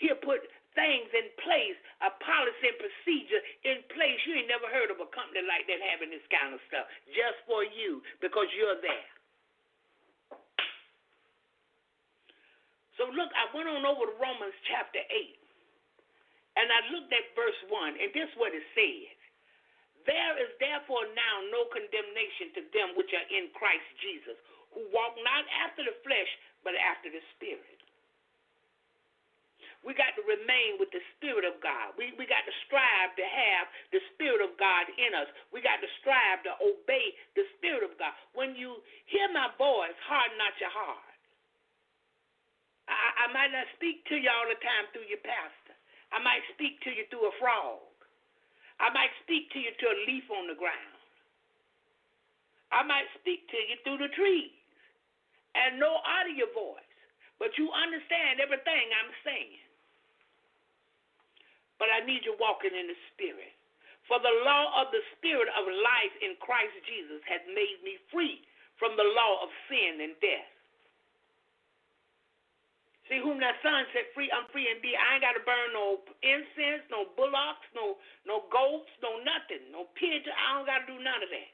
[0.00, 0.44] He'll put
[0.76, 4.20] things in place, a policy and procedure in place.
[4.28, 7.40] You ain't never heard of a company like that having this kind of stuff just
[7.48, 9.08] for you because you're there.
[13.00, 15.36] So look, I went on over to Romans chapter 8.
[16.56, 19.12] And I looked at verse 1, and this is what it says.
[20.08, 24.40] There is therefore now no condemnation to them which are in Christ Jesus,
[24.72, 26.30] who walk not after the flesh,
[26.66, 27.78] but after the Spirit.
[29.86, 31.94] We got to remain with the Spirit of God.
[31.94, 35.30] We, we got to strive to have the Spirit of God in us.
[35.54, 38.10] We got to strive to obey the Spirit of God.
[38.34, 41.14] When you hear my voice, harden not your heart.
[42.90, 45.78] I, I might not speak to you all the time through your pastor.
[46.10, 47.86] I might speak to you through a frog.
[48.82, 50.98] I might speak to you to a leaf on the ground.
[52.74, 54.55] I might speak to you through the trees
[55.56, 56.92] and of your voice,
[57.40, 59.62] but you understand everything I'm saying.
[61.76, 63.52] But I need you walking in the Spirit.
[64.08, 68.40] For the law of the Spirit of life in Christ Jesus has made me free
[68.78, 70.50] from the law of sin and death.
[73.06, 74.98] See, whom that son set free, I'm free indeed.
[74.98, 79.86] I ain't got to burn no incense, no bullocks, no no goats, no nothing, no
[79.94, 80.34] pigeon.
[80.34, 81.50] I don't got to do none of that.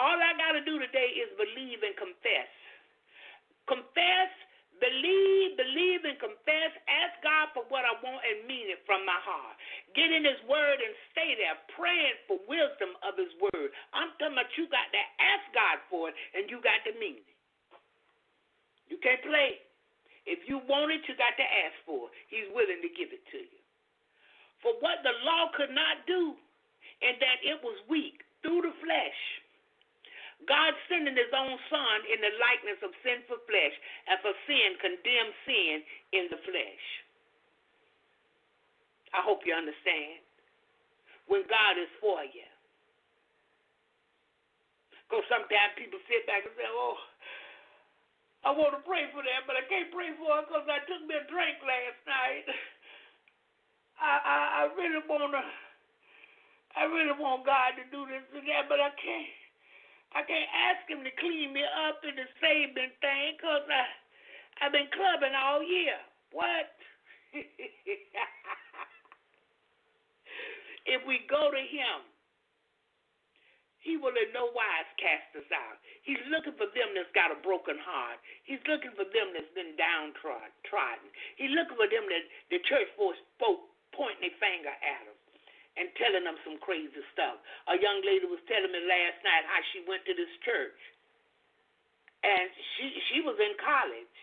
[0.00, 2.48] All I got to do today is believe and confess.
[3.66, 4.30] Confess,
[4.78, 6.72] believe, believe and confess.
[6.86, 9.54] Ask God for what I want and mean it from my heart.
[9.94, 13.74] Get in His Word and stay there, praying for wisdom of His Word.
[13.90, 17.18] I'm talking about you got to ask God for it and you got to mean
[17.20, 17.36] it.
[18.86, 19.58] You can't play.
[20.26, 22.12] If you want it, you got to ask for it.
[22.30, 23.60] He's willing to give it to you.
[24.62, 26.34] For what the law could not do,
[27.02, 29.20] and that it was weak through the flesh,
[30.46, 33.76] God sending his own son in the likeness of sinful flesh,
[34.10, 35.74] and for sin condemned sin
[36.14, 36.84] in the flesh.
[39.14, 40.22] I hope you understand.
[41.26, 42.46] When God is for you.
[45.06, 46.98] Because sometimes people sit back and say, oh,
[48.46, 51.02] I want to pray for them, but I can't pray for her because I took
[51.06, 52.46] me a drink last night.
[53.98, 55.40] I, I I really wanna
[56.76, 59.45] I really want God to do this and that, but I can't.
[60.16, 62.08] I can't ask Him to clean me up to
[62.40, 63.68] save me thing because
[64.64, 66.00] I've been clubbing all year.
[66.32, 66.72] What?
[70.88, 72.00] if we go to Him
[73.86, 75.78] he will in no wise cast us out.
[76.02, 78.18] He's looking for them that's got a broken heart.
[78.42, 81.06] He's looking for them that's been downtrodden.
[81.38, 83.62] He's looking for them that the church spoke,
[83.94, 85.15] pointing their finger at them
[85.76, 87.36] and telling them some crazy stuff.
[87.68, 90.80] A young lady was telling me last night how she went to this church.
[92.24, 94.16] And she she was in college.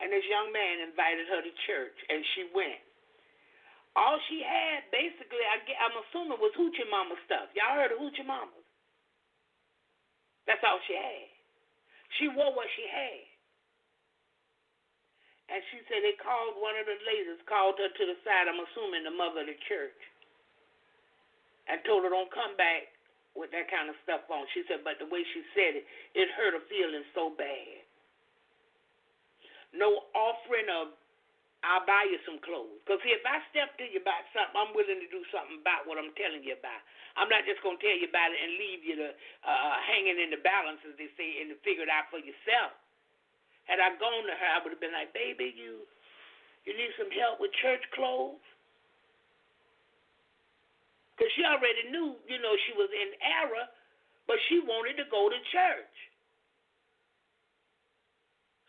[0.00, 2.80] And this young man invited her to church and she went.
[3.98, 7.50] All she had, basically, I, I'm assuming, was hoochie mama stuff.
[7.58, 8.64] Y'all heard of hoochie mamas?
[10.46, 11.28] That's all she had.
[12.18, 13.29] She wore what she had.
[15.50, 18.62] And she said they called one of the ladies, called her to the side, I'm
[18.62, 19.98] assuming the mother of the church,
[21.66, 22.94] and told her don't come back
[23.34, 24.46] with that kind of stuff on.
[24.54, 27.82] She said, but the way she said it, it hurt her feelings so bad.
[29.74, 30.94] No offering of
[31.60, 32.80] I'll buy you some clothes.
[32.84, 36.00] Because if I step to you about something, I'm willing to do something about what
[36.00, 36.80] I'm telling you about.
[37.20, 39.08] I'm not just going to tell you about it and leave you to
[39.44, 42.16] uh, uh, hanging in the balance, as they say, and to figure it out for
[42.16, 42.72] yourself.
[43.70, 45.86] Had I gone to her, I would have been like, baby, you
[46.66, 48.42] you need some help with church clothes?
[51.14, 53.70] Because she already knew, you know, she was in error,
[54.26, 55.96] but she wanted to go to church.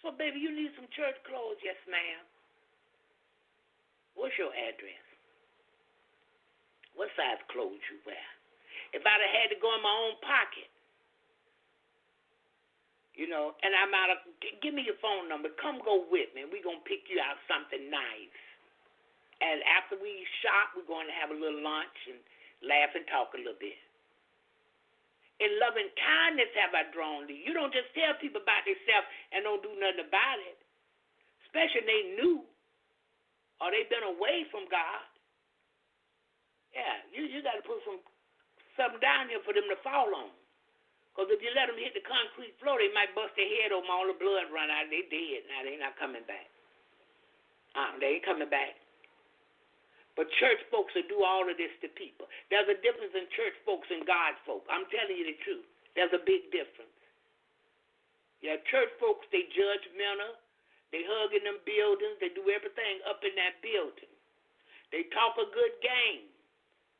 [0.06, 1.58] So, baby, you need some church clothes?
[1.66, 2.24] Yes, ma'am.
[4.14, 5.06] What's your address?
[6.94, 8.28] What size clothes you wear?
[8.94, 10.70] If I'd have had to go in my own pocket,
[13.22, 14.26] you know, and I'm out of,
[14.66, 15.54] give me your phone number.
[15.62, 16.42] Come go with me.
[16.50, 18.34] We're going to pick you out something nice.
[19.46, 22.18] And after we shop, we're going to have a little lunch and
[22.66, 23.78] laugh and talk a little bit.
[25.38, 27.46] In loving kindness have I drawn thee.
[27.46, 30.58] You don't just tell people about themselves and don't do nothing about it.
[31.46, 32.42] Especially they knew
[33.62, 35.06] or they've been away from God.
[36.74, 38.02] Yeah, you you got to put some
[38.74, 40.34] something down here for them to fall on.
[41.12, 43.92] Because if you let them hit the concrete floor, they might bust their head open,
[43.92, 44.88] all the blood run out.
[44.88, 45.68] They dead now.
[45.68, 46.48] They not coming back.
[47.76, 48.80] Uh, they ain't coming back.
[50.16, 52.28] But church folks will do all of this to people.
[52.52, 54.64] There's a difference in church folks and God's folk.
[54.68, 55.68] I'm telling you the truth.
[55.96, 56.96] There's a big difference.
[58.44, 60.36] Yeah, church folks, they judgmental.
[60.92, 62.20] They hug in them buildings.
[62.20, 64.12] They do everything up in that building.
[64.92, 66.28] They talk a good game,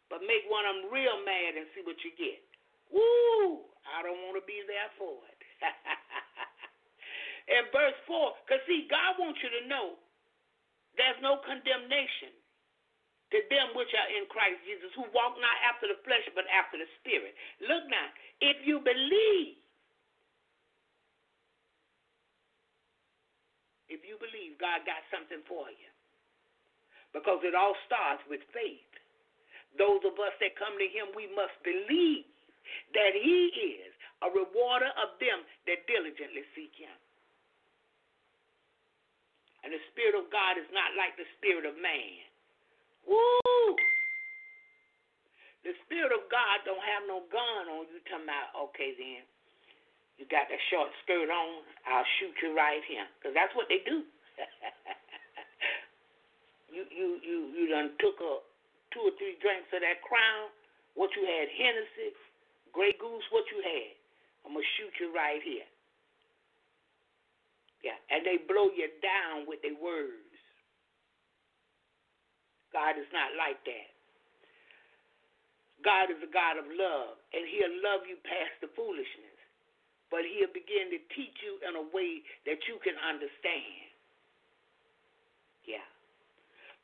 [0.08, 2.40] but make one of them real mad and see what you get.
[2.88, 3.68] Woo!
[3.86, 5.40] I don't want to be there for it.
[7.54, 9.98] and verse 4, because see, God wants you to know
[10.98, 12.34] there's no condemnation
[13.32, 16.76] to them which are in Christ Jesus, who walk not after the flesh, but after
[16.76, 17.32] the Spirit.
[17.64, 18.08] Look now,
[18.44, 19.56] if you believe,
[23.88, 25.90] if you believe God got something for you.
[27.12, 28.88] Because it all starts with faith.
[29.76, 32.28] Those of us that come to Him, we must believe
[32.94, 33.40] that He
[33.80, 36.94] is a rewarder of them that diligently seek Him.
[39.62, 42.26] And the Spirit of God is not like the Spirit of man.
[43.06, 43.78] Woo!
[45.62, 49.22] The Spirit of God don't have no gun on you talking about, okay then,
[50.18, 53.06] you got that short skirt on, I'll shoot you right here.
[53.18, 54.02] Because that's what they do.
[56.74, 58.42] you you you you done took a
[58.94, 60.50] two or three drinks of that crown,
[60.94, 62.14] what you had, Hennessy,
[62.74, 63.94] Grey Goose, what you had.
[64.44, 65.68] I'm gonna shoot you right here.
[67.84, 70.38] Yeah, and they blow you down with their words.
[72.72, 73.90] God is not like that.
[75.82, 79.42] God is a God of love, and He'll love you past the foolishness
[80.12, 83.88] but he'll begin to teach you in a way that you can understand.
[85.64, 85.88] Yeah.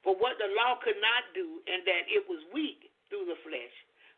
[0.02, 3.76] For what the law could not do, and that it was weak through the flesh,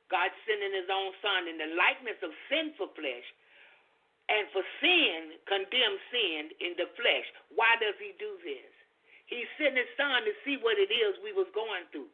[0.09, 3.27] God sending his own son in the likeness of sinful flesh,
[4.29, 7.25] and for sin, condemned sin in the flesh.
[7.53, 8.69] Why does he do this?
[9.25, 12.09] He sent his son to see what it is we was going through.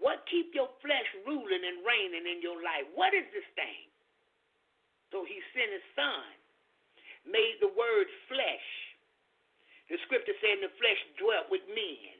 [0.00, 2.84] What keep your flesh ruling and reigning in your life?
[2.92, 3.88] What is this thing?
[5.12, 6.28] So he sent his son,
[7.24, 8.68] made the word flesh.
[9.88, 12.16] The scripture said, the flesh dwelt with men.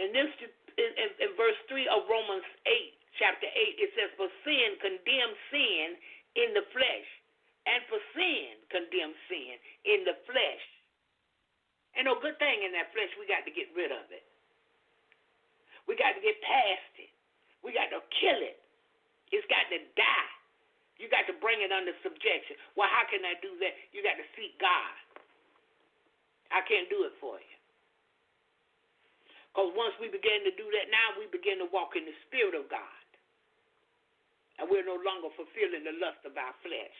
[0.00, 0.32] And this,
[0.78, 5.38] in, in, in verse 3 of Romans 8, chapter 8, it says, For sin condemns
[5.50, 5.86] sin
[6.38, 7.08] in the flesh,
[7.66, 10.64] and for sin condemns sin in the flesh.
[11.98, 14.22] And no good thing in that flesh, we got to get rid of it.
[15.90, 17.10] We got to get past it.
[17.66, 18.62] We got to kill it.
[19.34, 20.32] It's got to die.
[21.02, 22.54] You got to bring it under subjection.
[22.78, 23.74] Well, how can I do that?
[23.90, 24.94] You got to seek God.
[26.54, 27.57] I can't do it for you.
[29.52, 32.54] Because once we begin to do that, now we begin to walk in the Spirit
[32.54, 33.04] of God.
[34.58, 36.98] And we're no longer fulfilling the lust of our flesh.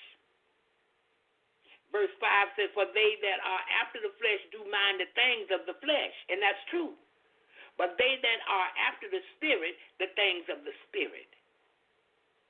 [1.91, 5.65] Verse 5 says, For they that are after the flesh do mind the things of
[5.65, 6.15] the flesh.
[6.29, 6.95] And that's true.
[7.81, 11.31] But they that are after the Spirit, the things of the Spirit.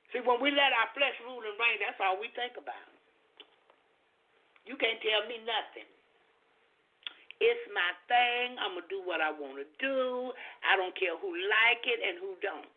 [0.09, 2.89] See, when we let our flesh rule and reign, that's all we think about.
[4.65, 5.89] You can't tell me nothing.
[7.39, 8.59] It's my thing.
[8.59, 10.35] I'm going to do what I want to do.
[10.67, 12.67] I don't care who like it and who don't.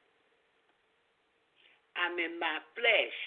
[1.99, 3.19] I'm in my flesh.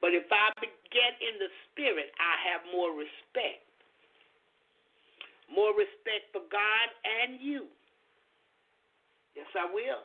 [0.00, 0.52] But if I
[0.92, 3.64] get in the spirit, I have more respect.
[5.52, 7.68] More respect for God and you.
[9.36, 10.04] Yes, I will.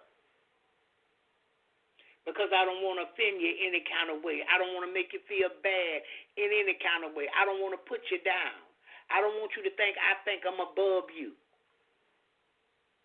[2.27, 4.45] Because I don't want to offend you any kind of way.
[4.45, 5.97] I don't want to make you feel bad
[6.37, 7.25] in any kind of way.
[7.33, 8.70] I don't want to put you down.
[9.11, 11.35] I don't want you to think I think I'm above you.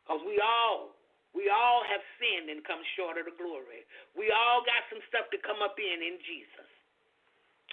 [0.07, 0.95] Because we all,
[1.35, 3.83] we all have sinned and come short of the glory.
[4.15, 6.71] We all got some stuff to come up in in Jesus.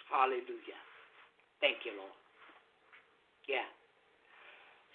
[0.10, 0.82] Hallelujah.
[1.62, 2.18] Thank you, Lord.
[3.46, 3.70] Yeah.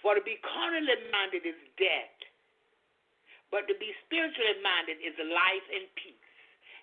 [0.03, 2.15] For to be carnally minded is death,
[3.51, 6.27] but to be spiritually minded is life and peace.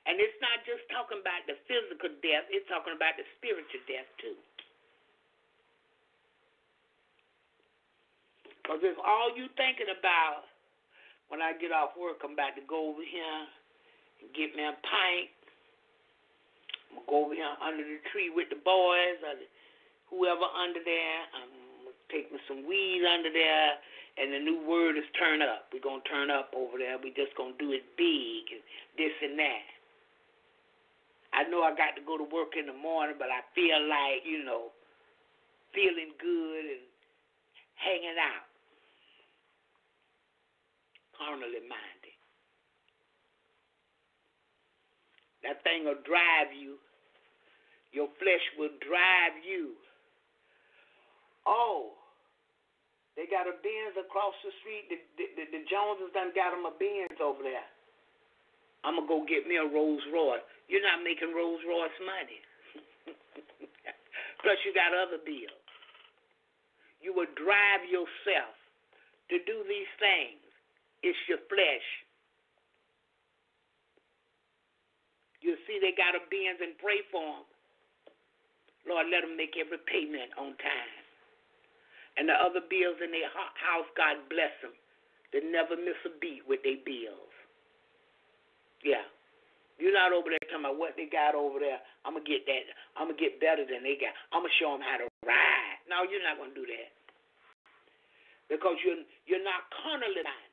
[0.06, 4.06] And it's not just talking about the physical death, it's talking about the spiritual death
[4.22, 4.36] too.
[8.66, 10.50] Because if all you thinking about
[11.30, 13.40] when I get off work, I'm about to go over here
[14.18, 15.30] and get me a pint.
[16.90, 19.38] I'm going to go over here under the tree with the boys or
[20.10, 21.18] whoever under there.
[21.30, 21.50] I'm
[21.86, 23.78] going to take me some weed under there,
[24.18, 25.70] and the new word is turn up.
[25.70, 26.96] We're gonna turn up over there.
[26.98, 28.62] We just gonna do it big and
[28.96, 29.66] this and that.
[31.34, 34.24] I know I got to go to work in the morning, but I feel like
[34.24, 34.70] you know,
[35.74, 36.84] feeling good and
[37.76, 38.45] hanging out,
[41.18, 42.16] carnally minded.
[45.44, 46.78] That thing will drive you.
[47.92, 49.76] Your flesh will drive you
[51.46, 51.94] Oh,
[53.14, 54.90] they got a Benz across the street.
[54.90, 57.70] The, the, the Joneses done got them a Benz over there.
[58.82, 60.42] I'm going to go get me a Rolls Royce.
[60.66, 62.38] You're not making Rolls Royce money.
[64.42, 65.64] Plus, you got other bills.
[66.98, 68.54] You will drive yourself
[69.30, 70.45] to do these things.
[71.06, 71.86] It's your flesh.
[75.38, 77.46] You see, they got a Benz and pray for them.
[78.90, 80.94] Lord, let them make every payment on time.
[82.18, 84.74] And the other bills in their house, God bless them.
[85.30, 87.34] They never miss a beat with their bills.
[88.82, 89.06] Yeah.
[89.78, 91.78] You're not over there talking about what they got over there.
[92.02, 92.66] I'm gonna get that.
[92.96, 94.16] I'm gonna get better than they got.
[94.32, 95.78] I'm gonna show them how to ride.
[95.86, 96.90] No, you're not gonna do that
[98.48, 100.45] because you're you're not carnally minded.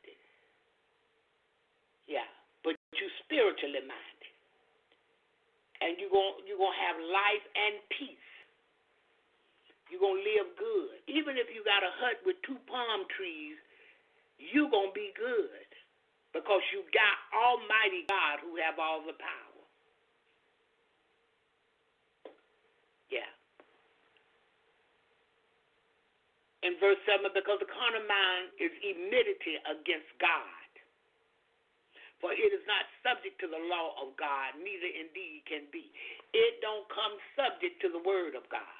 [2.08, 2.28] Yeah,
[2.64, 4.34] but you're spiritually minded,
[5.82, 8.34] and you're gonna you're gonna have life and peace.
[9.92, 10.96] You're going to live good.
[11.12, 13.62] Even if you got a hut with two palm trees,
[14.40, 15.70] you're going to be good
[16.34, 19.62] because you got Almighty God who have all the power.
[23.14, 23.30] Yeah.
[26.66, 30.62] In verse 7, because the carnal mind is enmity against God.
[32.24, 35.91] For it is not subject to the law of God, neither indeed can be.
[36.32, 38.80] It don't come subject to the word of God.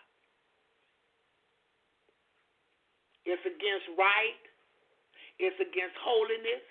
[3.28, 4.44] It's against right.
[5.44, 6.64] It's against holiness.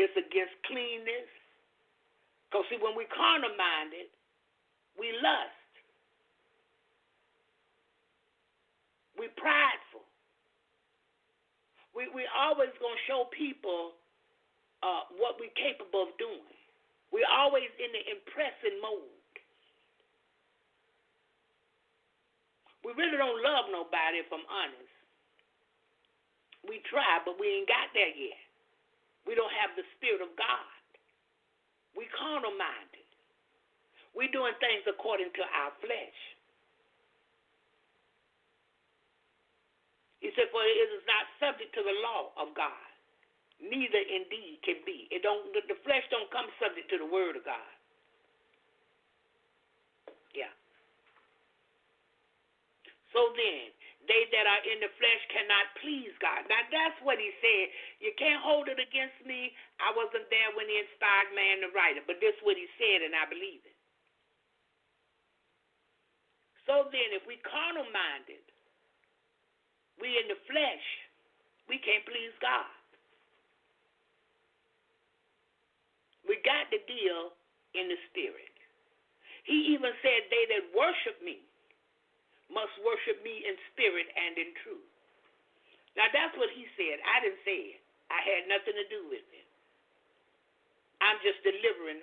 [0.00, 1.28] It's against cleanness.
[2.48, 4.08] Because, see, when we carnal minded,
[4.96, 5.60] we lust.
[9.20, 10.08] We prideful.
[11.92, 13.96] We we always gonna show people
[14.82, 16.56] uh, what we're capable of doing.
[17.12, 19.14] We're always in the impressing mode.
[22.84, 24.94] We really don't love nobody, if I'm honest.
[26.66, 28.42] We try, but we ain't got there yet.
[29.26, 30.70] We don't have the Spirit of God.
[31.98, 33.06] We carnal minded.
[34.14, 36.20] We doing things according to our flesh.
[40.22, 42.85] He said, For it is not subject to the law of God.
[43.56, 45.08] Neither indeed can be.
[45.08, 47.72] It don't the, the flesh don't come subject to the word of God.
[50.36, 50.52] Yeah.
[53.16, 53.72] So then,
[54.04, 56.44] they that are in the flesh cannot please God.
[56.52, 57.72] Now that's what he said.
[58.04, 59.56] You can't hold it against me.
[59.80, 62.68] I wasn't there when he inspired man to write it, but this is what he
[62.76, 63.78] said, and I believe it.
[66.68, 68.42] So then, if we carnal minded,
[69.96, 70.86] we in the flesh,
[71.72, 72.75] we can't please God.
[76.26, 77.34] We got the deal
[77.78, 78.54] in the spirit.
[79.46, 81.42] He even said, They that worship me
[82.50, 84.90] must worship me in spirit and in truth.
[85.98, 87.00] Now that's what he said.
[87.02, 87.80] I didn't say it.
[88.10, 89.46] I had nothing to do with it.
[91.02, 92.02] I'm just delivering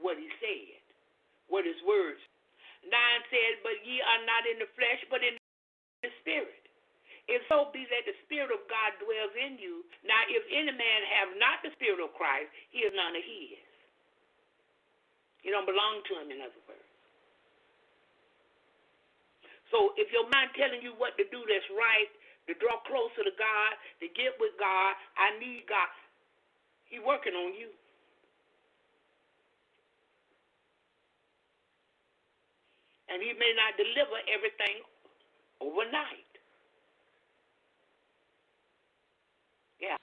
[0.00, 0.80] what he said,
[1.48, 2.20] what his words.
[2.84, 5.36] Nine said, But ye are not in the flesh, but in
[6.04, 6.63] the spirit.
[7.30, 9.86] If so be that the Spirit of God dwells in you.
[10.04, 13.60] Now, if any man have not the Spirit of Christ, he is none of his.
[15.44, 16.88] You don't belong to him, in other words.
[19.72, 22.10] So if your mind telling you what to do that's right,
[22.50, 23.72] to draw closer to God,
[24.02, 25.90] to get with God, I need God.
[26.88, 27.70] He working on you.
[33.12, 34.82] And he may not deliver everything
[35.60, 36.23] overnight.
[39.84, 40.00] Yeah.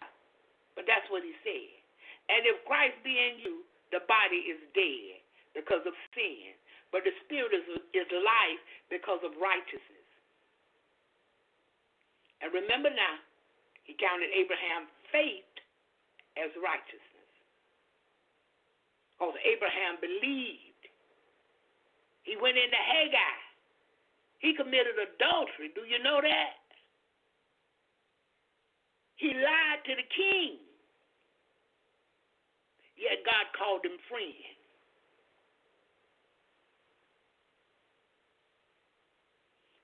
[0.77, 1.73] But that's what he said.
[2.29, 5.25] And if Christ be in you, the body is dead
[5.57, 6.53] because of sin,
[6.93, 8.61] but the spirit is, is life
[8.93, 10.07] because of righteousness.
[12.39, 13.19] And remember now,
[13.83, 15.49] he counted Abraham's faith
[16.39, 17.29] as righteousness.
[19.17, 20.81] Because Abraham believed.
[22.23, 23.37] He went into Hagar.
[24.39, 25.69] He committed adultery.
[25.75, 26.60] Do you know that?
[29.21, 30.57] He lied to the king.
[32.97, 34.57] Yet God called him friend.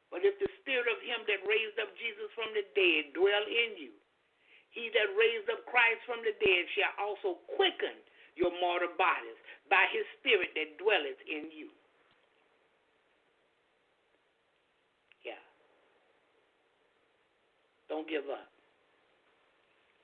[0.09, 3.77] But if the spirit of him that raised up Jesus from the dead dwell in
[3.77, 3.93] you,
[4.73, 7.93] he that raised up Christ from the dead shall also quicken
[8.33, 9.37] your mortal bodies
[9.69, 11.69] by his spirit that dwelleth in you.
[15.21, 15.41] Yeah.
[17.85, 18.56] Don't give up.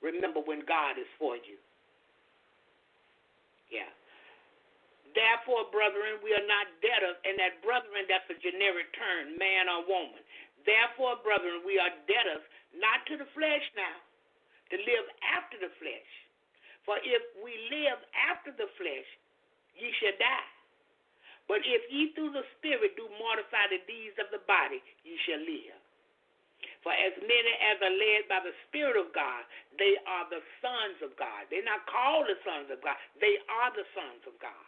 [0.03, 1.55] Remember when God is for you.
[3.71, 3.88] Yeah.
[5.15, 9.88] Therefore, brethren, we are not debtors, and that brethren, that's a generic term, man or
[9.88, 10.19] woman.
[10.67, 12.43] Therefore, brethren, we are debtors,
[12.75, 13.97] not to the flesh now,
[14.73, 16.11] to live after the flesh.
[16.84, 19.09] For if we live after the flesh,
[19.77, 20.51] ye shall die.
[21.47, 25.43] But if ye through the Spirit do mortify the deeds of the body, ye shall
[25.43, 25.82] live.
[26.84, 29.47] For as many as are led by the Spirit of God,
[29.80, 31.47] they are the sons of God.
[31.47, 34.68] They're not called the sons of God, they are the sons of God.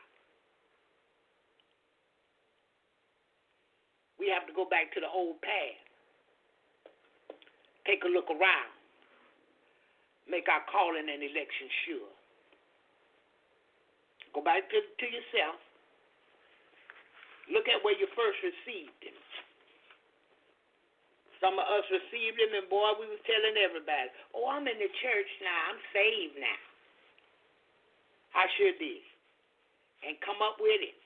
[4.16, 5.84] We have to go back to the old path.
[7.84, 8.74] Take a look around.
[10.26, 12.14] Make our calling and election sure.
[14.34, 15.60] Go back to, to yourself.
[17.52, 19.14] Look at where you first received him.
[21.46, 24.90] Some of us received him, and boy, we was telling everybody, "Oh, I'm in the
[24.98, 25.60] church now.
[25.70, 26.62] I'm saved now."
[28.34, 29.06] I sure did,
[30.10, 30.98] and come up with it.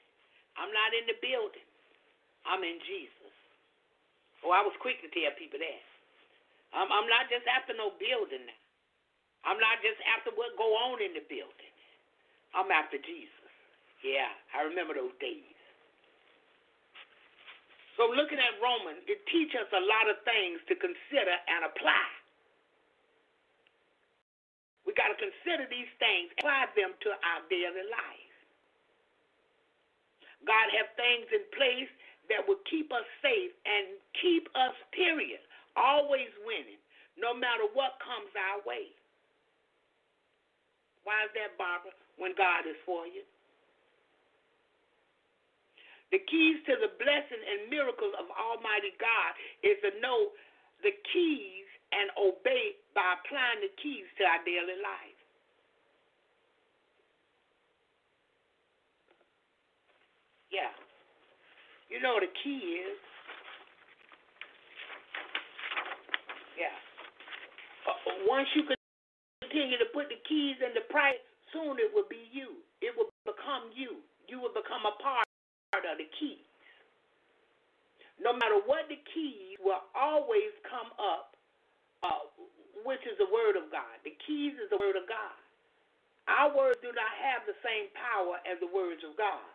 [0.56, 1.68] I'm not in the building.
[2.48, 3.34] I'm in Jesus.
[4.48, 5.84] Oh, I was quick to tell people that.
[6.72, 8.61] I'm, I'm not just after no building now.
[9.44, 11.74] I'm not just after what go on in the building.
[12.56, 13.52] I'm after Jesus.
[14.03, 15.48] Yeah, I remember those days.
[17.99, 22.07] So looking at Romans, it teaches us a lot of things to consider and apply.
[24.88, 28.34] We got to consider these things, apply them to our daily life.
[30.47, 31.91] God have things in place
[32.31, 35.43] that will keep us safe and keep us, period,
[35.76, 36.80] always winning,
[37.19, 38.95] no matter what comes our way.
[41.03, 43.27] Why is that, Barbara, when God is for you?
[46.10, 49.31] The keys to the blessing and miracles of Almighty God
[49.61, 50.34] is to know
[50.81, 55.19] the keys and obey by applying the keys to our daily life.
[60.49, 60.73] Yeah.
[61.94, 62.98] You know the key is?
[66.57, 66.73] Yeah.
[67.86, 68.65] Uh, once you
[69.45, 71.22] continue to put the keys in the price,
[71.53, 72.65] soon it will be you.
[72.81, 74.02] It will become you.
[74.26, 75.28] You will become a part
[75.77, 76.41] of the keys.
[78.17, 81.37] No matter what the keys will always come up,
[82.03, 82.25] uh,
[82.83, 83.95] which is the Word of God.
[84.03, 85.37] The keys is the Word of God.
[86.27, 89.49] Our words do not have the same power as the words of God.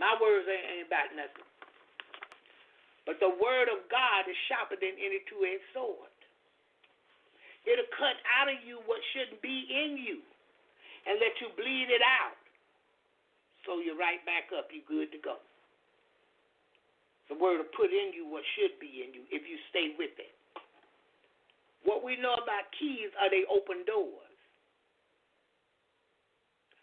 [0.00, 1.48] My words ain't, ain't about nothing.
[3.04, 6.08] But the word of God is sharper than any two-edged sword.
[7.68, 10.24] It'll cut out of you what shouldn't be in you
[11.04, 12.39] and let you bleed it out.
[13.66, 14.72] So you're right back up.
[14.72, 15.38] You're good to go.
[17.28, 20.14] The word will put in you what should be in you if you stay with
[20.18, 20.34] it.
[21.86, 24.30] What we know about keys are they open doors.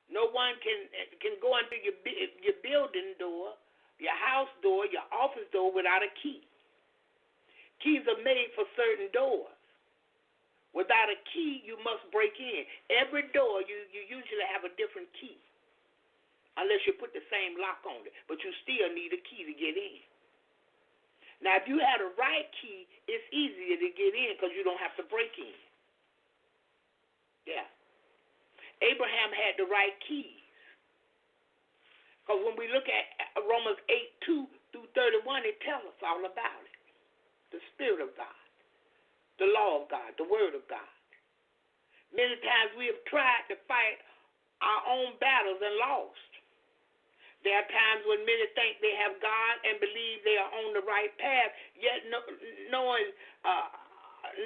[0.07, 0.87] No one can
[1.19, 1.97] can go into your
[2.39, 3.59] your building door,
[3.99, 6.47] your house door, your office door without a key.
[7.83, 9.53] Keys are made for certain doors.
[10.73, 12.61] Without a key, you must break in.
[12.93, 15.37] Every door, you, you usually have a different key,
[16.57, 18.13] unless you put the same lock on it.
[18.25, 20.01] But you still need a key to get in.
[21.41, 24.81] Now, if you had a right key, it's easier to get in because you don't
[24.81, 25.57] have to break in.
[27.45, 27.69] Yeah.
[28.81, 30.41] Abraham had the right keys.
[32.25, 33.05] Because when we look at
[33.39, 36.75] uh, Romans 8 2 through 31, it tells us all about it
[37.55, 38.43] the Spirit of God,
[39.39, 40.91] the law of God, the Word of God.
[42.11, 44.03] Many times we have tried to fight
[44.59, 46.31] our own battles and lost.
[47.47, 50.83] There are times when many think they have God and believe they are on the
[50.83, 52.19] right path, yet no,
[52.67, 53.07] knowing,
[53.47, 53.71] uh,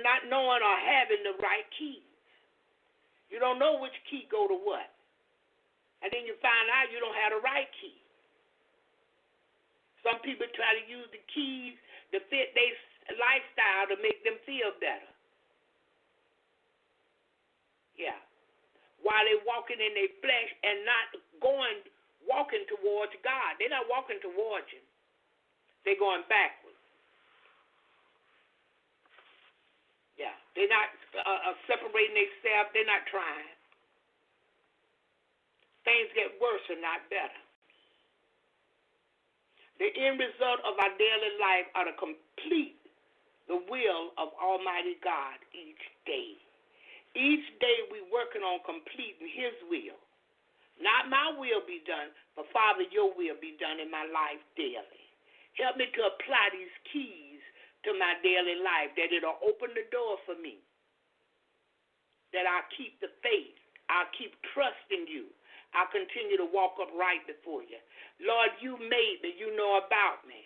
[0.05, 2.05] not knowing or having the right key.
[3.33, 4.85] You don't know which key go to what.
[6.05, 7.97] And then you find out you don't have the right key.
[10.05, 11.73] Some people try to use the keys
[12.13, 15.09] to fit their lifestyle to make them feel better.
[17.97, 18.21] Yeah.
[19.01, 21.05] While they're walking in their flesh and not
[21.41, 21.81] going,
[22.27, 23.57] walking towards God.
[23.57, 24.85] They're not walking towards Him,
[25.83, 26.77] they're going backwards.
[30.19, 30.37] Yeah.
[30.53, 33.49] They're not uh, uh, separating themselves, they're not trying
[35.83, 37.41] things get worse and not better.
[39.81, 42.77] The end result of our daily life are to complete
[43.49, 46.37] the will of Almighty God each day.
[47.17, 49.97] Each day we're working on completing His will.
[50.81, 55.05] Not my will be done, but Father, your will be done in my life daily.
[55.55, 57.39] Help me to apply these keys
[57.85, 60.61] to my daily life, that it'll open the door for me,
[62.29, 63.57] that I'll keep the faith,
[63.89, 65.29] I'll keep trusting you,
[65.73, 67.79] I'll continue to walk upright before you.
[68.21, 69.33] Lord, you made me.
[69.33, 70.43] You know about me.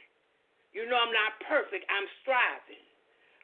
[0.71, 1.83] You know I'm not perfect.
[1.89, 2.83] I'm striving.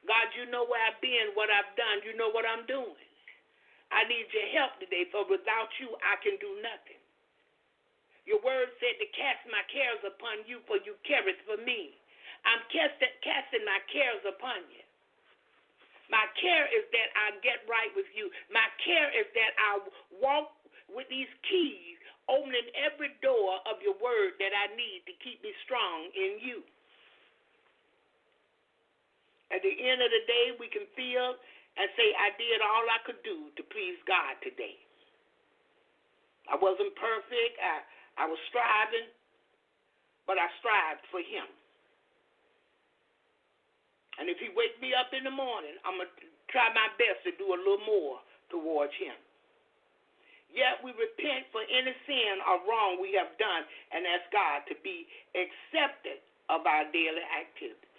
[0.06, 2.06] God, you know where I've been, what I've done.
[2.06, 3.11] You know what I'm doing.
[3.92, 7.00] I need your help today, for without you, I can do nothing.
[8.24, 12.00] Your word said to cast my cares upon you, for you careth for me.
[12.48, 14.82] I'm casting my cares upon you.
[16.10, 18.28] My care is that I get right with you.
[18.52, 19.72] My care is that I
[20.20, 20.52] walk
[20.92, 21.96] with these keys,
[22.28, 26.60] opening every door of your word that I need to keep me strong in you.
[29.52, 31.36] At the end of the day, we can feel
[31.82, 34.78] and say, I did all I could do to please God today.
[36.46, 37.58] I wasn't perfect.
[37.58, 37.82] I,
[38.22, 39.10] I was striving,
[40.30, 41.50] but I strived for Him.
[44.22, 47.26] And if He wakes me up in the morning, I'm going to try my best
[47.26, 48.22] to do a little more
[48.54, 49.18] towards Him.
[50.54, 54.76] Yet we repent for any sin or wrong we have done and ask God to
[54.86, 56.22] be accepted
[56.52, 57.91] of our daily activities.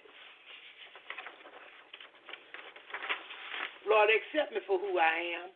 [3.86, 5.48] Lord, accept me for who I am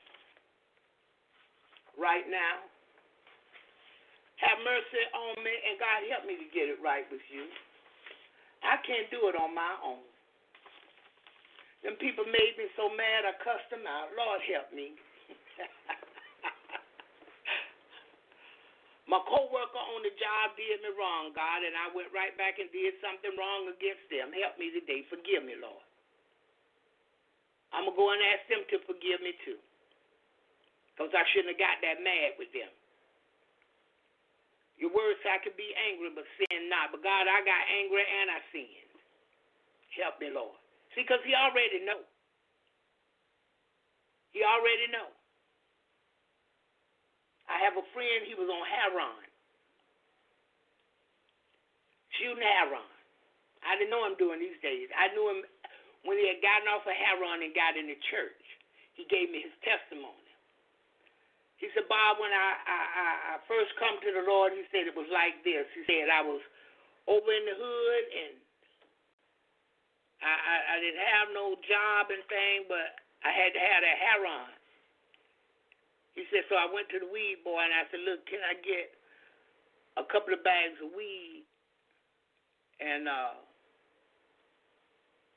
[1.97, 2.63] right now.
[4.45, 7.49] Have mercy on me, and God, help me to get it right with you.
[8.61, 10.05] I can't do it on my own.
[11.81, 14.11] Them people made me so mad I cussed them out.
[14.19, 14.99] Lord, help me.
[19.07, 22.67] My coworker on the job did me wrong, God, and I went right back and
[22.75, 24.35] did something wrong against them.
[24.35, 25.07] Help me today.
[25.07, 25.86] Forgive me, Lord.
[27.77, 29.61] I'm going to go and ask them to forgive me too.
[30.97, 32.73] Because I shouldn't have got that mad with them.
[34.81, 36.93] Your word said I could be angry but sin not.
[36.93, 38.97] But God, I got angry and I sinned.
[40.01, 40.57] Help me, Lord.
[40.97, 42.01] See, because he already know.
[44.33, 45.09] He already know.
[47.49, 49.29] I have a friend, he was on heroin.
[52.21, 52.97] Shooting heroin.
[53.65, 54.93] I didn't know him during these days.
[54.93, 55.41] I knew him
[56.07, 58.43] when he had gotten off of heroin and got in the church.
[58.95, 60.25] He gave me his testimony.
[61.61, 62.81] He said, Bob, when I, I,
[63.33, 65.65] I first come to the Lord, he said it was like this.
[65.73, 66.41] He said I was
[67.09, 68.35] over in the hood and
[70.21, 73.99] I, I, I didn't have no job and thing, but I had to have that
[74.01, 74.53] heroin.
[76.13, 78.57] He said, so I went to the weed boy and I said, look, can I
[78.61, 78.93] get
[79.97, 81.45] a couple of bags of weed?
[82.81, 83.37] And uh,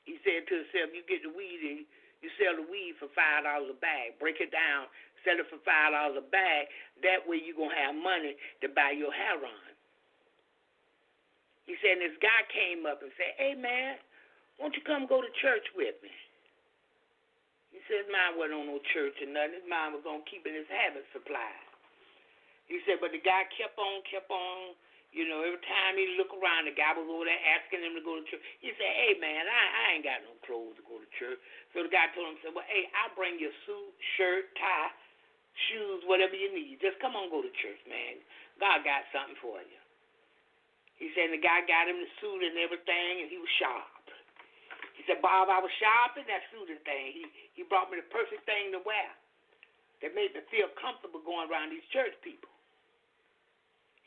[0.04, 1.84] he said to himself, you get the weed and
[2.20, 4.20] you sell the weed for five dollars a bag.
[4.20, 4.88] Break it down,
[5.24, 6.68] sell it for five dollars a bag.
[7.04, 9.74] That way you're gonna have money to buy your heroin.
[11.64, 13.96] He said, and this guy came up and said, Hey man,
[14.60, 16.12] won't you come go to church with me?
[17.70, 19.62] He said his mind wasn't on no church or nothing.
[19.62, 21.70] His mind was on keeping his habit supplied.
[22.66, 24.78] He said, but the guy kept on, kept on.
[25.10, 28.02] You know, every time he look around, the guy was over there asking him to
[28.06, 28.42] go to church.
[28.62, 31.38] He said, hey, man, I, I ain't got no clothes to go to church.
[31.74, 34.94] So the guy told him, said, well, hey, I'll bring you a suit, shirt, tie,
[35.66, 36.78] shoes, whatever you need.
[36.78, 38.22] Just come on, go to church, man.
[38.62, 39.80] God got something for you.
[41.00, 44.04] He said the guy got him the suit and everything, and he was sharp.
[45.00, 47.16] He said, Bob, I was shopping that suiting thing.
[47.16, 47.24] He
[47.56, 49.08] he brought me the perfect thing to wear
[50.04, 52.49] that made me feel comfortable going around these church people.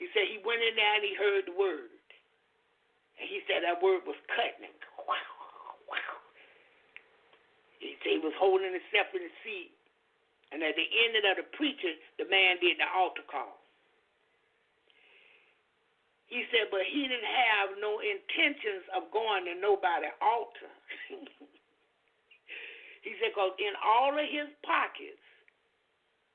[0.04, 1.88] He said he went in there and he heard the word.
[3.16, 4.76] And he said that word was cutting him.
[5.08, 5.32] Wow,
[5.88, 6.16] wow.
[7.80, 9.72] He said he was holding himself in the seat.
[10.52, 13.64] And at the end of the preaching, the man did the altar call.
[16.28, 20.68] He said, but he didn't have no intentions of going to nobody altar.
[23.08, 25.24] he said, because in all of his pockets,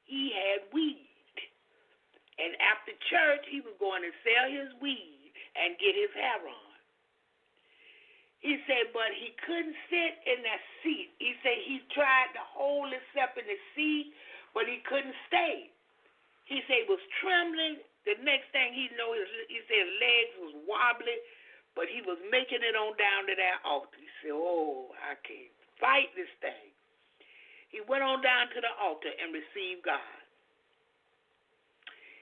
[0.09, 1.08] he had weed.
[2.39, 6.69] And after church, he was going to sell his weed and get his hair on.
[8.39, 11.11] He said, but he couldn't sit in that seat.
[11.19, 14.15] He said he tried to hold himself in the seat,
[14.55, 15.75] but he couldn't stay.
[16.47, 17.83] He said he was trembling.
[18.07, 21.19] The next thing he know, he said his legs was wobbly,
[21.75, 23.99] but he was making it on down to that altar.
[23.99, 25.51] He said, oh, I can't
[25.83, 26.71] fight this thing.
[27.75, 30.18] He went on down to the altar and received God.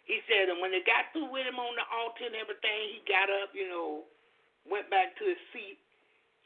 [0.07, 3.03] He said, and when they got through with him on the altar and everything, he
[3.11, 4.07] got up, you know,
[4.63, 5.83] went back to his seat.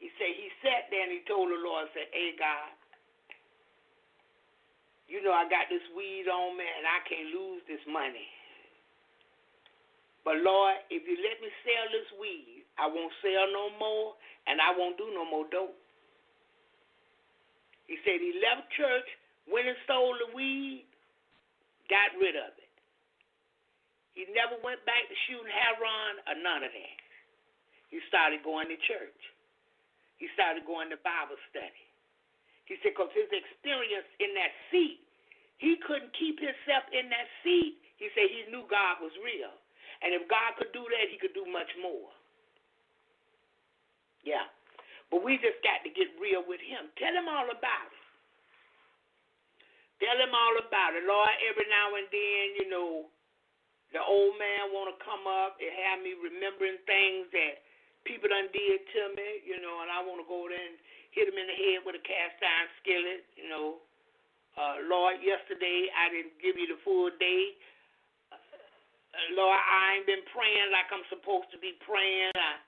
[0.01, 2.73] He said he sat there and he told the Lord, said, Hey God,
[5.05, 8.25] you know I got this weed on me and I can't lose this money.
[10.25, 14.17] But Lord, if you let me sell this weed, I won't sell no more
[14.49, 15.77] and I won't do no more dope.
[17.85, 19.09] He said he left church,
[19.45, 20.85] went and stole the weed,
[21.89, 22.60] got rid of it.
[24.13, 26.99] He never went back to shooting heroin or none of that.
[27.91, 29.21] He started going to church.
[30.19, 31.83] He started going to Bible study.
[32.69, 35.03] He said, because his experience in that seat,
[35.59, 37.79] he couldn't keep himself in that seat.
[37.99, 39.51] He said he knew God was real.
[40.01, 42.09] And if God could do that, he could do much more.
[44.23, 44.47] Yeah.
[45.11, 46.89] But we just got to get real with him.
[46.95, 48.01] Tell him all about it.
[50.01, 51.05] Tell him all about it.
[51.05, 53.11] Lord, every now and then, you know,
[53.91, 57.63] the old man want to come up and have me remembering things that
[58.07, 60.79] people done did to me, you know, and I want to go there and
[61.11, 63.83] hit him in the head with a cast iron skillet, you know.
[64.55, 67.55] Uh, Lord, yesterday I didn't give you the full day.
[68.31, 72.35] Uh, Lord, I ain't been praying like I'm supposed to be praying.
[72.35, 72.59] I,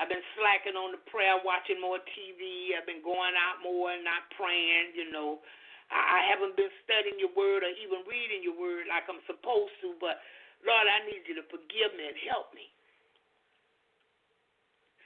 [0.00, 2.72] I've been slacking on the prayer, watching more TV.
[2.76, 5.44] I've been going out more and not praying, you know.
[5.92, 9.76] I, I haven't been studying your word or even reading your word like I'm supposed
[9.84, 10.20] to, but
[10.66, 12.66] Lord, I need you to forgive me and help me.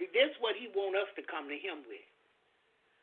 [0.00, 2.08] See, that's what he wants us to come to him with.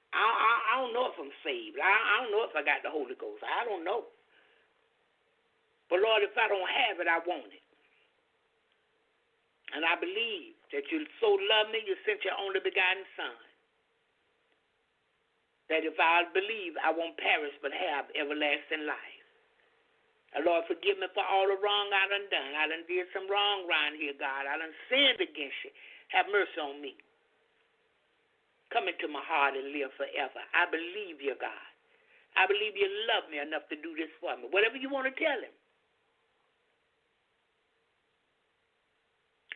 [0.09, 1.77] I, I, I don't know if I'm saved.
[1.77, 3.45] I, I don't know if I got the Holy Ghost.
[3.45, 4.09] I don't know.
[5.89, 7.65] But Lord, if I don't have it, I want it.
[9.73, 13.37] And I believe that you so love me, you sent your only begotten Son.
[15.69, 19.18] That if I believe, I won't perish but have everlasting life.
[20.37, 22.53] And Lord, forgive me for all the wrong I done done.
[22.53, 24.45] I done did some wrong around here, God.
[24.45, 25.73] I done sinned against you.
[26.13, 26.93] Have mercy on me.
[28.69, 30.41] Come into my heart and live forever.
[30.53, 31.69] I believe you, God.
[32.37, 34.45] I believe you love me enough to do this for me.
[34.53, 35.53] Whatever you want to tell him.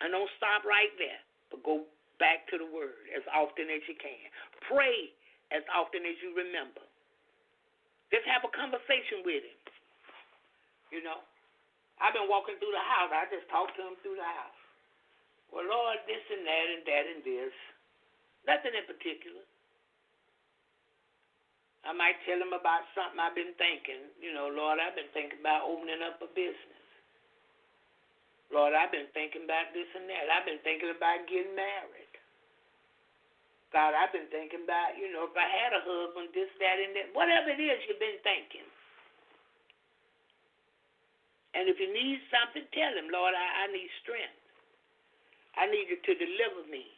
[0.02, 1.22] And don't stop right there,
[1.54, 1.86] but go
[2.18, 4.26] back to the word as often as you can.
[4.66, 5.14] Pray
[5.54, 6.82] as often as you remember.
[8.10, 9.63] Just have a conversation with him.
[10.94, 11.26] You know,
[11.98, 13.10] I've been walking through the house.
[13.10, 14.62] I just talk to him through the house.
[15.50, 17.56] Well, Lord, this and that and that and this.
[18.46, 19.42] Nothing in particular.
[21.84, 24.06] I might tell him about something I've been thinking.
[24.22, 26.86] You know, Lord, I've been thinking about opening up a business.
[28.54, 30.30] Lord, I've been thinking about this and that.
[30.30, 32.14] I've been thinking about getting married.
[33.74, 36.94] God, I've been thinking about, you know, if I had a husband, this, that, and
[36.94, 37.08] that.
[37.18, 38.70] Whatever it is you've been thinking.
[41.54, 44.38] And if you need something, tell him, Lord, I, I need strength.
[45.54, 46.90] I need you to deliver me.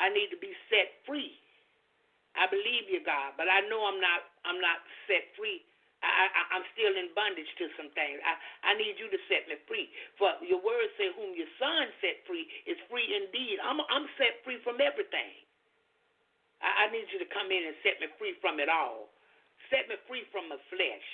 [0.00, 1.36] I need to be set free.
[2.32, 5.60] I believe you, God, but I know I'm not I'm not set free.
[6.02, 8.18] I, I, I'm still in bondage to some things.
[8.26, 8.34] I,
[8.66, 9.86] I need you to set me free.
[10.18, 13.62] For your word say, whom your son set free is free indeed.
[13.62, 15.30] I'm, I'm set free from everything.
[16.58, 19.14] I, I need you to come in and set me free from it all.
[19.70, 21.06] Set me free from my flesh.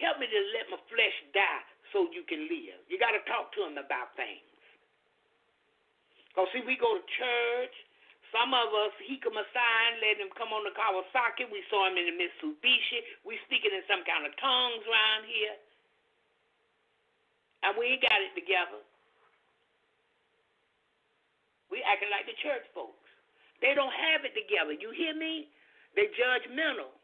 [0.00, 2.80] Help me to let my flesh die so you can live.
[2.88, 4.44] You got to talk to him about things.
[6.32, 7.76] Because, see, we go to church.
[8.32, 11.44] Some of us, he come aside, let him come on the Kawasaki.
[11.52, 13.04] We saw him in the Mitsubishi.
[13.28, 15.56] We speaking in some kind of tongues around here.
[17.68, 18.80] And we ain't got it together.
[21.68, 22.96] We acting like the church folks.
[23.60, 24.72] They don't have it together.
[24.72, 25.52] You hear me?
[25.92, 26.96] They judgmental.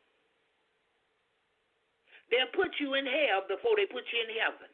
[2.28, 4.68] They'll put you in hell before they put you in heaven.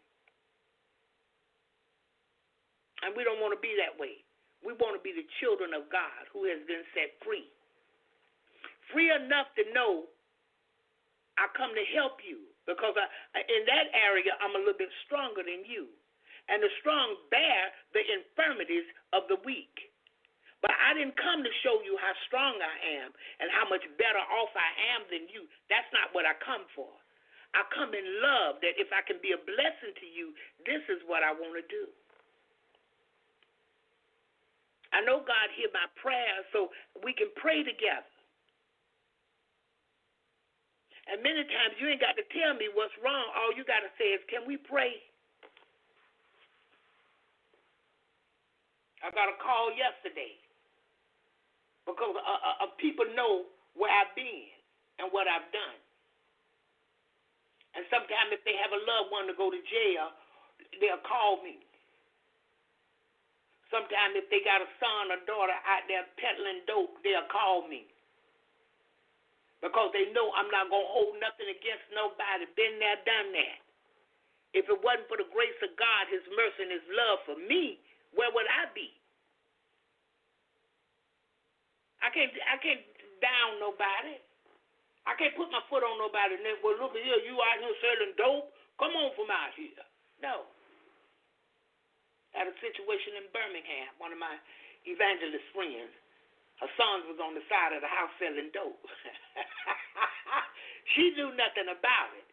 [3.06, 4.24] And we don't want to be that way.
[4.64, 7.47] We want to be the children of God who has been set free.
[8.90, 10.09] Free enough to know
[11.36, 15.44] I come to help you because I, in that area I'm a little bit stronger
[15.44, 15.93] than you.
[16.48, 19.93] And the strong bear the infirmities of the weak.
[20.64, 24.20] But I didn't come to show you how strong I am and how much better
[24.20, 25.44] off I am than you.
[25.68, 26.89] That's not what I come for.
[27.55, 30.35] I come in love that if I can be a blessing to you,
[30.66, 31.86] this is what I want to do.
[34.94, 36.70] I know God hear my prayers so
[37.02, 38.06] we can pray together.
[41.10, 43.26] And many times you ain't got to tell me what's wrong.
[43.36, 45.02] All you got to say is, can we pray?
[49.05, 50.40] I got a call yesterday
[51.85, 53.44] because uh, uh, uh, people know
[53.76, 54.48] where I've been
[54.97, 55.84] and what I've done.
[57.74, 60.14] And sometimes if they have a loved one to go to jail,
[60.78, 61.59] they'll call me.
[63.70, 67.90] Sometimes if they got a son or daughter out there peddling dope, they'll call me.
[69.59, 72.46] Because they know I'm not going to hold nothing against nobody.
[72.55, 73.59] Been there, done that.
[74.55, 77.82] If it wasn't for the grace of God, His mercy, and His love for me,
[78.14, 78.94] where would I be?
[82.05, 82.84] I can't I can't
[83.24, 84.20] down nobody.
[85.05, 88.16] I can't put my foot on nobody then well look here, you out here selling
[88.16, 88.48] dope.
[88.81, 89.85] Come on from out here.
[90.24, 90.48] No.
[92.35, 94.35] Had a situation in Birmingham, one of my
[94.89, 95.93] evangelist friends.
[96.59, 98.78] Her son was on the side of the house selling dope.
[100.94, 102.28] she knew nothing about it.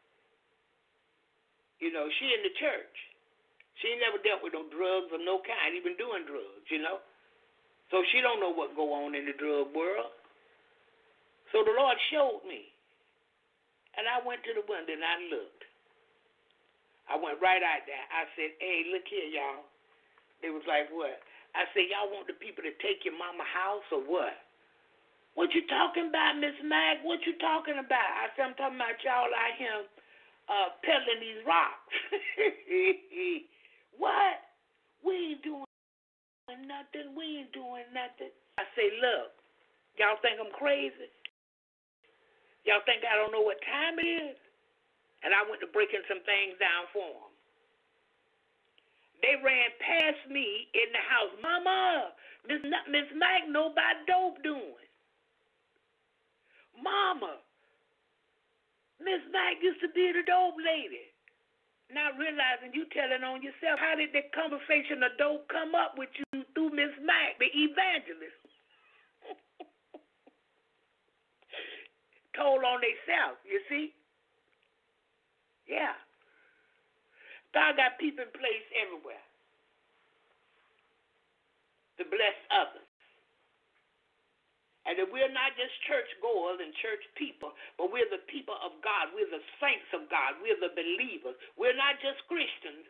[1.81, 2.95] You know, she in the church.
[3.81, 7.02] She never dealt with no drugs of no kind, even doing drugs, you know.
[7.89, 10.14] So she don't know what go on in the drug world.
[11.52, 12.72] So the Lord showed me.
[13.99, 15.64] And I went to the window and I looked.
[17.11, 18.06] I went right out there.
[18.07, 19.68] I said, hey, look here, y'all.
[20.40, 21.19] They was like, what?
[21.52, 24.36] I said, y'all want the people to take your mama house or what?
[25.36, 27.03] What you talking about, Miss Mag?
[27.03, 28.11] What you talking about?
[28.15, 29.84] I said, I'm talking about y'all out here
[30.48, 31.95] uh, peddling these rocks.
[34.02, 34.36] what?
[35.03, 35.68] We ain't doing
[36.68, 37.15] nothing.
[37.15, 38.32] We ain't doing nothing.
[38.60, 39.36] I say, look,
[39.99, 41.11] y'all think I'm crazy?
[42.66, 44.38] Y'all think I don't know what time it is?
[45.22, 47.34] And I went to breaking some things down for them.
[49.22, 51.34] They ran past me in the house.
[51.46, 52.14] Mama,
[52.50, 54.90] Miss Miss Mike about dope doing.
[56.74, 57.38] Mama,
[58.98, 61.12] Miss Mike used to be the dope lady
[61.94, 63.80] not realizing you telling on yourself.
[63.80, 68.51] How did the conversation of dope come up with you through Miss Mack, the evangelist?
[72.32, 73.91] Told on themselves, you see?
[75.68, 75.95] Yeah.
[77.52, 79.24] God got people in place everywhere
[81.99, 82.88] to bless others.
[84.88, 88.82] And that we're not just church goers and church people, but we're the people of
[88.82, 89.14] God.
[89.14, 90.41] We're the saints of God.
[90.41, 91.38] We're the believers.
[91.53, 92.90] We're not just Christians.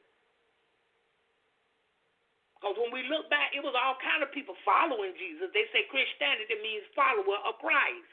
[2.56, 5.50] Because when we look back, it was all kind of people following Jesus.
[5.52, 8.08] They say Christianity means follower of Christ.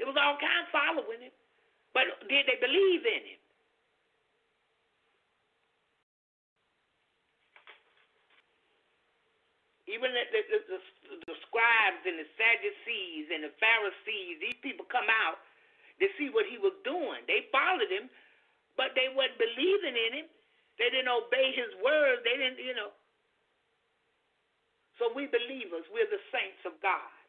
[0.00, 1.34] It was all kind of following him.
[1.92, 3.40] But did they believe in him?
[9.90, 10.80] Even the, the, the,
[11.26, 15.42] the scribes and the Sadducees and the Pharisees, these people come out
[15.98, 17.26] to see what he was doing.
[17.26, 18.06] They followed him,
[18.78, 20.28] but they wasn't believing in him.
[20.78, 22.22] They didn't obey his words.
[22.24, 22.94] They didn't, you know.
[25.00, 27.19] So we believers, we're the saints of God.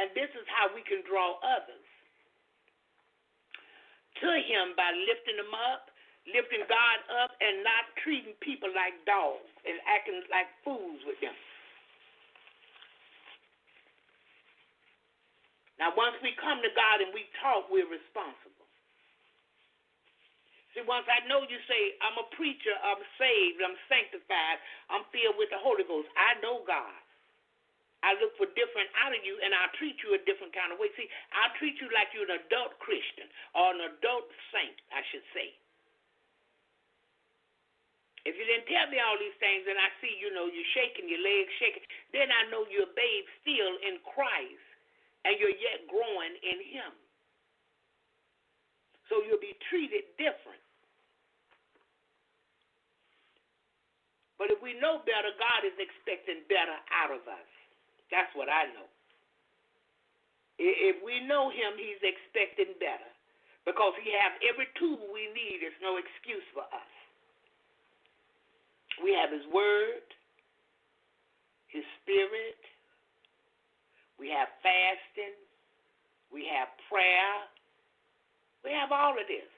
[0.00, 1.88] And this is how we can draw others
[4.24, 5.92] to him by lifting them up
[6.28, 11.34] lifting God up and not treating people like dogs and acting like fools with them.
[15.80, 18.68] Now, once we come to God and we talk, we're responsible.
[20.78, 25.36] See, once I know you say, I'm a preacher, I'm saved, I'm sanctified, I'm filled
[25.36, 27.01] with the Holy Ghost, I know God.
[28.02, 30.82] I look for different out of you, and I'll treat you a different kind of
[30.82, 30.90] way.
[30.98, 31.06] See,
[31.38, 35.54] I'll treat you like you're an adult Christian or an adult saint, I should say.
[38.22, 41.10] If you didn't tell me all these things and I see, you know, you're shaking,
[41.10, 41.82] your legs shaking,
[42.14, 44.66] then I know you're a babe still in Christ
[45.26, 46.92] and you're yet growing in Him.
[49.10, 50.62] So you'll be treated different.
[54.38, 57.51] But if we know better, God is expecting better out of us.
[58.12, 58.88] That's what I know.
[60.60, 63.10] If we know Him, He's expecting better
[63.64, 65.64] because He has every tool we need.
[65.64, 66.92] There's no excuse for us.
[69.00, 70.04] We have His Word,
[71.72, 72.60] His Spirit.
[74.20, 75.34] We have fasting.
[76.30, 77.48] We have prayer.
[78.62, 79.48] We have all of this.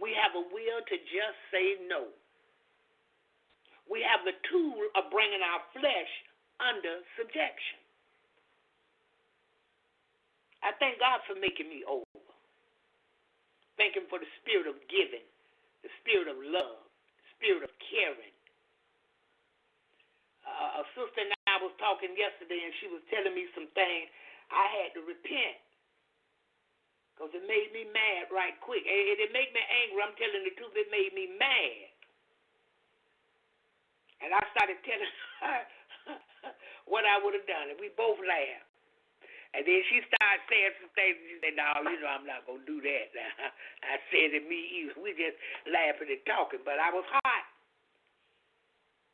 [0.00, 2.08] We have a will to just say no.
[3.90, 6.12] We have the tool of bringing our flesh
[6.56, 7.83] under subjection.
[10.64, 12.08] I thank God for making me over.
[13.76, 15.26] Thank Him for the spirit of giving,
[15.84, 16.80] the spirit of love,
[17.20, 18.32] the spirit of caring.
[20.44, 24.08] Uh, a sister and I was talking yesterday, and she was telling me some things.
[24.48, 25.60] I had to repent
[27.12, 28.84] because it made me mad right quick.
[28.84, 30.00] It, it made me angry.
[30.00, 30.74] I'm telling the truth.
[30.76, 31.92] It made me mad.
[34.24, 35.12] And I started telling
[35.44, 35.60] her
[36.92, 38.73] what I would have done, and we both laughed.
[39.54, 42.42] And then she started saying some things, and she said, No, you know, I'm not
[42.42, 43.06] going to do that.
[43.86, 44.98] I said to me either.
[44.98, 45.38] We just
[45.70, 47.46] laughing and talking, but I was hot.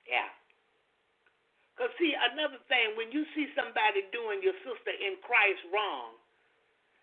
[0.09, 0.33] Yeah.
[1.77, 6.17] Because, see, another thing, when you see somebody doing your sister in Christ wrong,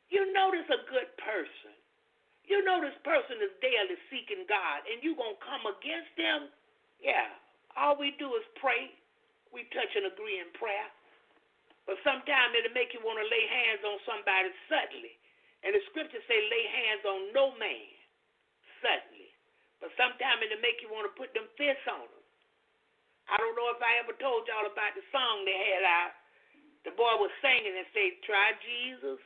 [0.10, 1.78] you notice a good person.
[2.50, 6.50] You know this person is daily seeking God, and you going to come against them?
[6.98, 7.38] Yeah.
[7.78, 8.90] All we do is pray.
[9.54, 10.90] We touch and agree in prayer.
[11.88, 15.16] But sometimes it'll make you want to lay hands on somebody suddenly.
[15.64, 17.96] And the scriptures say lay hands on no man
[18.84, 19.32] suddenly.
[19.80, 22.26] But sometimes it'll make you want to put them fists on them.
[23.32, 26.14] I don't know if I ever told y'all about the song they had out.
[26.84, 29.20] The boy was singing and said, Try Jesus,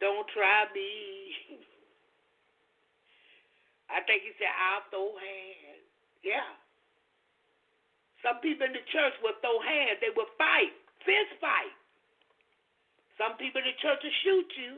[0.00, 1.60] don't try me.
[3.94, 5.84] I think he said, I'll throw hands.
[6.24, 6.56] Yeah.
[8.24, 10.72] Some people in the church will throw hands, they will fight
[11.04, 11.76] fist fight.
[13.16, 14.72] Some people in the church will shoot you.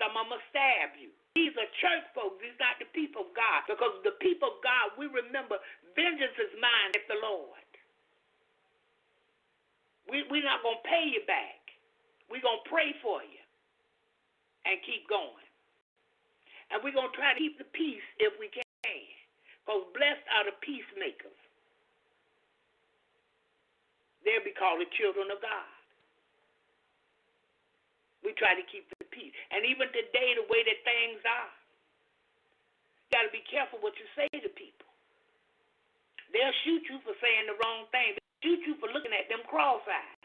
[0.00, 1.12] Some of them will stab you.
[1.36, 2.40] These are church folks.
[2.40, 3.66] These are not the people of God.
[3.68, 5.60] Because the people of God, we remember
[5.92, 7.62] vengeance is mine at the Lord.
[10.08, 11.60] We, we're not going to pay you back.
[12.30, 13.42] We're going to pray for you
[14.64, 15.48] and keep going.
[16.72, 18.64] And we're going to try to keep the peace if we can.
[19.64, 21.40] Because blessed are the peacemakers
[24.24, 25.70] they'll be called the children of God.
[28.24, 29.36] We try to keep the peace.
[29.52, 31.52] And even today, the way that things are,
[33.04, 34.88] you got to be careful what you say to people.
[36.32, 38.16] They'll shoot you for saying the wrong thing.
[38.16, 40.24] They'll shoot you for looking at them cross-eyed.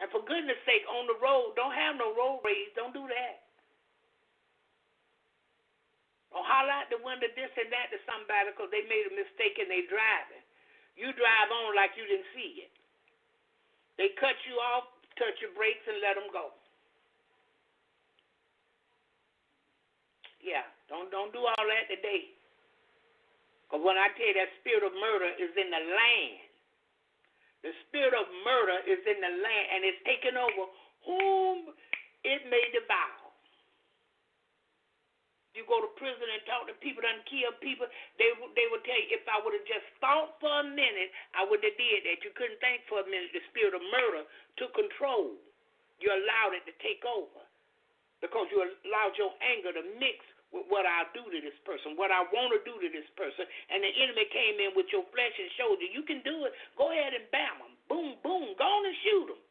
[0.00, 2.72] And for goodness sake, on the road, don't have no road rage.
[2.76, 3.46] Don't do that.
[6.36, 9.56] Or holler out the window this and that to somebody because they made a mistake
[9.56, 10.35] and they driving.
[10.96, 12.72] You drive on like you didn't see it.
[14.00, 14.88] They cut you off,
[15.20, 16.52] touch your brakes, and let them go.
[20.40, 22.32] Yeah, don't don't do all that today.
[23.66, 26.38] Because when I tell you that spirit of murder is in the land,
[27.66, 30.70] the spirit of murder is in the land and it's taken over
[31.02, 31.74] whom
[32.22, 33.25] it may devour.
[35.56, 37.88] You go to prison and talk to people that kill people,
[38.20, 41.48] they they will tell you if I would have just thought for a minute, I
[41.48, 42.20] would have did that.
[42.20, 43.32] You couldn't think for a minute.
[43.32, 44.28] The spirit of murder
[44.60, 45.34] took control.
[45.96, 47.40] You allowed it to take over
[48.20, 50.20] because you allowed your anger to mix
[50.52, 53.44] with what I do to this person, what I want to do to this person,
[53.72, 56.52] and the enemy came in with your flesh and showed you you can do it.
[56.78, 59.42] Go ahead and bam them, boom, boom, go on and shoot them.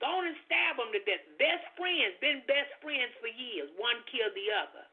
[0.00, 1.20] Go and stab them to death.
[1.36, 3.68] Best friends, been best friends for years.
[3.76, 4.84] One killed the other.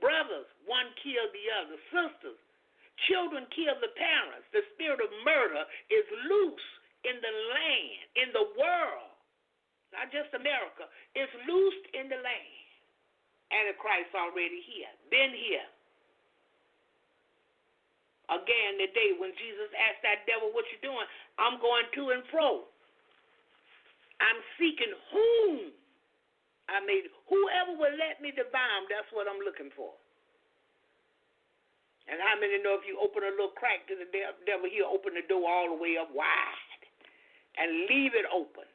[0.00, 1.76] Brothers, one killed the other.
[1.92, 2.40] Sisters,
[3.06, 4.48] children kill the parents.
[4.56, 6.68] The spirit of murder is loose
[7.04, 9.12] in the land, in the world,
[9.92, 10.88] not just America.
[11.12, 12.60] It's loosed in the land.
[13.52, 15.68] Antichrist already here, been here.
[18.32, 21.04] Again, the day when Jesus asked that devil, What you doing?
[21.36, 22.71] I'm going to and fro.
[24.22, 25.74] I'm seeking whom
[26.70, 27.10] I made.
[27.26, 29.90] Whoever will let me devour that's what I'm looking for.
[32.06, 35.14] And how many know if you open a little crack to the devil, he'll open
[35.14, 36.82] the door all the way up wide
[37.58, 38.66] and leave it open.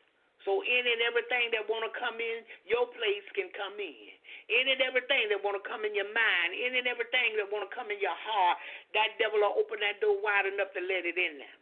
[0.47, 4.15] So any and everything that want to come in, your place can come in.
[4.47, 7.67] Any and everything that want to come in your mind, any and everything that want
[7.67, 8.55] to come in your heart,
[8.95, 11.57] that devil will open that door wide enough to let it in there.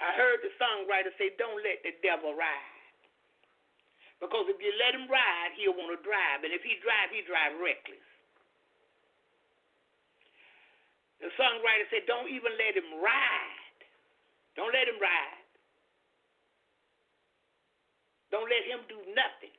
[0.00, 2.80] I heard the songwriter say, Don't let the devil ride.
[4.16, 6.44] Because if you let him ride, he'll want to drive.
[6.44, 8.04] And if he drive, he drive reckless.
[11.20, 13.80] The songwriter said, Don't even let him ride.
[14.56, 15.44] Don't let him ride.
[18.32, 19.52] Don't let him do nothing.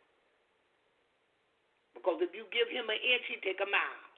[1.94, 4.10] Because if you give him an inch, he take a mile.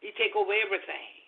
[0.00, 1.21] He take over everything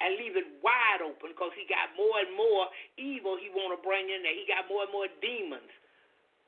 [0.00, 2.68] and leave it wide open because he got more and more
[3.00, 4.34] evil he want to bring in there.
[4.36, 5.72] He got more and more demons,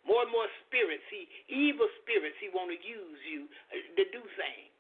[0.05, 1.05] more and more spirits.
[1.09, 4.73] He evil spirits he want to use you uh, to do things.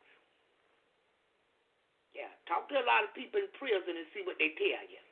[2.16, 5.02] Yeah, talk to a lot of people in prison and see what they tell you.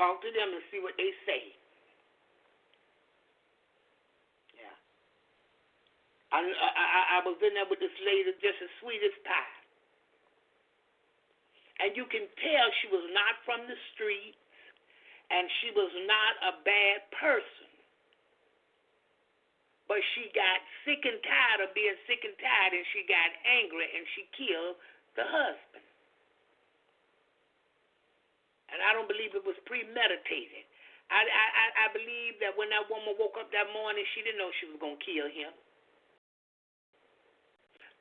[0.00, 1.52] Talk to them and see what they say.
[4.56, 4.76] Yeah.
[6.32, 9.59] I, I, I was in there with this lady, just as sweet as pie.
[11.80, 14.36] And you can tell she was not from the street,
[15.32, 17.70] and she was not a bad person.
[19.88, 23.88] But she got sick and tired of being sick and tired, and she got angry,
[23.90, 24.76] and she killed
[25.16, 25.86] the husband.
[28.70, 30.62] And I don't believe it was premeditated.
[31.10, 34.54] I, I, I believe that when that woman woke up that morning, she didn't know
[34.62, 35.50] she was going to kill him.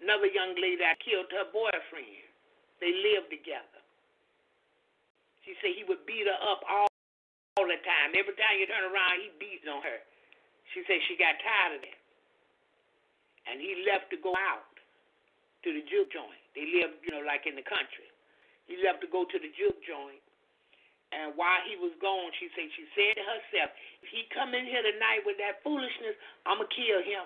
[0.05, 2.28] Another young lady that killed her boyfriend.
[2.79, 3.79] They lived together.
[5.43, 6.87] She said he would beat her up all,
[7.59, 8.15] all the time.
[8.15, 9.99] Every time you turn around, he beats on her.
[10.71, 11.99] She said she got tired of that.
[13.49, 14.69] And he left to go out
[15.65, 16.39] to the juke joint.
[16.53, 18.07] They lived, you know, like in the country.
[18.69, 20.21] He left to go to the juke joint.
[21.09, 23.73] And while he was gone, she said she said to herself,
[24.05, 26.13] if he come in here tonight with that foolishness,
[26.45, 27.25] I'ma kill him.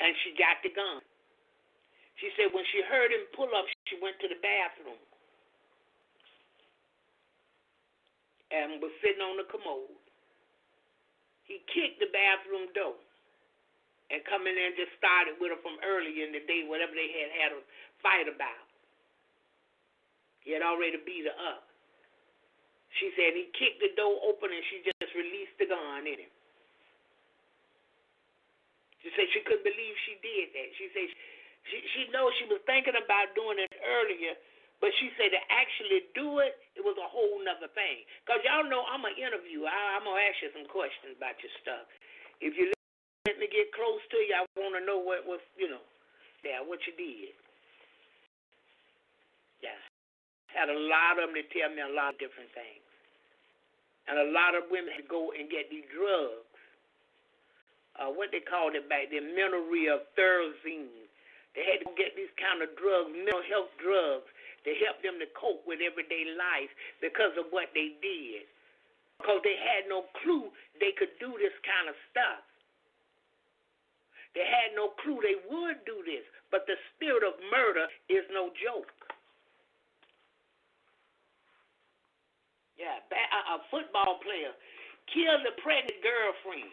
[0.00, 1.04] And she got the gun.
[2.16, 5.02] She said when she heard him pull up, she went to the bathroom
[8.54, 9.98] and was sitting on the commode.
[11.50, 12.94] He kicked the bathroom door
[14.14, 16.94] and come in there and just started with her from early in the day, whatever
[16.94, 17.60] they had had a
[17.98, 18.66] fight about.
[20.46, 21.66] He had already beat her up.
[22.98, 26.32] She said he kicked the door open and she just released the gun in him.
[29.02, 30.68] She said she couldn't believe she did that.
[30.76, 31.18] She said she
[31.68, 34.36] she she knows she was thinking about doing it earlier,
[34.80, 38.08] but she said to actually do it, it was a whole nother thing.
[38.24, 39.68] Cause y'all know I'm an interviewer.
[39.68, 41.86] I, I'm gonna ask you some questions about your stuff.
[42.40, 42.72] If you
[43.28, 45.84] let me get close to you, I want to know what was you know,
[46.40, 47.36] yeah, what you did.
[49.60, 49.76] Yeah,
[50.48, 52.84] had a lot of them to tell me a lot of different things,
[54.08, 56.48] and a lot of women to go and get these drugs.
[58.00, 61.09] Uh, what they called it back then, Mellaril Thorazine
[61.54, 64.30] they had to get these kind of drugs, mental health drugs,
[64.64, 66.70] to help them to cope with everyday life
[67.00, 68.46] because of what they did.
[69.18, 70.48] Because they had no clue
[70.80, 72.44] they could do this kind of stuff.
[74.34, 76.22] They had no clue they would do this.
[76.50, 78.90] But the spirit of murder is no joke.
[82.78, 84.56] Yeah, a uh, uh, football player
[85.12, 86.72] killed a pregnant girlfriend.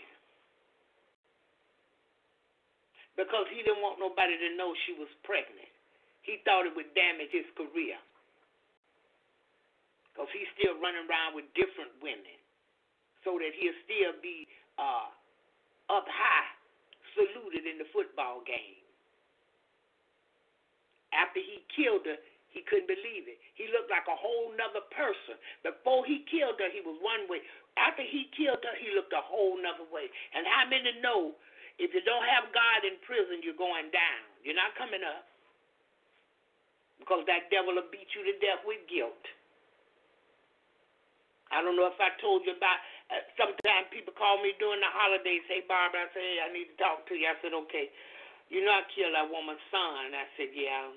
[3.18, 5.68] Because he didn't want nobody to know she was pregnant.
[6.22, 7.98] He thought it would damage his career.
[10.14, 12.38] Because he's still running around with different women
[13.26, 14.45] so that he'll still be
[14.77, 15.10] uh,
[15.89, 16.49] up high,
[17.18, 18.81] saluted in the football game.
[21.14, 22.22] After he killed her,
[22.53, 23.38] he couldn't believe it.
[23.57, 25.38] He looked like a whole nother person.
[25.65, 27.41] Before he killed her, he was one way.
[27.77, 30.10] After he killed her, he looked a whole nother way.
[30.34, 31.38] And how many know
[31.78, 34.22] if you don't have God in prison, you're going down.
[34.41, 35.26] You're not coming up.
[36.98, 39.22] Because that devil will beat you to death with guilt.
[41.54, 42.82] I don't know if I told you about.
[43.08, 46.76] Uh, sometimes people call me during the holidays, Hey, Barbara, I say, hey, I need
[46.76, 47.24] to talk to you.
[47.24, 47.88] I said, okay.
[48.52, 50.12] You know, I killed that woman's son.
[50.12, 50.91] I said, yeah.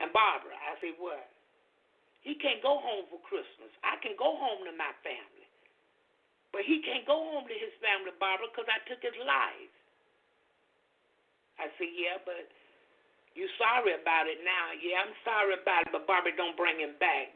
[0.00, 1.28] And Barbara, I said, what?
[2.24, 3.72] He can't go home for Christmas.
[3.84, 5.39] I can go home to my family.
[6.50, 9.74] But he can't go home to his family, Barbara, because I took his life.
[11.62, 12.50] I said, yeah, but
[13.38, 14.74] you sorry about it now.
[14.80, 17.30] Yeah, I'm sorry about it, but Barbara, don't bring him back.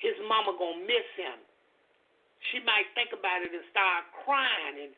[0.00, 1.40] His mama gonna miss him.
[2.52, 4.92] She might think about it and start crying and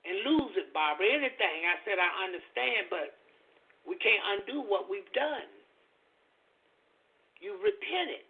[0.00, 1.04] and lose it, Barbara.
[1.12, 1.68] Anything.
[1.68, 3.20] I said, I understand, but
[3.84, 5.44] we can't undo what we've done.
[7.40, 8.29] You repented.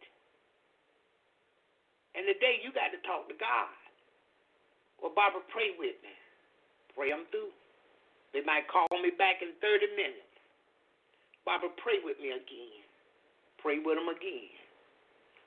[2.15, 3.71] And today you got to talk to God.
[4.99, 6.15] Well, Barbara, pray with me.
[6.93, 7.55] Pray them through.
[8.35, 10.31] They might call me back in 30 minutes.
[11.47, 12.83] Barbara, pray with me again.
[13.59, 14.53] Pray with them again.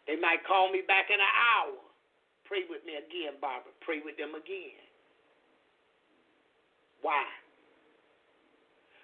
[0.07, 1.79] They might call me back in an hour.
[2.43, 3.71] Pray with me again, Barbara.
[3.79, 4.83] Pray with them again.
[7.01, 7.23] Why?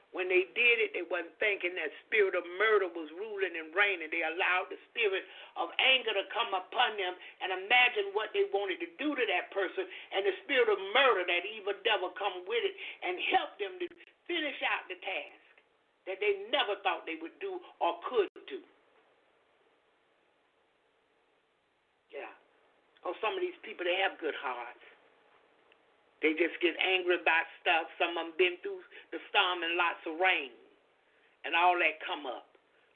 [0.10, 4.10] When they did it, they wasn't thinking that spirit of murder was ruling and reigning.
[4.10, 5.22] They allowed the spirit
[5.54, 7.14] of anger to come upon them
[7.46, 11.30] and imagine what they wanted to do to that person, and the spirit of murder,
[11.30, 12.74] that evil devil, come with it
[13.06, 13.86] and help them to
[14.26, 15.46] finish out the task
[16.10, 18.66] that they never thought they would do or could do.
[22.10, 22.34] Yeah.
[23.06, 24.82] Oh, some of these people, they have good hearts.
[26.20, 27.88] They just get angry about stuff.
[27.96, 28.84] Some of them been through
[29.16, 30.52] the storm and lots of rain,
[31.48, 32.50] and all that come up.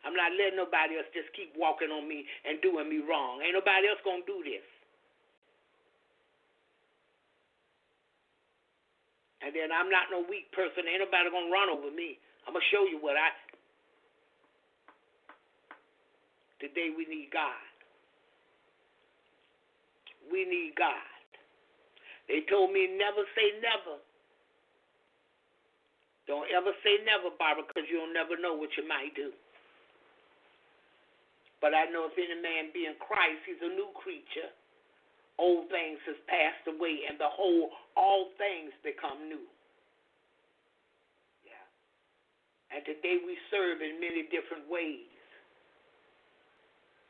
[0.04, 3.40] I'm not letting nobody else just keep walking on me and doing me wrong.
[3.40, 4.68] Ain't nobody else gonna do this.
[9.40, 10.84] And then I'm not no weak person.
[10.88, 12.20] Ain't nobody gonna run over me.
[12.44, 13.32] I'm gonna show you what I.
[16.60, 17.64] Today we need God.
[20.32, 21.13] We need God.
[22.28, 24.00] They told me never say never.
[26.28, 29.36] Don't ever say never, Barbara, because you'll never know what you might do.
[31.60, 34.52] But I know if any man be in Christ, he's a new creature.
[35.40, 39.44] Old things has passed away, and the whole, all things become new.
[41.48, 41.68] Yeah.
[42.72, 45.13] And today we serve in many different ways.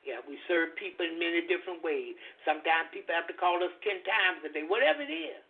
[0.03, 2.19] Yeah, we serve people in many different ways.
[2.43, 5.43] Sometimes people have to call us ten times a day, whatever it is,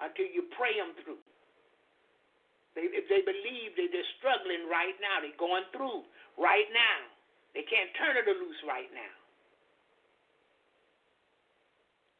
[0.00, 1.20] until you pray them through.
[2.72, 6.08] They, if they believe that they're struggling right now, they're going through
[6.40, 6.98] right now.
[7.52, 9.14] They can't turn it loose right now.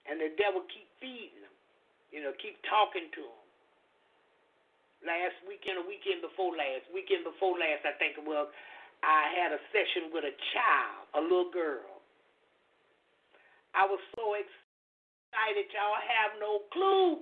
[0.07, 1.57] And the devil keep feeding them,
[2.13, 3.43] you know, keep talking to them.
[5.09, 8.49] Last weekend, a weekend before last, weekend before last, I think it was,
[9.05, 12.01] I had a session with a child, a little girl.
[13.77, 17.21] I was so excited, y'all have no clue.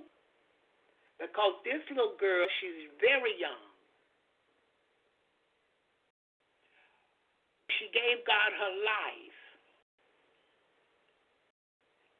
[1.19, 3.63] Because this little girl, she's very young.
[7.79, 9.39] She gave God her life.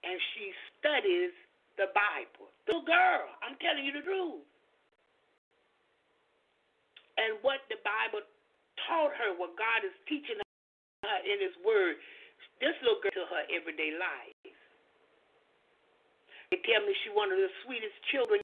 [0.04, 1.32] And she studies
[1.80, 2.52] the Bible.
[2.68, 4.44] Little girl, I'm telling you the truth.
[7.18, 8.26] And what the Bible
[8.88, 12.00] taught her what God is teaching her in His Word.
[12.60, 14.56] This little girl to her everyday life.
[16.54, 18.40] They tell me she one of the sweetest children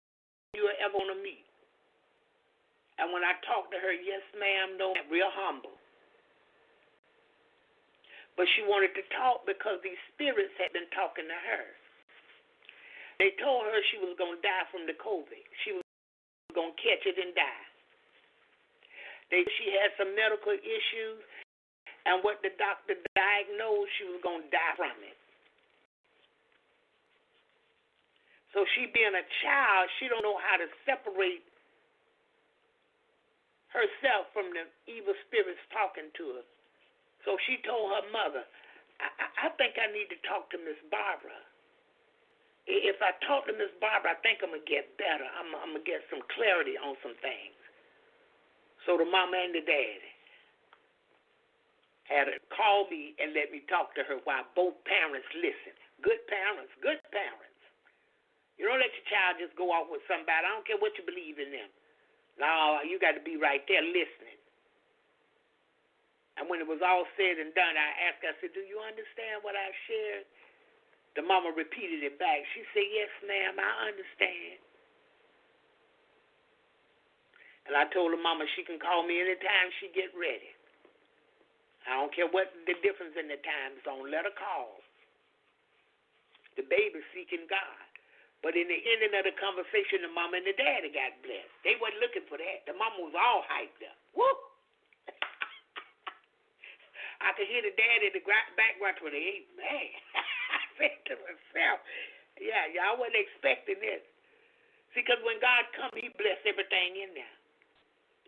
[0.57, 1.45] you will ever to meet.
[2.97, 5.77] And when I talk to her, yes, ma'am, no, real humble.
[8.35, 11.65] But she wanted to talk because these spirits had been talking to her.
[13.19, 15.43] They told her she was going to die from the COVID.
[15.63, 15.83] She was
[16.55, 17.68] going to catch it and die.
[19.29, 21.21] They, she had some medical issues,
[22.09, 25.17] and what the doctor diagnosed, she was to die from it.
[28.53, 31.45] So she being a child, she don't know how to separate
[33.69, 36.45] herself from the evil spirits talking to her.
[37.25, 38.41] So she told her mother,
[38.97, 39.09] I,
[39.45, 41.37] I think I need to talk to Miss Barbara.
[42.65, 45.25] If I talk to Miss Barbara, I think I'm gonna get better.
[45.37, 47.58] I'm, I'm gonna get some clarity on some things.
[48.89, 50.09] So the mama and the daddy
[52.09, 55.77] had to call me and let me talk to her while both parents listen.
[56.01, 57.53] Good parents, good parents.
[58.57, 60.41] You don't let your child just go off with somebody.
[60.41, 61.69] I don't care what you believe in them.
[62.41, 64.41] No, you got to be right there listening.
[66.41, 69.45] And when it was all said and done, I asked I said, Do you understand
[69.45, 70.25] what I shared?
[71.13, 72.41] The mama repeated it back.
[72.57, 74.57] She said, Yes, ma'am, I understand.
[77.69, 80.49] And I told her mama she can call me anytime she get ready.
[81.85, 84.09] I don't care what the difference in the time zone.
[84.09, 84.81] Let her call.
[86.57, 87.77] The baby's seeking God.
[88.41, 91.53] But in the ending of the conversation, the mama and the daddy got blessed.
[91.61, 92.65] They wasn't looking for that.
[92.65, 94.01] The mama was all hyped up.
[94.17, 94.39] Whoop!
[97.21, 98.25] I could hear the daddy in the
[98.57, 99.93] background to the amen.
[100.57, 101.85] I said to myself,
[102.41, 104.01] yeah, y'all wasn't expecting this.
[104.97, 107.38] See, because when God comes, he bless everything in there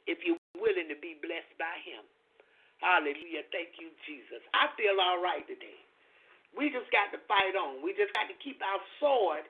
[0.10, 2.04] if you're willing to be blessed by Him.
[2.82, 3.46] Hallelujah.
[3.54, 4.42] Thank you, Jesus.
[4.58, 5.78] I feel all right today.
[6.58, 7.80] We just got to fight on.
[7.86, 9.46] We just got to keep our sword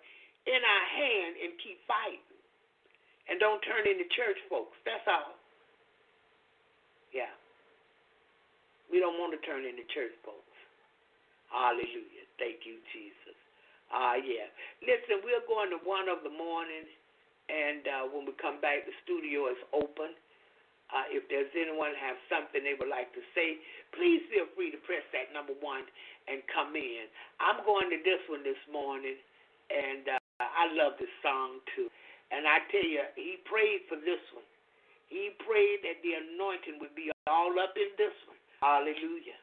[0.46, 2.22] in our hand and keep fighting.
[3.32, 4.76] And don't turn into church folks.
[4.84, 5.40] That's all.
[7.16, 7.32] Yeah.
[8.92, 10.52] We don't want to turn into church folks.
[11.48, 12.28] Hallelujah.
[12.36, 13.38] Thank you, Jesus.
[13.92, 14.48] Ah, uh, yeah.
[14.84, 16.88] Listen, we're going to one of the morning,
[17.52, 20.16] and uh, when we come back, the studio is open.
[20.92, 23.58] Uh, if there's anyone have something they would like to say,
[23.96, 25.88] please feel free to press that number one
[26.30, 27.08] and come in.
[27.40, 29.18] I'm going to this one this morning,
[29.72, 31.90] and uh, I love this song too.
[32.32, 34.48] And I tell you, he prayed for this one,
[35.10, 38.40] He prayed that the anointing would be all up in this one.
[38.62, 39.41] Hallelujah.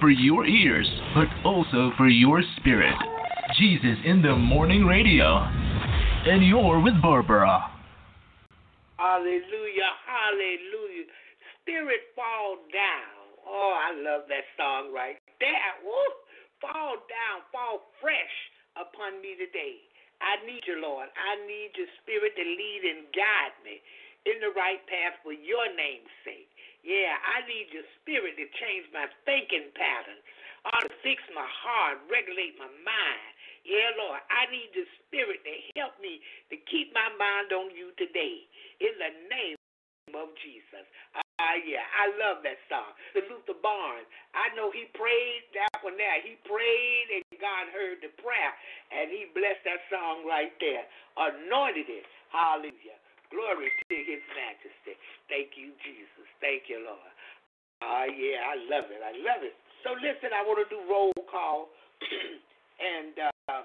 [0.00, 2.96] For your ears, but also for your spirit.
[3.58, 5.44] Jesus in the Morning Radio.
[6.24, 7.68] And you're with Barbara.
[8.96, 11.08] Hallelujah, hallelujah.
[11.60, 13.20] Spirit fall down.
[13.44, 15.72] Oh, I love that song right there.
[15.84, 16.12] Woo!
[16.60, 18.36] Fall down, fall fresh
[18.76, 19.80] upon me today.
[20.20, 21.08] I need you, Lord.
[21.16, 23.80] I need your spirit to lead and guide me
[24.28, 26.49] in the right path for your name's sake.
[26.84, 30.20] Yeah, I need your spirit to change my thinking pattern,
[30.68, 33.30] or to fix my heart, regulate my mind.
[33.64, 37.92] Yeah, Lord, I need your spirit to help me to keep my mind on you
[38.00, 38.48] today.
[38.80, 39.56] In the name
[40.16, 40.84] of Jesus.
[41.14, 41.22] Ah,
[41.54, 42.92] uh, yeah, I love that song.
[43.14, 44.08] The Luther Barnes.
[44.34, 46.20] I know he prayed that one there.
[46.24, 48.52] He prayed and God heard the prayer
[48.92, 50.84] and he blessed that song right there.
[51.16, 52.06] Anointed it.
[52.32, 52.98] Hallelujah.
[53.30, 54.98] Glory to his majesty.
[55.30, 56.26] Thank you, Jesus.
[56.42, 57.14] Thank you, Lord.
[57.80, 59.00] Ah, yeah, I love it.
[59.00, 59.54] I love it.
[59.86, 61.72] So listen, I want to do roll call
[62.92, 63.64] and uh,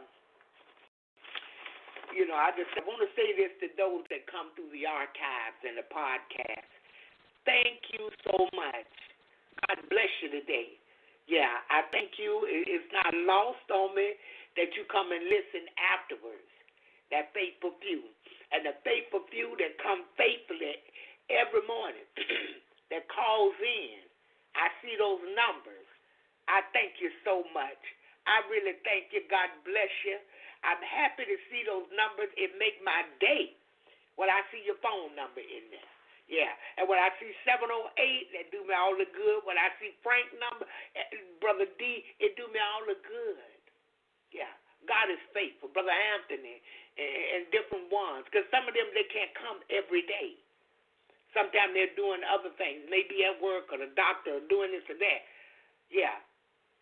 [2.15, 4.87] you know, I just I want to say this to those that come through the
[4.87, 6.71] archives and the podcast.
[7.43, 8.91] Thank you so much.
[9.67, 10.79] God bless you today.
[11.27, 12.47] Yeah, I thank you.
[12.47, 14.15] It's not lost on me
[14.55, 16.54] that you come and listen afterwards.
[17.11, 18.05] That faithful few.
[18.53, 20.77] And the faithful few that come faithfully
[21.29, 22.05] every morning,
[22.93, 24.01] that calls in.
[24.55, 25.87] I see those numbers.
[26.47, 27.81] I thank you so much.
[28.25, 29.25] I really thank you.
[29.29, 30.17] God bless you.
[30.65, 32.31] I'm happy to see those numbers.
[32.39, 33.53] It make my day
[34.17, 35.91] when I see your phone number in there.
[36.25, 36.49] Yeah,
[36.81, 37.93] and when I see 708,
[38.33, 39.45] that do me all the good.
[39.45, 40.65] When I see Frank number,
[40.97, 41.05] eh,
[41.37, 43.51] Brother D, it do me all the good.
[44.33, 44.51] Yeah,
[44.87, 45.69] God is faithful.
[45.69, 46.61] Brother Anthony
[46.95, 50.39] and, different ones, because some of them they can't come every day.
[51.35, 54.95] Sometimes they're doing other things, maybe at work or the doctor or doing this or
[54.95, 55.21] that.
[55.91, 56.15] Yeah,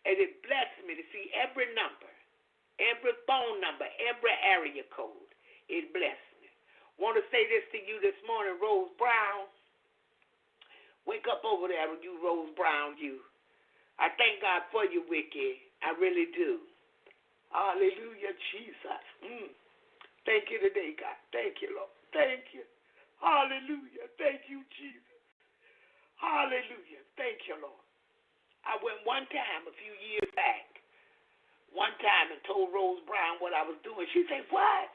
[0.06, 2.14] and it blessed me to see every number
[2.78, 5.30] every phone number, every area code.
[5.70, 6.50] It blessed me.
[6.98, 9.50] Want to say this to you this morning, Rose Brown.
[11.06, 13.20] Wake up over there, you Rose Brown, you.
[14.00, 15.60] I thank God for you, Wicked.
[15.84, 16.64] I really do.
[17.54, 19.04] Hallelujah, Jesus.
[19.22, 19.54] Mm.
[20.26, 21.14] Thank you today, God.
[21.30, 21.94] Thank you, Lord.
[22.10, 22.66] Thank you.
[23.22, 24.10] Hallelujah.
[24.18, 25.22] Thank you, Jesus.
[26.18, 27.02] Hallelujah.
[27.14, 27.84] Thank you, Lord.
[28.66, 30.74] I went one time a few years back
[31.74, 34.06] one time and told Rose Brown what I was doing.
[34.14, 34.88] She said, What?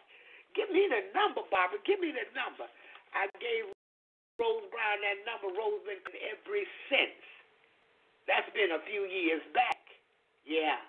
[0.56, 1.78] Give me the number, Barbara.
[1.86, 2.66] Give me the number.
[3.14, 3.70] I gave
[4.40, 5.52] Rose Brown that number.
[5.54, 7.22] Rose been every since.
[8.26, 9.78] That's been a few years back.
[10.48, 10.80] Yeah.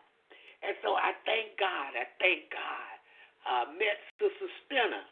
[0.61, 1.97] And so I thank God.
[1.97, 2.95] I thank God.
[3.41, 5.05] Uh, met Sister Spinner.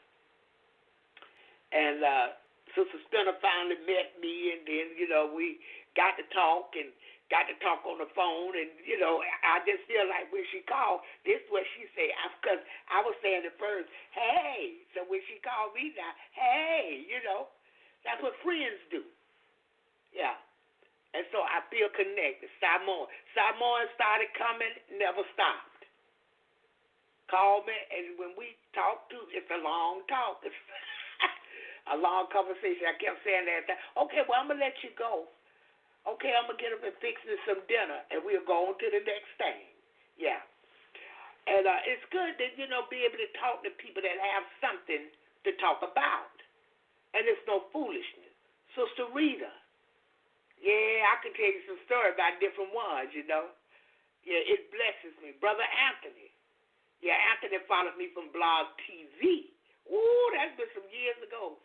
[1.73, 2.29] And uh,
[2.77, 5.61] Sister Spinner finally met me, and then, you know, we
[5.97, 6.93] got to talk, and
[7.29, 10.65] got to talk on the phone, and you know, I just feel like when she
[10.65, 12.13] called, this is what she said.
[12.41, 14.81] Because I, I was saying at first, hey.
[14.97, 17.53] So when she called me now, hey, you know,
[18.05, 19.05] that's what friends do.
[20.17, 20.41] Yeah.
[21.17, 22.53] And so I feel connected.
[22.61, 25.89] Simon, Simon started coming, never stopped.
[27.33, 30.41] Called me, and when we talk to, it's a long talk.
[30.45, 30.57] It's
[31.93, 32.89] a long conversation.
[32.89, 33.69] I kept saying that.
[34.01, 35.29] Okay, well, I'm gonna let you go.
[36.09, 38.89] Okay, I'm gonna get up and fix me some dinner, and we'll go on to
[38.89, 39.69] the next thing.
[40.17, 40.41] Yeah.
[41.49, 44.45] And uh, it's good to you know be able to talk to people that have
[44.65, 45.13] something
[45.45, 46.33] to talk about,
[47.13, 48.33] and it's no foolishness.
[48.73, 49.53] Sister Rita,
[50.63, 53.15] yeah, I can tell you some story about different ones.
[53.15, 53.51] You know,
[54.27, 55.35] yeah, it blesses me.
[55.39, 56.31] Brother Anthony,
[57.01, 59.55] yeah, Anthony followed me from Blog TV.
[59.89, 61.57] Ooh, that's been some years ago.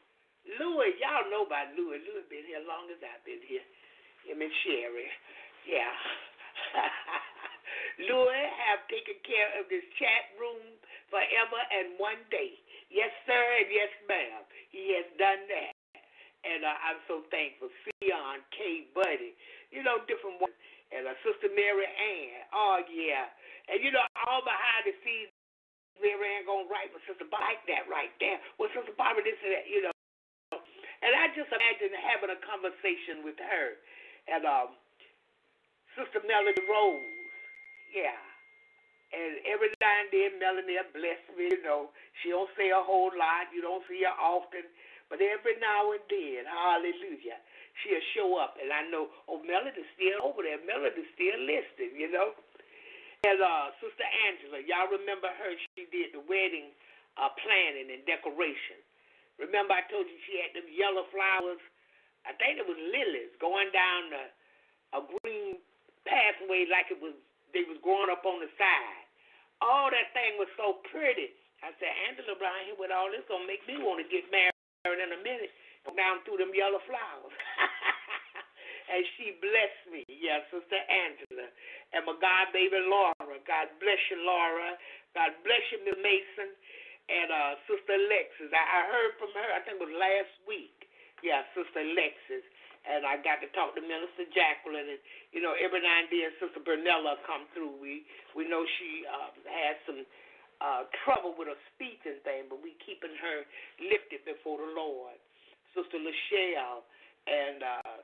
[0.60, 2.04] Louis, y'all know about Louis.
[2.04, 3.64] Louis been here long as I've been here
[4.28, 5.08] him and Sherry.
[5.68, 5.96] Yeah.
[8.10, 10.64] Louis have taken care of this chat room
[11.12, 12.56] forever and one day.
[12.90, 14.44] Yes, sir, and yes, ma'am.
[14.72, 15.73] He has done that.
[16.44, 17.72] And uh, I'm so thankful.
[17.88, 18.92] Sion, K.
[18.92, 19.32] Buddy,
[19.72, 20.56] you know, different ones.
[20.92, 22.46] And uh, Sister Mary Ann.
[22.54, 23.32] Oh, yeah.
[23.72, 25.32] And, you know, all behind the scenes,
[26.04, 28.38] Mary Ann going write with Sister Barbara like that right there.
[28.60, 29.92] Well, Sister Barbara, this and that, you know.
[31.04, 33.76] And I just imagine having a conversation with her
[34.32, 34.72] and um,
[36.00, 37.04] Sister Melody Rose,
[37.92, 38.18] yeah.
[39.14, 41.54] And every now and then, Melanie bless me.
[41.54, 43.54] You know, she don't say a whole lot.
[43.54, 44.66] You don't see her often,
[45.14, 47.38] but every now and then, Hallelujah,
[47.86, 50.58] she'll show up, and I know, oh, Melody's still over there.
[50.66, 51.94] Melody's still listening.
[51.94, 52.34] You know.
[53.24, 55.54] And uh, Sister Angela, y'all remember her?
[55.78, 56.74] She did the wedding
[57.16, 58.82] uh, planning and decoration.
[59.38, 61.62] Remember, I told you she had them yellow flowers
[62.24, 64.24] I think it was lilies going down the
[64.94, 65.60] a green
[66.08, 67.16] pathway like it was
[67.52, 69.04] they was growing up on the side.
[69.62, 71.36] All that thing was so pretty.
[71.64, 74.53] I said, Angela Brown here with all this gonna make me want to get married
[74.84, 75.56] in a minute.
[75.96, 77.32] Down through them yellow flowers.
[78.92, 80.04] and she blessed me.
[80.12, 81.48] Yeah, Sister Angela.
[81.96, 83.16] And my God baby Laura.
[83.48, 84.76] God bless you, Laura.
[85.16, 86.52] God bless you, Miss Mason.
[87.08, 88.52] And uh, Sister Alexis.
[88.52, 90.76] I, I heard from her, I think it was last week.
[91.24, 92.44] Yeah, Sister Alexis
[92.84, 95.00] and I got to talk to Minister Jacqueline, and
[95.32, 97.80] you know every now and then Sister Bernella come through.
[97.80, 98.04] We
[98.36, 100.04] we know she uh, had some
[100.64, 103.44] uh, trouble with her speech and thing, but we keeping her
[103.84, 105.20] lifted before the Lord.
[105.76, 106.88] Sister Lachelle
[107.28, 107.96] and uh,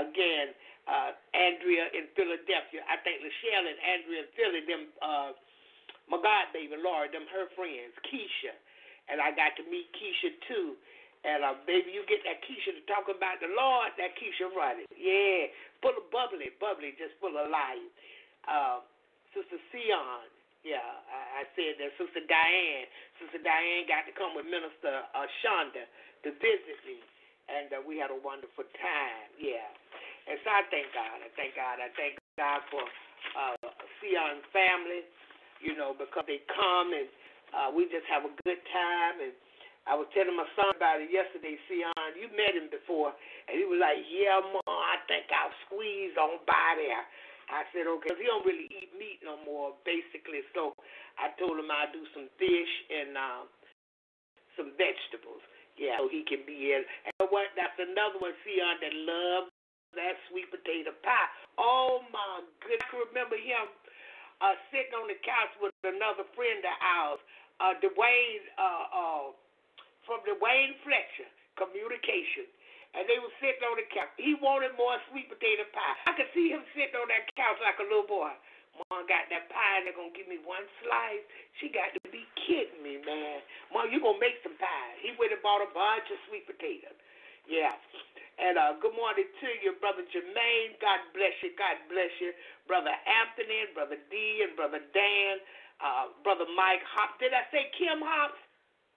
[0.00, 0.56] again
[0.88, 2.80] uh, Andrea in Philadelphia.
[2.88, 5.30] I think Lachelle and Andrea in Philly, them uh,
[6.08, 8.56] my God baby Lord, them her friends, Keisha,
[9.12, 10.80] and I got to meet Keisha too
[11.26, 14.86] and uh, baby, you get that Keisha to talk about the Lord, that Keisha running.
[14.94, 15.50] Yeah,
[15.82, 17.90] full of bubbly, bubbly, just full of life.
[18.46, 18.78] Uh,
[19.34, 20.30] Sister Sion,
[20.66, 21.94] yeah, I, I said that.
[21.94, 22.90] Sister Diane,
[23.22, 25.86] Sister Diane got to come with Minister uh, Shonda
[26.26, 26.98] to visit me,
[27.46, 29.26] and uh, we had a wonderful time.
[29.38, 29.70] Yeah,
[30.26, 31.22] and so I thank God.
[31.22, 31.78] I thank God.
[31.78, 32.82] I thank God for
[33.38, 33.54] uh,
[34.02, 35.06] Sion's family,
[35.62, 37.08] you know, because they come and
[37.54, 39.32] uh, we just have a good time and
[39.86, 42.18] I was telling my son about it yesterday, Sion.
[42.18, 43.14] You met him before.
[43.46, 47.06] And he was like, Yeah, Mom, I think I'll squeeze on by there.
[47.50, 48.14] I said, Okay.
[48.18, 50.42] He don't really eat meat no more, basically.
[50.54, 50.74] So
[51.18, 53.42] I told him I'd do some fish and uh,
[54.58, 55.42] some vegetables.
[55.76, 56.82] Yeah, so he can be in.
[57.20, 57.52] And what?
[57.52, 59.52] That's another one, Sion, that loves
[59.92, 61.28] that sweet potato pie.
[61.60, 62.80] Oh, my goodness.
[62.80, 63.68] I can remember him
[64.40, 67.20] uh, sitting on the couch with another friend of ours,
[67.60, 68.44] uh, Dwayne.
[68.56, 69.26] Uh, uh,
[70.06, 72.46] from the Wayne Fletcher Communication.
[72.96, 74.08] And they were sitting on the couch.
[74.16, 75.96] He wanted more sweet potato pie.
[76.08, 78.32] I could see him sitting on that couch like a little boy.
[78.88, 81.24] Mom got that pie and they're to give me one slice.
[81.60, 83.40] She got to be kidding me, man.
[83.72, 84.92] Mom, you to make some pie.
[85.00, 86.96] He went and bought a bunch of sweet potatoes.
[87.48, 87.72] Yeah.
[88.36, 90.76] And uh, good morning to you, Brother Jermaine.
[90.80, 91.56] God bless you.
[91.56, 92.36] God bless you.
[92.68, 95.40] Brother Anthony, Brother D, and Brother Dan,
[95.80, 97.16] uh, Brother Mike Hop.
[97.16, 98.36] Did I say Kim Hops?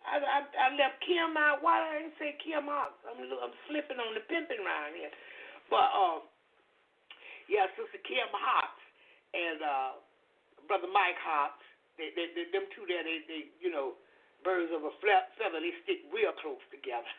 [0.08, 1.60] I, I, I left Kim out.
[1.60, 3.00] Why I didn't say Kim out?
[3.04, 5.12] I'm I'm slipping on the pimping around here.
[5.68, 6.26] But um,
[7.50, 8.84] yeah, Sister Kim Hops
[9.34, 9.92] and uh,
[10.70, 11.62] Brother Mike Hops.
[11.98, 14.00] They, they, they, them two there, they, they, you know,
[14.40, 15.60] birds of a feather.
[15.60, 17.12] They stick real close together.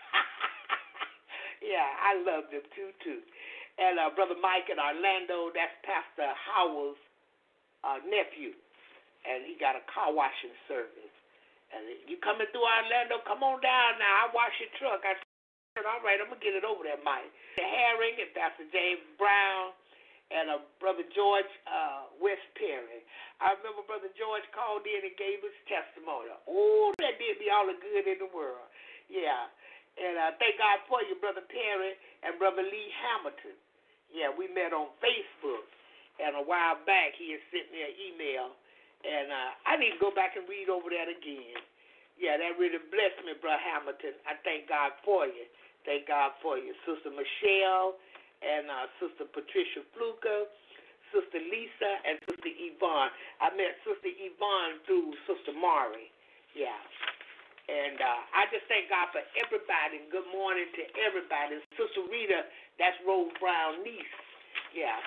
[1.61, 3.21] yeah, I love them too, too.
[3.77, 7.01] And uh, Brother Mike in Orlando, that's Pastor Howell's
[7.85, 8.57] uh, nephew,
[9.29, 11.20] and he got a car washing service.
[11.71, 14.27] And you coming through Orlando, come on down now.
[14.27, 15.07] I wash your truck.
[15.07, 15.15] I
[15.79, 17.31] said, all right, I'm to get it over there, Mike.
[17.55, 19.71] The Herring and Pastor James Brown
[20.31, 23.03] and uh, Brother George uh, West Perry.
[23.39, 26.31] I remember Brother George called in and gave his testimony.
[26.47, 28.67] Oh, that did me all the good in the world.
[29.07, 29.51] Yeah.
[29.99, 33.59] And uh, thank God for you, Brother Perry and Brother Lee Hamilton.
[34.11, 35.67] Yeah, we met on Facebook.
[36.21, 38.55] And a while back, he had sent me an email
[39.07, 41.59] and uh, I need to go back and read over that again.
[42.21, 44.17] Yeah, that really blessed me, Brother Hamilton.
[44.29, 45.49] I thank God for you.
[45.89, 46.77] Thank God for you.
[46.85, 47.97] Sister Michelle
[48.45, 50.49] and uh, Sister Patricia Fluker,
[51.13, 53.13] Sister Lisa, and Sister Yvonne.
[53.41, 56.13] I met Sister Yvonne through Sister Mari.
[56.53, 56.77] Yeah.
[57.71, 60.03] And uh, I just thank God for everybody.
[60.13, 61.63] Good morning to everybody.
[61.79, 62.45] Sister Rita,
[62.77, 64.15] that's Rose Brown niece.
[64.77, 64.99] Yeah.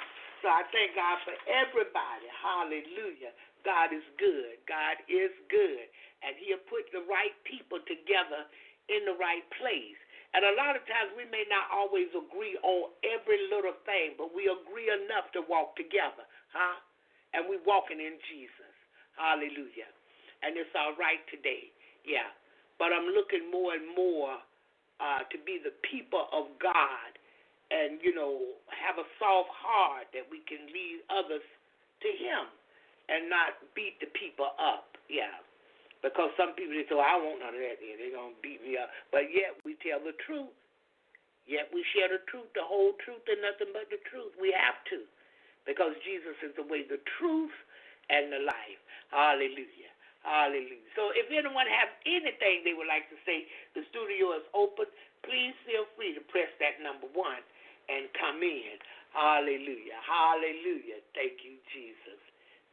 [0.42, 2.28] So I thank God for everybody.
[2.32, 3.36] Hallelujah.
[3.64, 4.60] God is good.
[4.68, 5.88] God is good.
[6.24, 8.48] And He'll put the right people together
[8.92, 10.00] in the right place.
[10.34, 14.34] And a lot of times we may not always agree on every little thing, but
[14.34, 16.82] we agree enough to walk together, huh?
[17.38, 18.74] And we're walking in Jesus.
[19.14, 19.90] Hallelujah.
[20.42, 21.70] And it's all right today.
[22.02, 22.30] Yeah.
[22.82, 24.42] But I'm looking more and more
[24.98, 27.12] uh, to be the people of God
[27.70, 31.46] and, you know, have a soft heart that we can lead others
[32.02, 32.50] to Him
[33.10, 34.96] and not beat the people up.
[35.12, 35.34] Yeah.
[36.04, 37.96] Because some people they say, well, I won't none of that there.
[37.96, 38.92] They're gonna beat me up.
[39.12, 40.52] But yet we tell the truth.
[41.48, 44.32] Yet we share the truth, the whole truth and nothing but the truth.
[44.40, 45.04] We have to.
[45.68, 47.56] Because Jesus is the way, the truth,
[48.12, 48.82] and the life.
[49.12, 49.92] Hallelujah.
[50.24, 50.88] Hallelujah.
[50.96, 54.88] So if anyone have anything they would like to say, the studio is open.
[55.28, 57.44] Please feel free to press that number one
[57.92, 58.80] and come in.
[59.12, 60.00] Hallelujah.
[60.04, 61.04] Hallelujah.
[61.16, 62.23] Thank you, Jesus.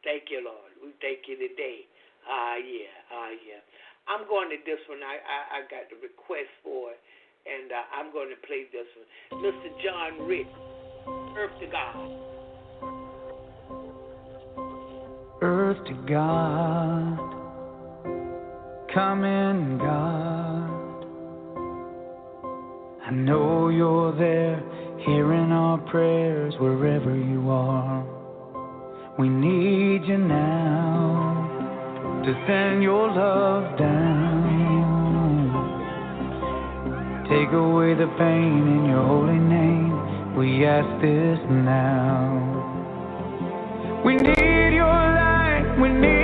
[0.03, 0.73] Thank you, Lord.
[0.81, 1.85] We thank you today.
[2.27, 3.61] Ah, uh, yeah, ah, uh, yeah.
[4.07, 4.99] I'm going to this one.
[5.03, 6.99] I, I, I got the request for it,
[7.45, 9.43] and uh, I'm going to play this one.
[9.45, 9.69] Mr.
[9.83, 10.47] John Rich,
[11.37, 12.09] Earth to God.
[15.43, 17.17] Earth to God,
[18.93, 20.61] come in, God.
[23.05, 24.61] I know you're there,
[25.05, 28.20] hearing our prayers wherever you are.
[29.21, 31.45] We need you now
[32.25, 35.51] to send your love down.
[37.29, 39.93] Take away the pain in your holy name.
[40.35, 42.33] We ask this now.
[44.03, 45.77] We need your light.
[45.79, 46.20] We need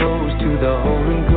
[0.00, 1.29] close to the Holy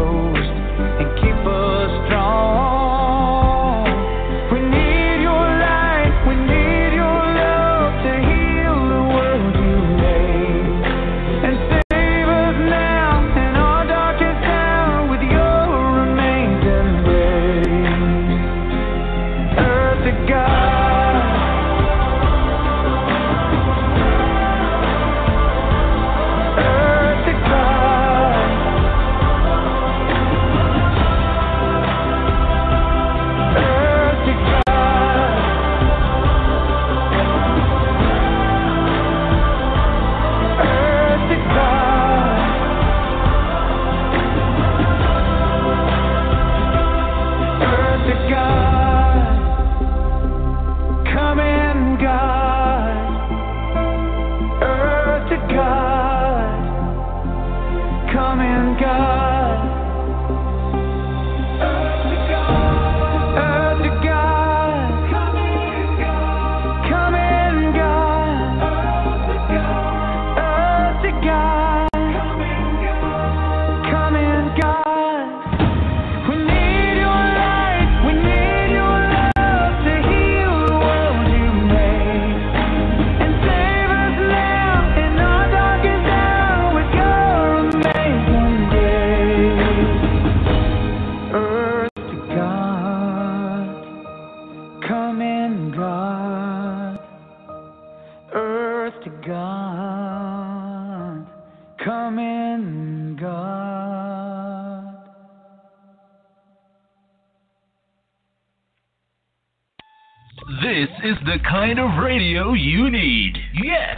[111.33, 113.33] the kind of radio you need.
[113.57, 113.97] Yes,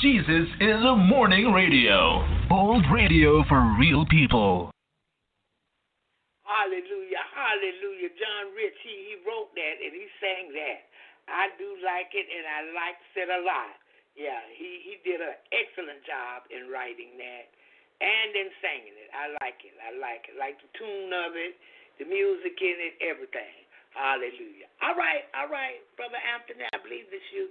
[0.00, 2.24] Jesus is a morning radio.
[2.48, 4.72] Old radio for real people.
[6.40, 8.08] Hallelujah, hallelujah.
[8.16, 10.88] John Rich, he, he wrote that and he sang that.
[11.28, 13.76] I do like it and I like it a lot.
[14.16, 17.52] Yeah, he, he did an excellent job in writing that
[18.00, 19.12] and in singing it.
[19.12, 19.76] I like it.
[19.84, 20.40] I like it.
[20.40, 21.60] Like the tune of it,
[22.00, 23.68] the music in it, everything.
[23.94, 24.70] Hallelujah.
[24.82, 27.48] All right, all right, Brother Anthony, I believe it's you.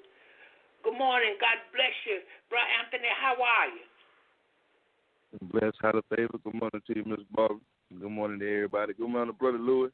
[0.84, 1.36] Good morning.
[1.40, 2.24] God bless you.
[2.50, 3.86] Brother Anthony, how are you?
[5.52, 6.40] Bless, how the favor.
[6.44, 7.58] Good morning to you, Miss Barbara.
[7.90, 8.94] Good morning to everybody.
[8.94, 9.92] Good morning, Brother Louis.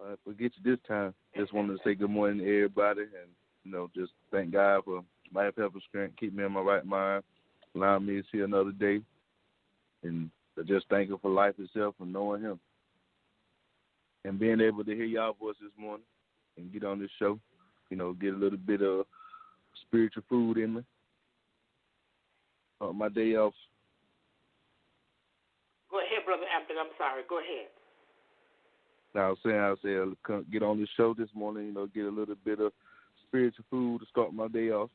[0.00, 1.12] Uh, forget you this time.
[1.36, 3.28] Just wanted to say good morning to everybody and,
[3.64, 5.04] you know, just thank God for
[5.34, 6.16] life, health, and strength.
[6.18, 7.22] Keep me in my right mind.
[7.74, 9.00] Allowing me to see another day.
[10.02, 10.30] And
[10.66, 12.58] just thank Him for life itself and knowing Him.
[14.24, 16.04] And being able to hear y'all voice this morning
[16.56, 17.38] and get on this show.
[17.88, 19.06] You know, get a little bit of
[19.86, 20.84] spiritual food in me.
[22.80, 23.54] Uh, my day off
[25.90, 26.78] Go ahead, Brother Anthony.
[26.78, 27.22] I'm sorry.
[27.28, 27.66] Go ahead.
[29.12, 31.88] Now, I was saying, I said, come get on this show this morning, you know,
[31.88, 32.72] get a little bit of
[33.26, 34.90] spiritual food to start my day off.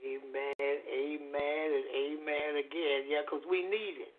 [0.00, 3.04] Amen, amen, and amen again.
[3.06, 4.15] Yeah, 'cause we need it.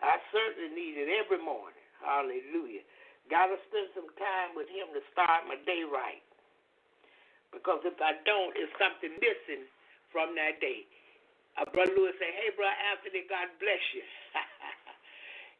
[0.00, 1.76] I certainly need it every morning.
[2.00, 2.84] Hallelujah.
[3.28, 6.24] Got to spend some time with Him to start my day right.
[7.52, 9.66] Because if I don't, it's something missing
[10.10, 10.86] from that day.
[11.58, 14.04] Uh, Brother Lewis say, "Hey, Brother Anthony, God bless you."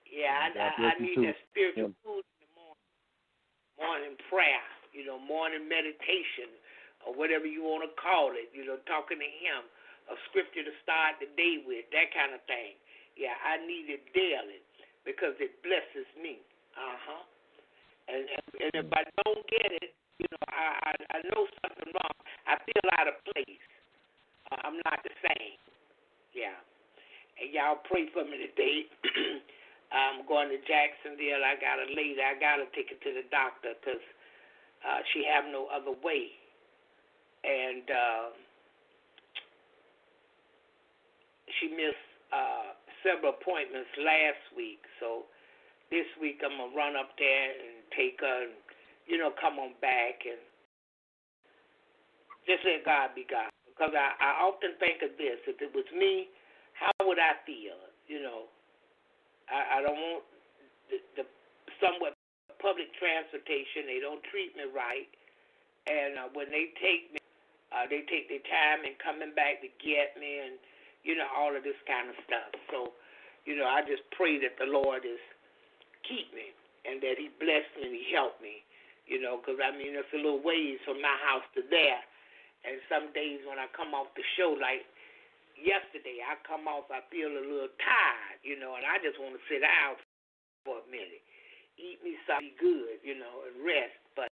[0.23, 1.27] yeah, I, I, I need too.
[1.27, 2.03] that spiritual Yeah.
[2.07, 2.87] food in the morning.
[3.79, 6.53] Morning prayer, you know, morning meditation,
[7.07, 8.55] or whatever you want to call it.
[8.55, 9.67] You know, talking to Him,
[10.11, 12.79] a scripture to start the day with, that kind of thing.
[13.21, 14.65] Yeah, I need it daily
[15.05, 16.41] because it blesses me.
[16.73, 17.25] Uh huh.
[18.09, 18.25] And,
[18.65, 22.17] and if I don't get it, you know, I I, I know something wrong.
[22.49, 23.65] I feel out of place.
[24.49, 25.61] Uh, I'm not the same.
[26.33, 26.57] Yeah.
[27.37, 28.89] And y'all pray for me today.
[29.93, 31.45] I'm going to Jacksonville.
[31.45, 32.25] I got a lady.
[32.25, 34.01] I got to take her to the doctor because
[34.81, 36.33] uh, she have no other way.
[37.45, 38.27] And uh,
[41.59, 44.83] she missed uh, several appointments last week.
[44.99, 45.29] So
[45.91, 48.57] this week I'm to run up there and take her and,
[49.07, 50.41] you know, come on back and
[52.47, 53.51] just let God be God.
[53.67, 55.41] Because I, I often think of this.
[55.49, 56.29] If it was me,
[56.77, 57.81] how would I feel?
[58.09, 58.49] You know,
[59.49, 60.25] I, I don't want
[60.93, 61.25] the, the
[61.81, 62.13] somewhat
[62.61, 63.89] public transportation.
[63.89, 65.09] They don't treat me right.
[65.89, 67.21] And uh, when they take me,
[67.73, 70.61] uh, they take their time in coming back to get me and,
[71.03, 72.53] you know, all of this kind of stuff.
[72.69, 72.93] So,
[73.49, 75.21] you know, I just pray that the Lord is
[76.05, 76.53] keep me
[76.85, 78.65] and that He bless me and He help me,
[79.09, 82.03] you know, because I mean, it's a little ways from my house to there.
[82.61, 84.85] And some days when I come off the show, like
[85.57, 89.33] yesterday, I come off, I feel a little tired, you know, and I just want
[89.33, 89.97] to sit down
[90.69, 91.25] for a minute,
[91.81, 93.97] eat me something good, you know, and rest.
[94.13, 94.29] But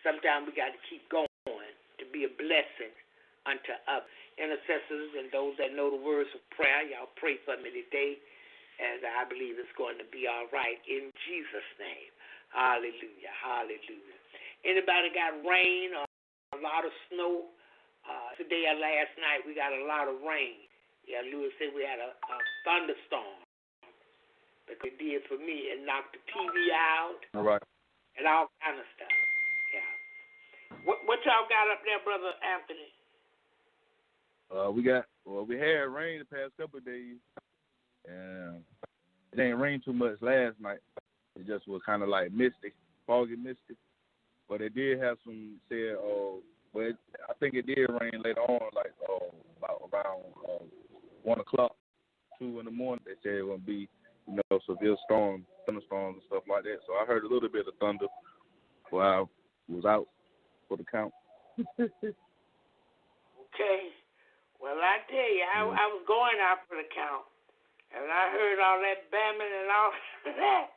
[0.00, 2.92] sometimes we got to keep going to be a blessing
[3.46, 4.04] unto us.
[4.36, 8.20] Intercessors and those that know the words of prayer, y'all pray for me today,
[8.76, 12.12] and I believe it's going to be all right in Jesus' name.
[12.52, 14.18] Hallelujah, hallelujah.
[14.66, 16.04] Anybody got rain or
[16.52, 17.48] a lot of snow?
[18.06, 20.66] Uh, today or last night we got a lot of rain.
[21.06, 23.42] Yeah, Lewis said we had a, a thunderstorm.
[24.66, 25.70] Because it did for me.
[25.70, 27.22] It knocked the TV out.
[27.38, 27.62] All right.
[28.18, 29.14] And all kind of stuff.
[29.70, 29.90] Yeah.
[30.82, 32.90] What what y'all got up there, brother Anthony?
[34.54, 37.16] Uh, we got well, we had rain the past couple days,
[38.06, 38.62] and
[39.32, 40.78] it ain't rain too much last night.
[41.34, 42.72] It just was kind of like misty,
[43.06, 43.76] foggy, misty.
[44.48, 46.38] But it did have some said, uh,
[46.72, 46.94] but
[47.28, 49.26] I think it did rain later on, like uh,
[49.58, 50.64] about around uh,
[51.24, 51.74] one o'clock,
[52.38, 53.04] two in the morning.
[53.04, 53.88] They said it would be,
[54.28, 56.78] you know, severe storm, thunderstorms and stuff like that.
[56.86, 58.06] So I heard a little bit of thunder
[58.90, 59.28] while
[59.68, 60.06] I was out
[60.68, 61.12] for the count.
[63.56, 63.88] Okay.
[64.66, 67.22] Well, I tell you, I, I was going out for the count,
[67.94, 69.94] and I heard all that bamming and all
[70.42, 70.74] that.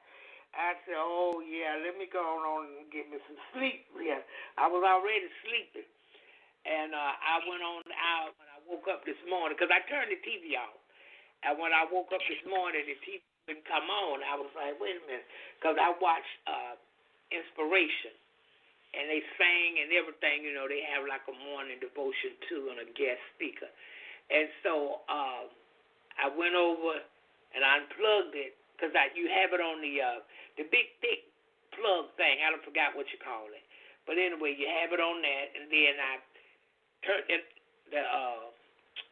[0.54, 4.22] I said, "Oh yeah, let me go on and get me some sleep." Yeah,
[4.62, 5.90] I was already sleeping,
[6.70, 10.14] and uh, I went on out when I woke up this morning because I turned
[10.14, 10.78] the TV off.
[11.42, 14.22] And when I woke up this morning, the TV didn't come on.
[14.22, 15.26] I was like, "Wait a minute,"
[15.58, 16.78] because I watched uh,
[17.34, 18.14] Inspiration
[18.94, 20.46] and they sang and everything.
[20.46, 23.70] You know, they have like a morning devotion too and a guest speaker.
[24.30, 25.50] And so um,
[26.18, 27.02] I went over
[27.54, 30.20] and I unplugged it because you have it on the uh,
[30.58, 31.30] the big thick
[31.74, 32.42] plug thing.
[32.42, 33.66] I don't forgot what you call it.
[34.08, 36.14] But anyway, you have it on that, and then I
[37.06, 37.46] turned it
[37.94, 38.50] the uh,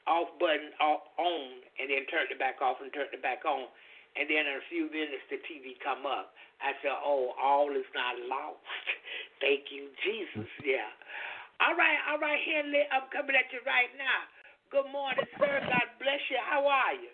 [0.10, 3.68] off button off, on, and then turned it back off and turned it back on.
[4.18, 6.34] And then in a few minutes, the TV come up.
[6.58, 8.66] I said, "Oh, all is not lost."
[9.46, 10.50] Thank you, Jesus.
[10.66, 10.90] Yeah.
[11.62, 12.42] All right, all right.
[12.42, 14.26] Here, I'm coming at you right now.
[14.74, 15.62] Good morning, sir.
[15.70, 16.42] God bless you.
[16.42, 17.14] How are you?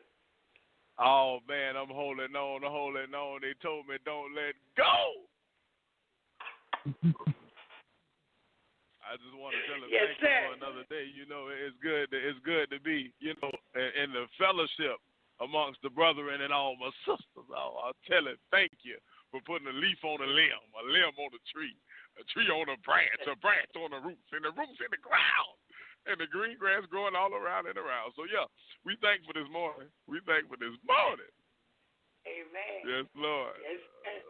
[0.99, 3.41] Oh man, I'm holding on, holding on.
[3.41, 4.95] They told me don't let go.
[9.03, 10.31] I just want to tell them yes, thank sir.
[10.31, 11.05] you for another day.
[11.11, 12.09] You know, it's good.
[12.09, 14.97] To, it's good to be, you know, in, in the fellowship
[15.41, 17.47] amongst the brethren and all my sisters.
[17.49, 18.97] Oh, I'll tell it, thank you
[19.33, 21.73] for putting a leaf on a limb, a limb on a tree,
[22.21, 25.01] a tree on a branch, a branch on the roots, and the roots in the
[25.01, 25.57] ground,
[26.05, 28.13] and the green grass growing all around and around.
[28.13, 28.45] So yeah,
[28.85, 29.89] we thank for this morning.
[30.05, 31.33] We thank for this morning.
[32.29, 32.77] Amen.
[32.85, 33.57] Yes, Lord.
[33.59, 33.81] Yes.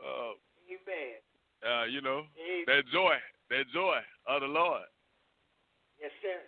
[0.01, 0.33] Uh,
[0.71, 1.13] Amen.
[1.61, 2.63] uh, you know, Amen.
[2.67, 3.17] that joy,
[3.51, 4.87] that joy of the Lord.
[5.99, 6.39] Yes, sir.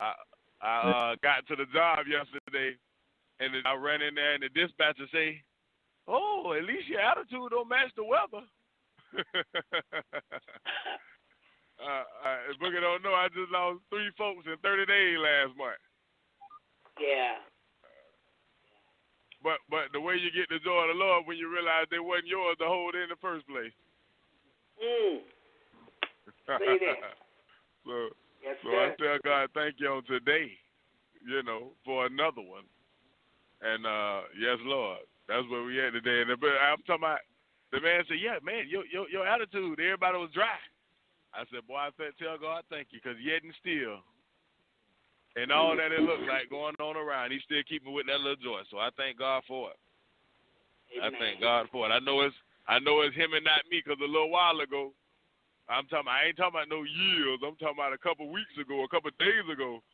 [0.00, 0.12] I
[0.60, 2.76] I uh, got to the job yesterday,
[3.40, 5.42] and I ran in there, and the dispatcher say,
[6.06, 8.44] "Oh, at least your attitude don't match the weather."
[11.80, 13.14] uh, uh, Booker don't know.
[13.14, 15.80] I just lost three folks in 30 days last month.
[17.00, 17.40] Yeah.
[19.42, 22.02] But but the way you get the joy of the Lord when you realize they
[22.02, 23.72] wasn't yours to hold in the first place.
[24.82, 25.22] Mm.
[26.46, 27.14] Say that.
[27.86, 28.10] so
[28.44, 30.52] Yes, so I tell God thank you on today,
[31.26, 32.64] you know, for another one.
[33.60, 36.22] And uh yes, Lord, that's where we at today.
[36.22, 37.24] And the, I'm talking about
[37.72, 40.58] the man said, "Yeah, man, your your your attitude, everybody was dry."
[41.34, 44.00] I said, "Boy, I said, tell God thank you, because yet and still,
[45.36, 48.40] and all that it looks like going on around, He's still keeping with that little
[48.40, 48.64] joy.
[48.70, 49.80] So I thank God for it.
[51.02, 51.92] I thank God for it.
[51.92, 54.92] I know it's I know it's Him and not me, because a little while ago,
[55.68, 56.08] I'm talking.
[56.08, 57.44] I ain't talking about no years.
[57.44, 59.84] I'm talking about a couple weeks ago, a couple days ago.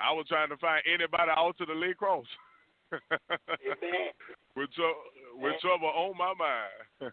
[0.00, 2.26] I was trying to find anybody out to the lay cross.
[2.92, 4.10] Amen.
[4.56, 5.02] with, tr-
[5.38, 7.12] with trouble on my mind.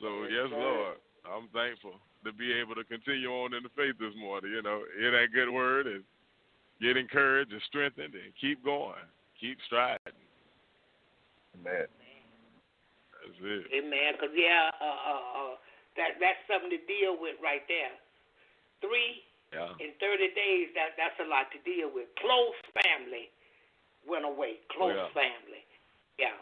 [0.00, 0.48] so, yes.
[0.50, 4.52] Lord, I'm thankful to be able to continue on in the faith this morning.
[4.52, 6.02] You know, hear that good word and
[6.80, 9.02] get encouraged and strengthened and keep going,
[9.38, 10.18] keep striding.
[11.58, 11.86] Amen.
[11.86, 13.66] That's it.
[13.70, 14.18] Amen.
[14.18, 15.54] Because yeah, uh, uh, uh,
[15.94, 17.94] that that's something to deal with right there.
[18.82, 19.22] Three
[19.54, 19.70] Yeah.
[19.78, 22.10] in 30 days, that that's a lot to deal with.
[22.18, 23.30] Close family
[24.08, 24.58] went away.
[24.74, 25.10] Close yeah.
[25.14, 25.62] family.
[26.18, 26.36] Yeah.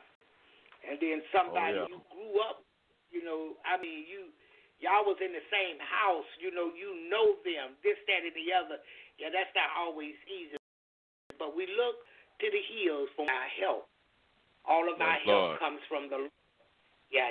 [0.89, 1.90] And then somebody Oh, yeah.
[1.92, 2.64] you grew up,
[3.12, 4.32] you know, I mean, you
[4.80, 8.48] y'all was in the same house, you know, you know them, this, that, and the
[8.56, 8.80] other.
[9.20, 10.56] Yeah, that's not always easy.
[11.36, 12.00] But we look
[12.40, 13.84] to the hills for our help.
[14.64, 15.58] All of our Yes, help Lord.
[15.60, 16.36] comes from the Lord.
[17.12, 17.28] Yeah,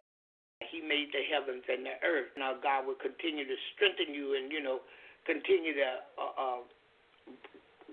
[0.70, 2.30] He made the heavens and the earth.
[2.38, 4.82] Now God will continue to strengthen you and you know
[5.26, 5.90] continue to
[6.22, 6.62] uh, uh,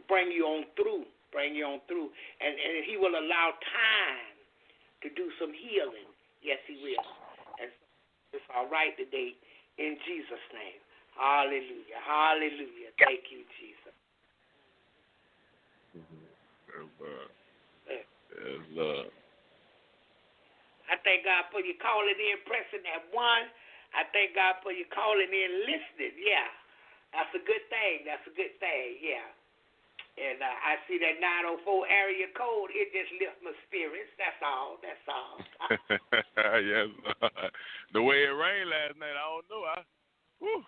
[0.08, 1.04] bring you on through,
[1.36, 2.08] bring you on through,
[2.40, 4.32] and and He will allow time
[5.04, 6.08] to do some healing.
[6.40, 7.04] Yes, He will.
[7.60, 7.68] And
[8.32, 9.36] it's all right today
[9.76, 10.80] in Jesus' name.
[11.12, 12.00] Hallelujah.
[12.00, 12.96] Hallelujah.
[12.96, 13.92] Thank you, Jesus.
[17.88, 18.00] Yeah.
[18.72, 19.12] Yes,
[20.88, 23.48] I thank God for you calling in, pressing that one.
[23.92, 26.14] I thank God for you calling in, listening.
[26.20, 26.48] Yeah,
[27.12, 28.06] that's a good thing.
[28.06, 29.02] That's a good thing.
[29.02, 29.26] Yeah.
[30.16, 31.60] And uh, I see that 904
[31.92, 32.72] area code.
[32.72, 34.08] It just lifts my spirits.
[34.16, 34.80] That's all.
[34.80, 35.36] That's all.
[36.64, 36.88] yes.
[37.92, 39.62] The way it rained last night, I don't know.
[39.68, 39.84] I,
[40.40, 40.64] whew,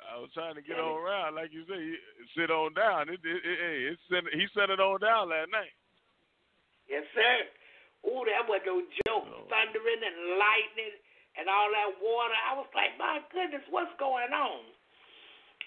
[0.00, 2.00] I was trying to get on around, like you say,
[2.32, 3.12] sit on down.
[3.12, 5.74] It, it, it, hey, it sent, he sent it on down last night.
[6.88, 7.44] yes, sir.
[8.06, 9.26] Ooh, that was no joke.
[9.26, 9.50] No.
[9.50, 10.94] Thundering and lightning
[11.34, 12.38] and all that water.
[12.38, 14.62] I was like, my goodness, what's going on?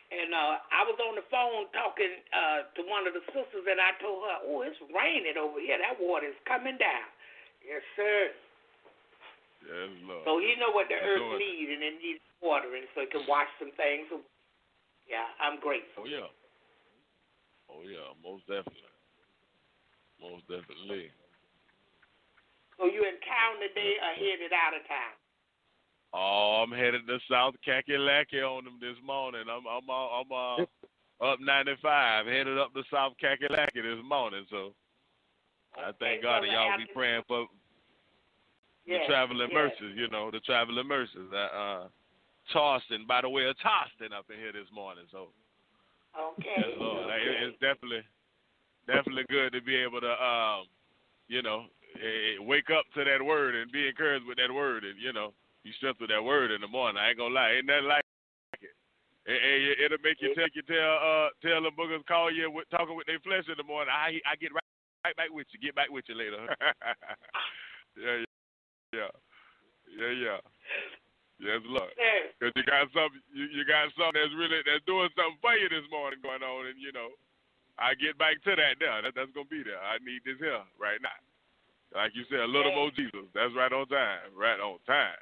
[0.09, 3.77] And uh, I was on the phone talking uh, to one of the sisters, and
[3.77, 5.77] I told her, "Oh, it's raining over here.
[5.77, 7.07] That water is coming down."
[7.61, 8.33] Yes, sir.
[9.69, 10.25] Yes, Lord.
[10.25, 13.21] So you know what the That's earth needs, and it needs watering so it can
[13.29, 14.09] wash some things.
[15.05, 16.05] Yeah, I'm grateful.
[16.05, 16.29] Oh yeah.
[17.69, 18.89] Oh yeah, most definitely.
[20.17, 21.13] Most definitely.
[22.81, 25.13] So you in town today or headed out of town?
[26.13, 29.43] Oh, I'm headed to South Kakalaki on them this morning.
[29.49, 34.45] I'm I'm uh, I'm uh, up 95, headed up to South Kakalaki this morning.
[34.49, 34.73] So
[35.77, 37.47] I Okay, thank God that y'all be praying for
[38.85, 39.53] Yes, the traveling yes.
[39.53, 39.95] mercies.
[39.95, 41.29] You know, the traveling mercies.
[41.31, 41.87] Uh, uh,
[42.51, 45.05] Charleston, by the way of Charleston, up in here this morning.
[45.11, 45.29] So
[46.17, 46.55] Okay.
[46.57, 47.21] yes, Lord, okay.
[47.21, 48.01] it, it's definitely
[48.87, 50.65] definitely good to be able to um,
[51.27, 51.65] you know,
[51.95, 55.33] eh, wake up to that word and be encouraged with that word, and you know,
[55.63, 57.01] you strength with that word in the morning.
[57.01, 58.05] I ain't gonna lie, ain't nothing like
[58.61, 58.71] it.
[59.27, 62.95] Eh, it'll make you tell you tell uh tell them boogers call you with, talking
[62.95, 63.91] with their flesh in the morning.
[63.93, 64.63] I I get right
[65.05, 65.59] right back with you.
[65.59, 66.47] Get back with you later.
[67.99, 68.23] yeah,
[68.93, 69.11] yeah,
[69.95, 70.39] yeah, yeah.
[71.39, 71.87] Yes, Lord.
[71.95, 75.55] Sir, Cause you got something, you, you got something that's really that's doing something for
[75.55, 77.15] you this morning going on, and you know,
[77.79, 78.99] I get back to that now.
[78.99, 79.79] That, that's gonna be there.
[79.79, 81.15] I need this here right now.
[81.95, 82.75] Like you said, a little Yeah.
[82.75, 83.27] more Jesus.
[83.33, 84.35] That's right on time.
[84.35, 85.15] Right on time.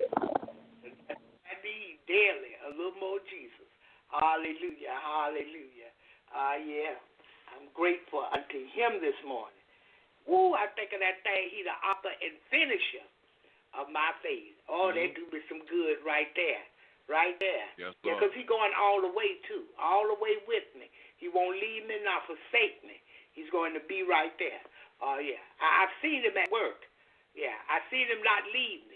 [0.00, 3.68] I need daily a little more Jesus.
[4.12, 4.94] Hallelujah.
[4.96, 5.92] Hallelujah.
[6.34, 6.96] Ah, yeah.
[7.56, 9.56] I'm grateful unto him this morning.
[10.28, 11.52] Woo, I think of that thing.
[11.54, 13.06] He the author and finisher
[13.76, 14.56] of my faith.
[14.70, 16.64] Oh, that do me some good right there.
[17.08, 17.68] Right there.
[17.80, 19.64] Yes, Yeah, because he going all the way too.
[19.80, 20.88] All the way with me.
[21.20, 23.00] He won't leave me nor forsake me.
[23.32, 24.60] He's going to be right there.
[25.00, 25.40] Oh, yeah.
[25.62, 26.84] I, I've seen him at work.
[27.36, 28.95] Yeah, I seen him not leave me,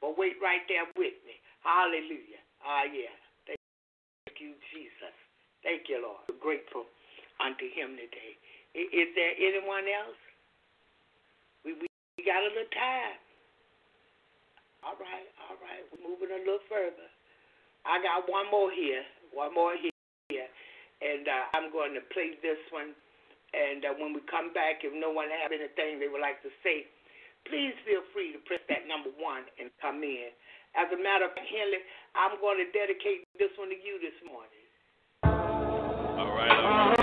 [0.00, 1.36] but wait right there with me.
[1.62, 2.40] Hallelujah.
[2.64, 3.12] Ah, yeah.
[3.46, 5.14] Thank you, Jesus.
[5.62, 6.24] Thank you, Lord.
[6.28, 6.88] We're grateful
[7.40, 8.36] unto him today.
[8.76, 10.20] Is there anyone else?
[11.64, 11.86] We, we
[12.24, 13.20] got a little time.
[14.80, 15.84] All right, all right.
[15.92, 17.08] We're moving a little further.
[17.84, 19.04] I got one more here.
[19.32, 20.48] One more here.
[21.00, 22.96] And uh, I'm going to play this one.
[23.52, 26.52] And uh, when we come back, if no one has anything they would like to
[26.64, 26.88] say,
[27.48, 30.32] please feel free to press that number one and come in.
[30.76, 31.82] As a matter of fact, Henley,
[32.14, 34.64] I'm going to dedicate this one to you this morning.
[35.24, 36.50] All right.
[36.50, 36.99] All right.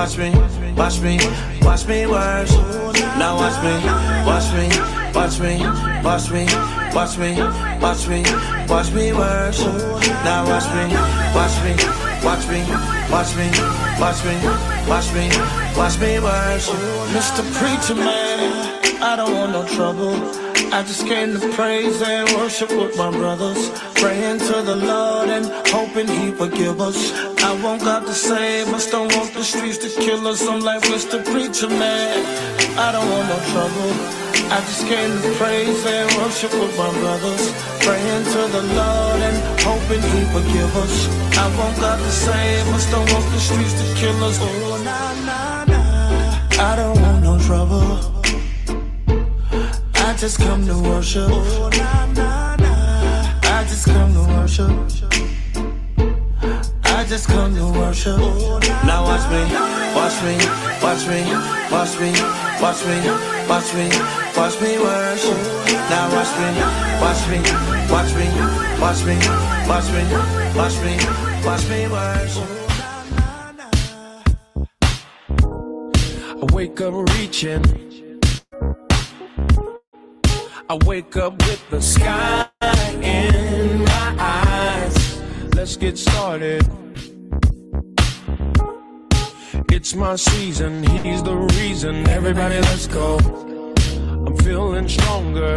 [0.00, 0.30] Watch me,
[0.76, 1.18] watch me,
[1.60, 2.64] watch me worship.
[3.20, 3.74] Now watch me,
[4.24, 4.66] watch me,
[5.12, 5.60] watch me,
[6.02, 6.46] watch me,
[6.94, 7.36] watch me,
[7.82, 8.22] watch me,
[8.66, 9.74] watch me worship.
[10.24, 10.84] Now watch me,
[11.36, 11.72] watch me,
[12.24, 12.60] watch me,
[13.12, 13.50] watch me,
[14.00, 14.36] watch me,
[14.88, 15.28] watch me,
[15.76, 16.80] watch me worship.
[17.12, 17.42] Mr.
[17.58, 20.14] Preacher Man, I don't want no trouble.
[20.72, 23.68] I just came to praise and worship with my brothers.
[23.96, 27.29] Praying to the Lord and hoping He forgive us.
[27.50, 30.46] I want God to save us, don't want the streets to kill us.
[30.46, 31.18] I'm like Mr.
[31.24, 32.24] Preacher Man.
[32.78, 33.90] I don't want no trouble.
[34.54, 37.50] I just came to praise and worship with my brothers.
[37.82, 40.94] Praying to the Lord and hoping He forgive us.
[41.36, 44.38] I want God to save us, don't want the streets to kill us.
[44.40, 46.70] Oh, nah, nah, nah.
[46.70, 47.98] I don't want no trouble
[49.96, 51.28] I just come to worship.
[51.28, 53.40] Oh, nah, nah, nah.
[53.42, 55.29] I just come to worship.
[57.10, 58.18] Just come to worship.
[58.86, 59.42] Now watch me,
[59.98, 60.38] watch me,
[60.80, 61.26] watch me,
[61.72, 62.14] watch me,
[62.62, 63.02] watch me,
[63.50, 63.90] watch me,
[64.36, 65.38] watch me worship.
[65.90, 66.54] Now watch me,
[67.02, 67.42] watch me,
[67.90, 68.30] watch me,
[68.80, 69.18] watch me,
[69.66, 70.02] watch me,
[70.54, 70.94] watch me,
[71.44, 72.48] watch me worship.
[76.40, 77.64] I wake up reaching
[80.68, 82.48] I wake up with the sky
[83.02, 85.20] in my eyes.
[85.56, 86.89] Let's get started.
[89.72, 92.08] It's my season, he's the reason.
[92.08, 93.18] Everybody, let's go.
[93.18, 95.54] I'm feeling stronger.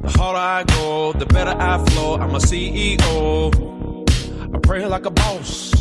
[0.00, 2.14] The harder I go, the better I flow.
[2.14, 3.52] I'm a CEO.
[4.54, 5.74] I pray like a boss.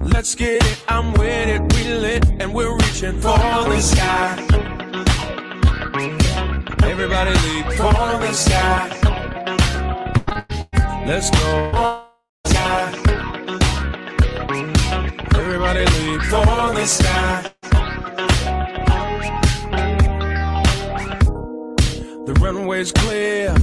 [0.00, 4.36] Let's get it, I'm with it, we lit, and we're reaching for the sky.
[6.84, 9.19] Everybody leap for the sky.
[11.06, 12.06] Let's go.
[15.34, 17.50] Everybody leap for the sky.
[22.26, 23.54] The runway's clear.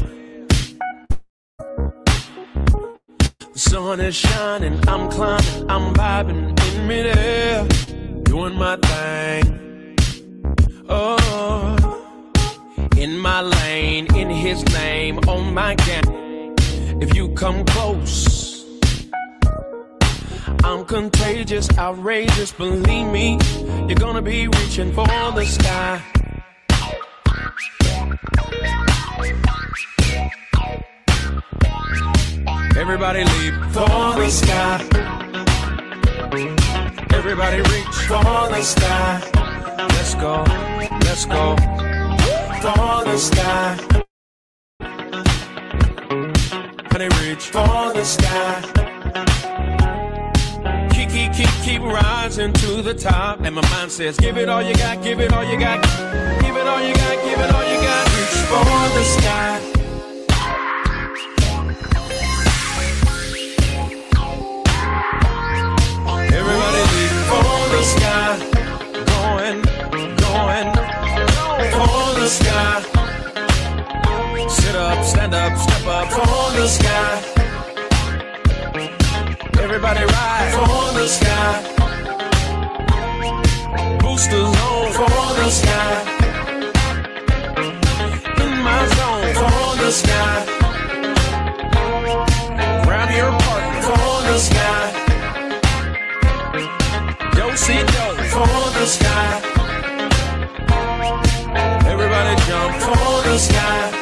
[3.53, 7.67] The sun is shining, I'm climbing, I'm vibing in midair,
[8.23, 9.95] doing my thing.
[10.89, 11.75] Oh,
[12.97, 16.26] in my lane, in his name, on my game.
[16.99, 18.65] If you come close,
[20.63, 23.37] I'm contagious, outrageous, believe me,
[23.87, 26.01] you're gonna be reaching for the sky.
[32.75, 34.81] Everybody leap for the sky.
[37.13, 39.21] Everybody reach for the sky.
[39.77, 40.43] Let's go,
[41.05, 41.55] let's go
[42.61, 44.06] for the sky.
[46.99, 48.59] Everybody reach for the sky.
[50.89, 53.41] Keep, keep, keep, keep rising to the top.
[53.41, 55.83] And my mind says, give it all you got, give it all you got.
[56.41, 58.03] Give it all you got, give it all you got.
[58.17, 58.65] Reach for
[58.97, 59.61] the sky.
[66.33, 68.39] Everybody reach for the sky,
[69.05, 69.61] going,
[70.17, 70.73] going
[71.73, 72.96] for the sky.
[74.59, 77.11] Sit up, stand up, step up for the sky.
[79.63, 81.51] Everybody ride for the sky.
[84.01, 85.93] Boosters on for the sky.
[88.43, 90.35] In my zone for the sky.
[92.85, 94.97] Grab your partner for the sky
[97.57, 99.41] see dough for the sky.
[101.91, 103.96] Everybody jump for the sky.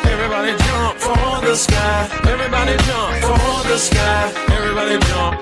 [1.55, 2.09] Sky.
[2.27, 4.33] Everybody jump for the sky.
[4.51, 5.39] Everybody jump.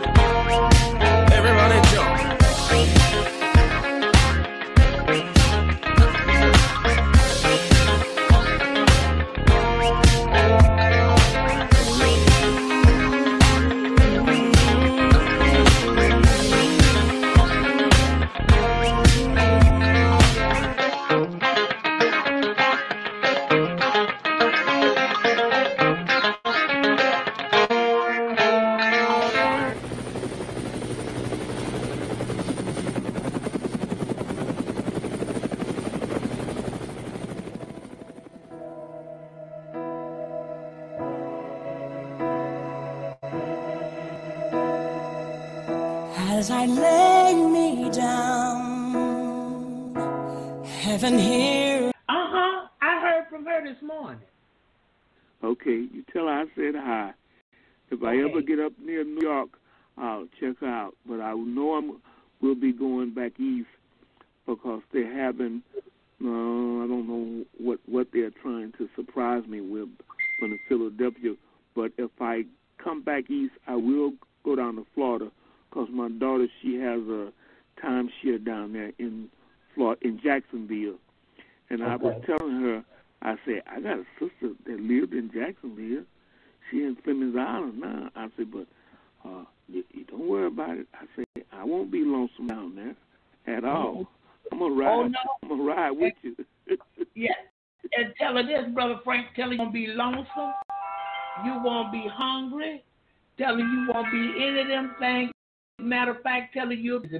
[1.31, 3.42] Everybody jump.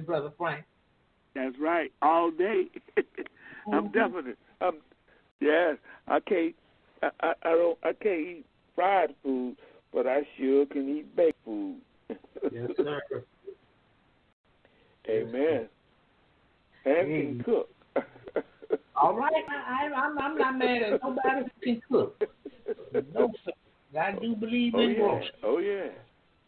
[0.00, 0.64] be Brother Frank.
[1.34, 2.64] That's right, all day.
[3.72, 3.92] I'm mm-hmm.
[3.92, 4.38] definite.
[4.60, 4.74] I'm
[5.40, 5.76] yes.
[6.06, 6.54] I can't.
[7.02, 7.78] I, I I don't.
[7.82, 9.56] I can't eat fried food,
[9.92, 11.76] but I sure can eat baked food.
[12.52, 13.00] Yes, sir.
[15.08, 15.68] Amen.
[16.86, 17.70] And can cook.
[18.96, 22.22] All right, I, I, I'm, I'm not mad at nobody who can cook.
[23.12, 23.52] No, sir.
[24.00, 25.20] I do believe Oh in yeah.
[25.42, 25.88] Oh yeah.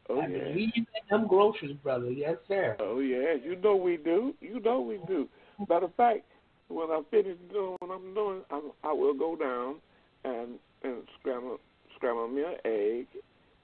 [0.09, 0.39] Oh I yeah.
[0.39, 2.11] believe in them groceries, brother.
[2.11, 2.77] Yes, sir.
[2.81, 3.35] Oh yeah.
[3.43, 4.35] You know we do.
[4.41, 5.29] You know we do.
[5.69, 6.25] Matter of fact,
[6.69, 9.77] when I finish doing what I'm doing, I, I will go down
[10.25, 11.59] and and scramble
[11.97, 13.07] scramble me an egg,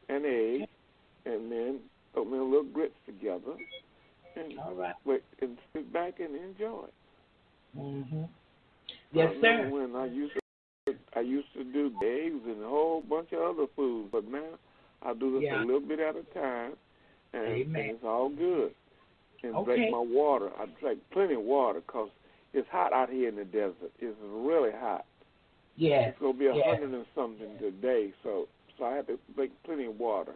[0.08, 0.68] an egg,
[1.26, 1.80] and then
[2.14, 3.54] put me a little grits together,
[4.36, 4.94] and All right.
[5.04, 6.86] wait and sit back and enjoy.
[7.78, 8.22] Mm-hmm.
[8.22, 8.26] I
[9.14, 9.70] Yes, remember sir.
[9.70, 10.34] When I used
[10.86, 14.58] to, I used to do eggs and a whole bunch of other foods, but now
[15.04, 15.62] I do this Yeah.
[15.62, 16.72] a little bit at a time,
[17.32, 18.74] and, and it's all good.
[19.42, 19.76] And Okay.
[19.76, 20.50] drink my water.
[20.58, 22.10] I drink plenty of water because
[22.52, 23.90] it's hot out here in the desert.
[23.98, 25.04] It's really hot.
[25.76, 26.10] Yes.
[26.10, 26.66] It's gonna be a yes.
[26.66, 28.46] hundred and something today, so
[28.78, 30.34] so I have to drink plenty of water.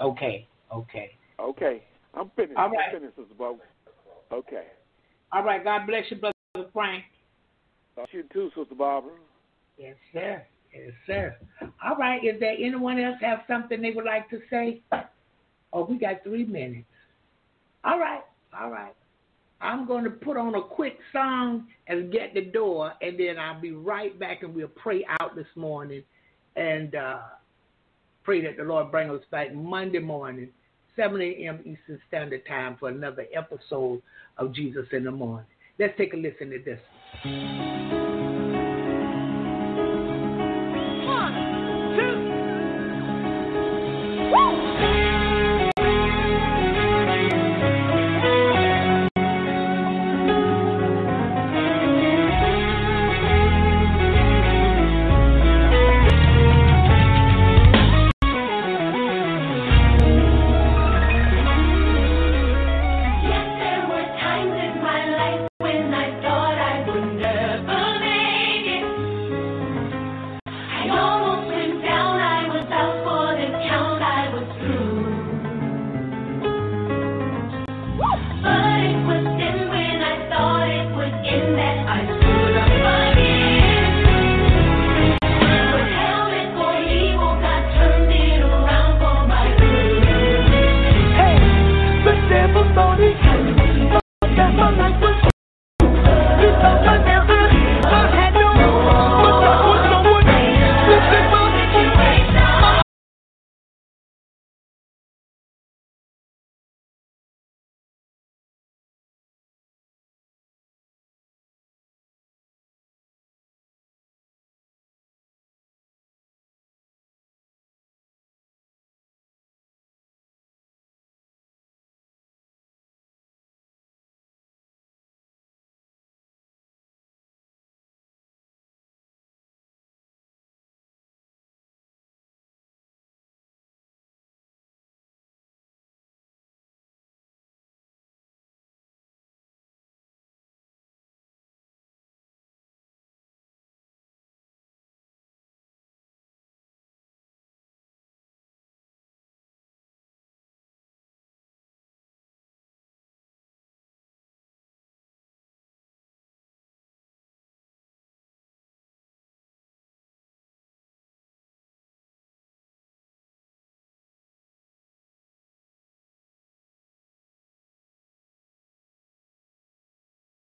[0.00, 0.46] Okay.
[0.72, 1.10] Okay.
[1.40, 1.82] Okay,
[2.14, 2.56] I'm finished.
[2.56, 2.86] All right.
[2.92, 3.58] I'm finished, Sister Bob.
[4.30, 4.66] Okay.
[5.32, 5.64] All right.
[5.64, 7.04] God bless you, brother Frank.
[8.12, 9.12] You too, Sister Barbara.
[9.78, 10.42] Yes, sir.
[10.72, 11.36] Yes, sir.
[11.84, 12.22] All right.
[12.24, 14.82] Is there anyone else have something they would like to say?
[15.72, 16.86] Oh, we got three minutes.
[17.84, 18.22] All right.
[18.58, 18.94] All right.
[19.60, 23.60] I'm going to put on a quick song and get the door, and then I'll
[23.60, 26.02] be right back and we'll pray out this morning
[26.56, 27.18] and uh,
[28.24, 30.48] pray that the Lord bring us back Monday morning,
[30.96, 31.58] 7 a.m.
[31.60, 34.02] Eastern Standard Time for another episode
[34.38, 35.46] of Jesus in the Morning.
[35.78, 37.99] Let's take a listen to this.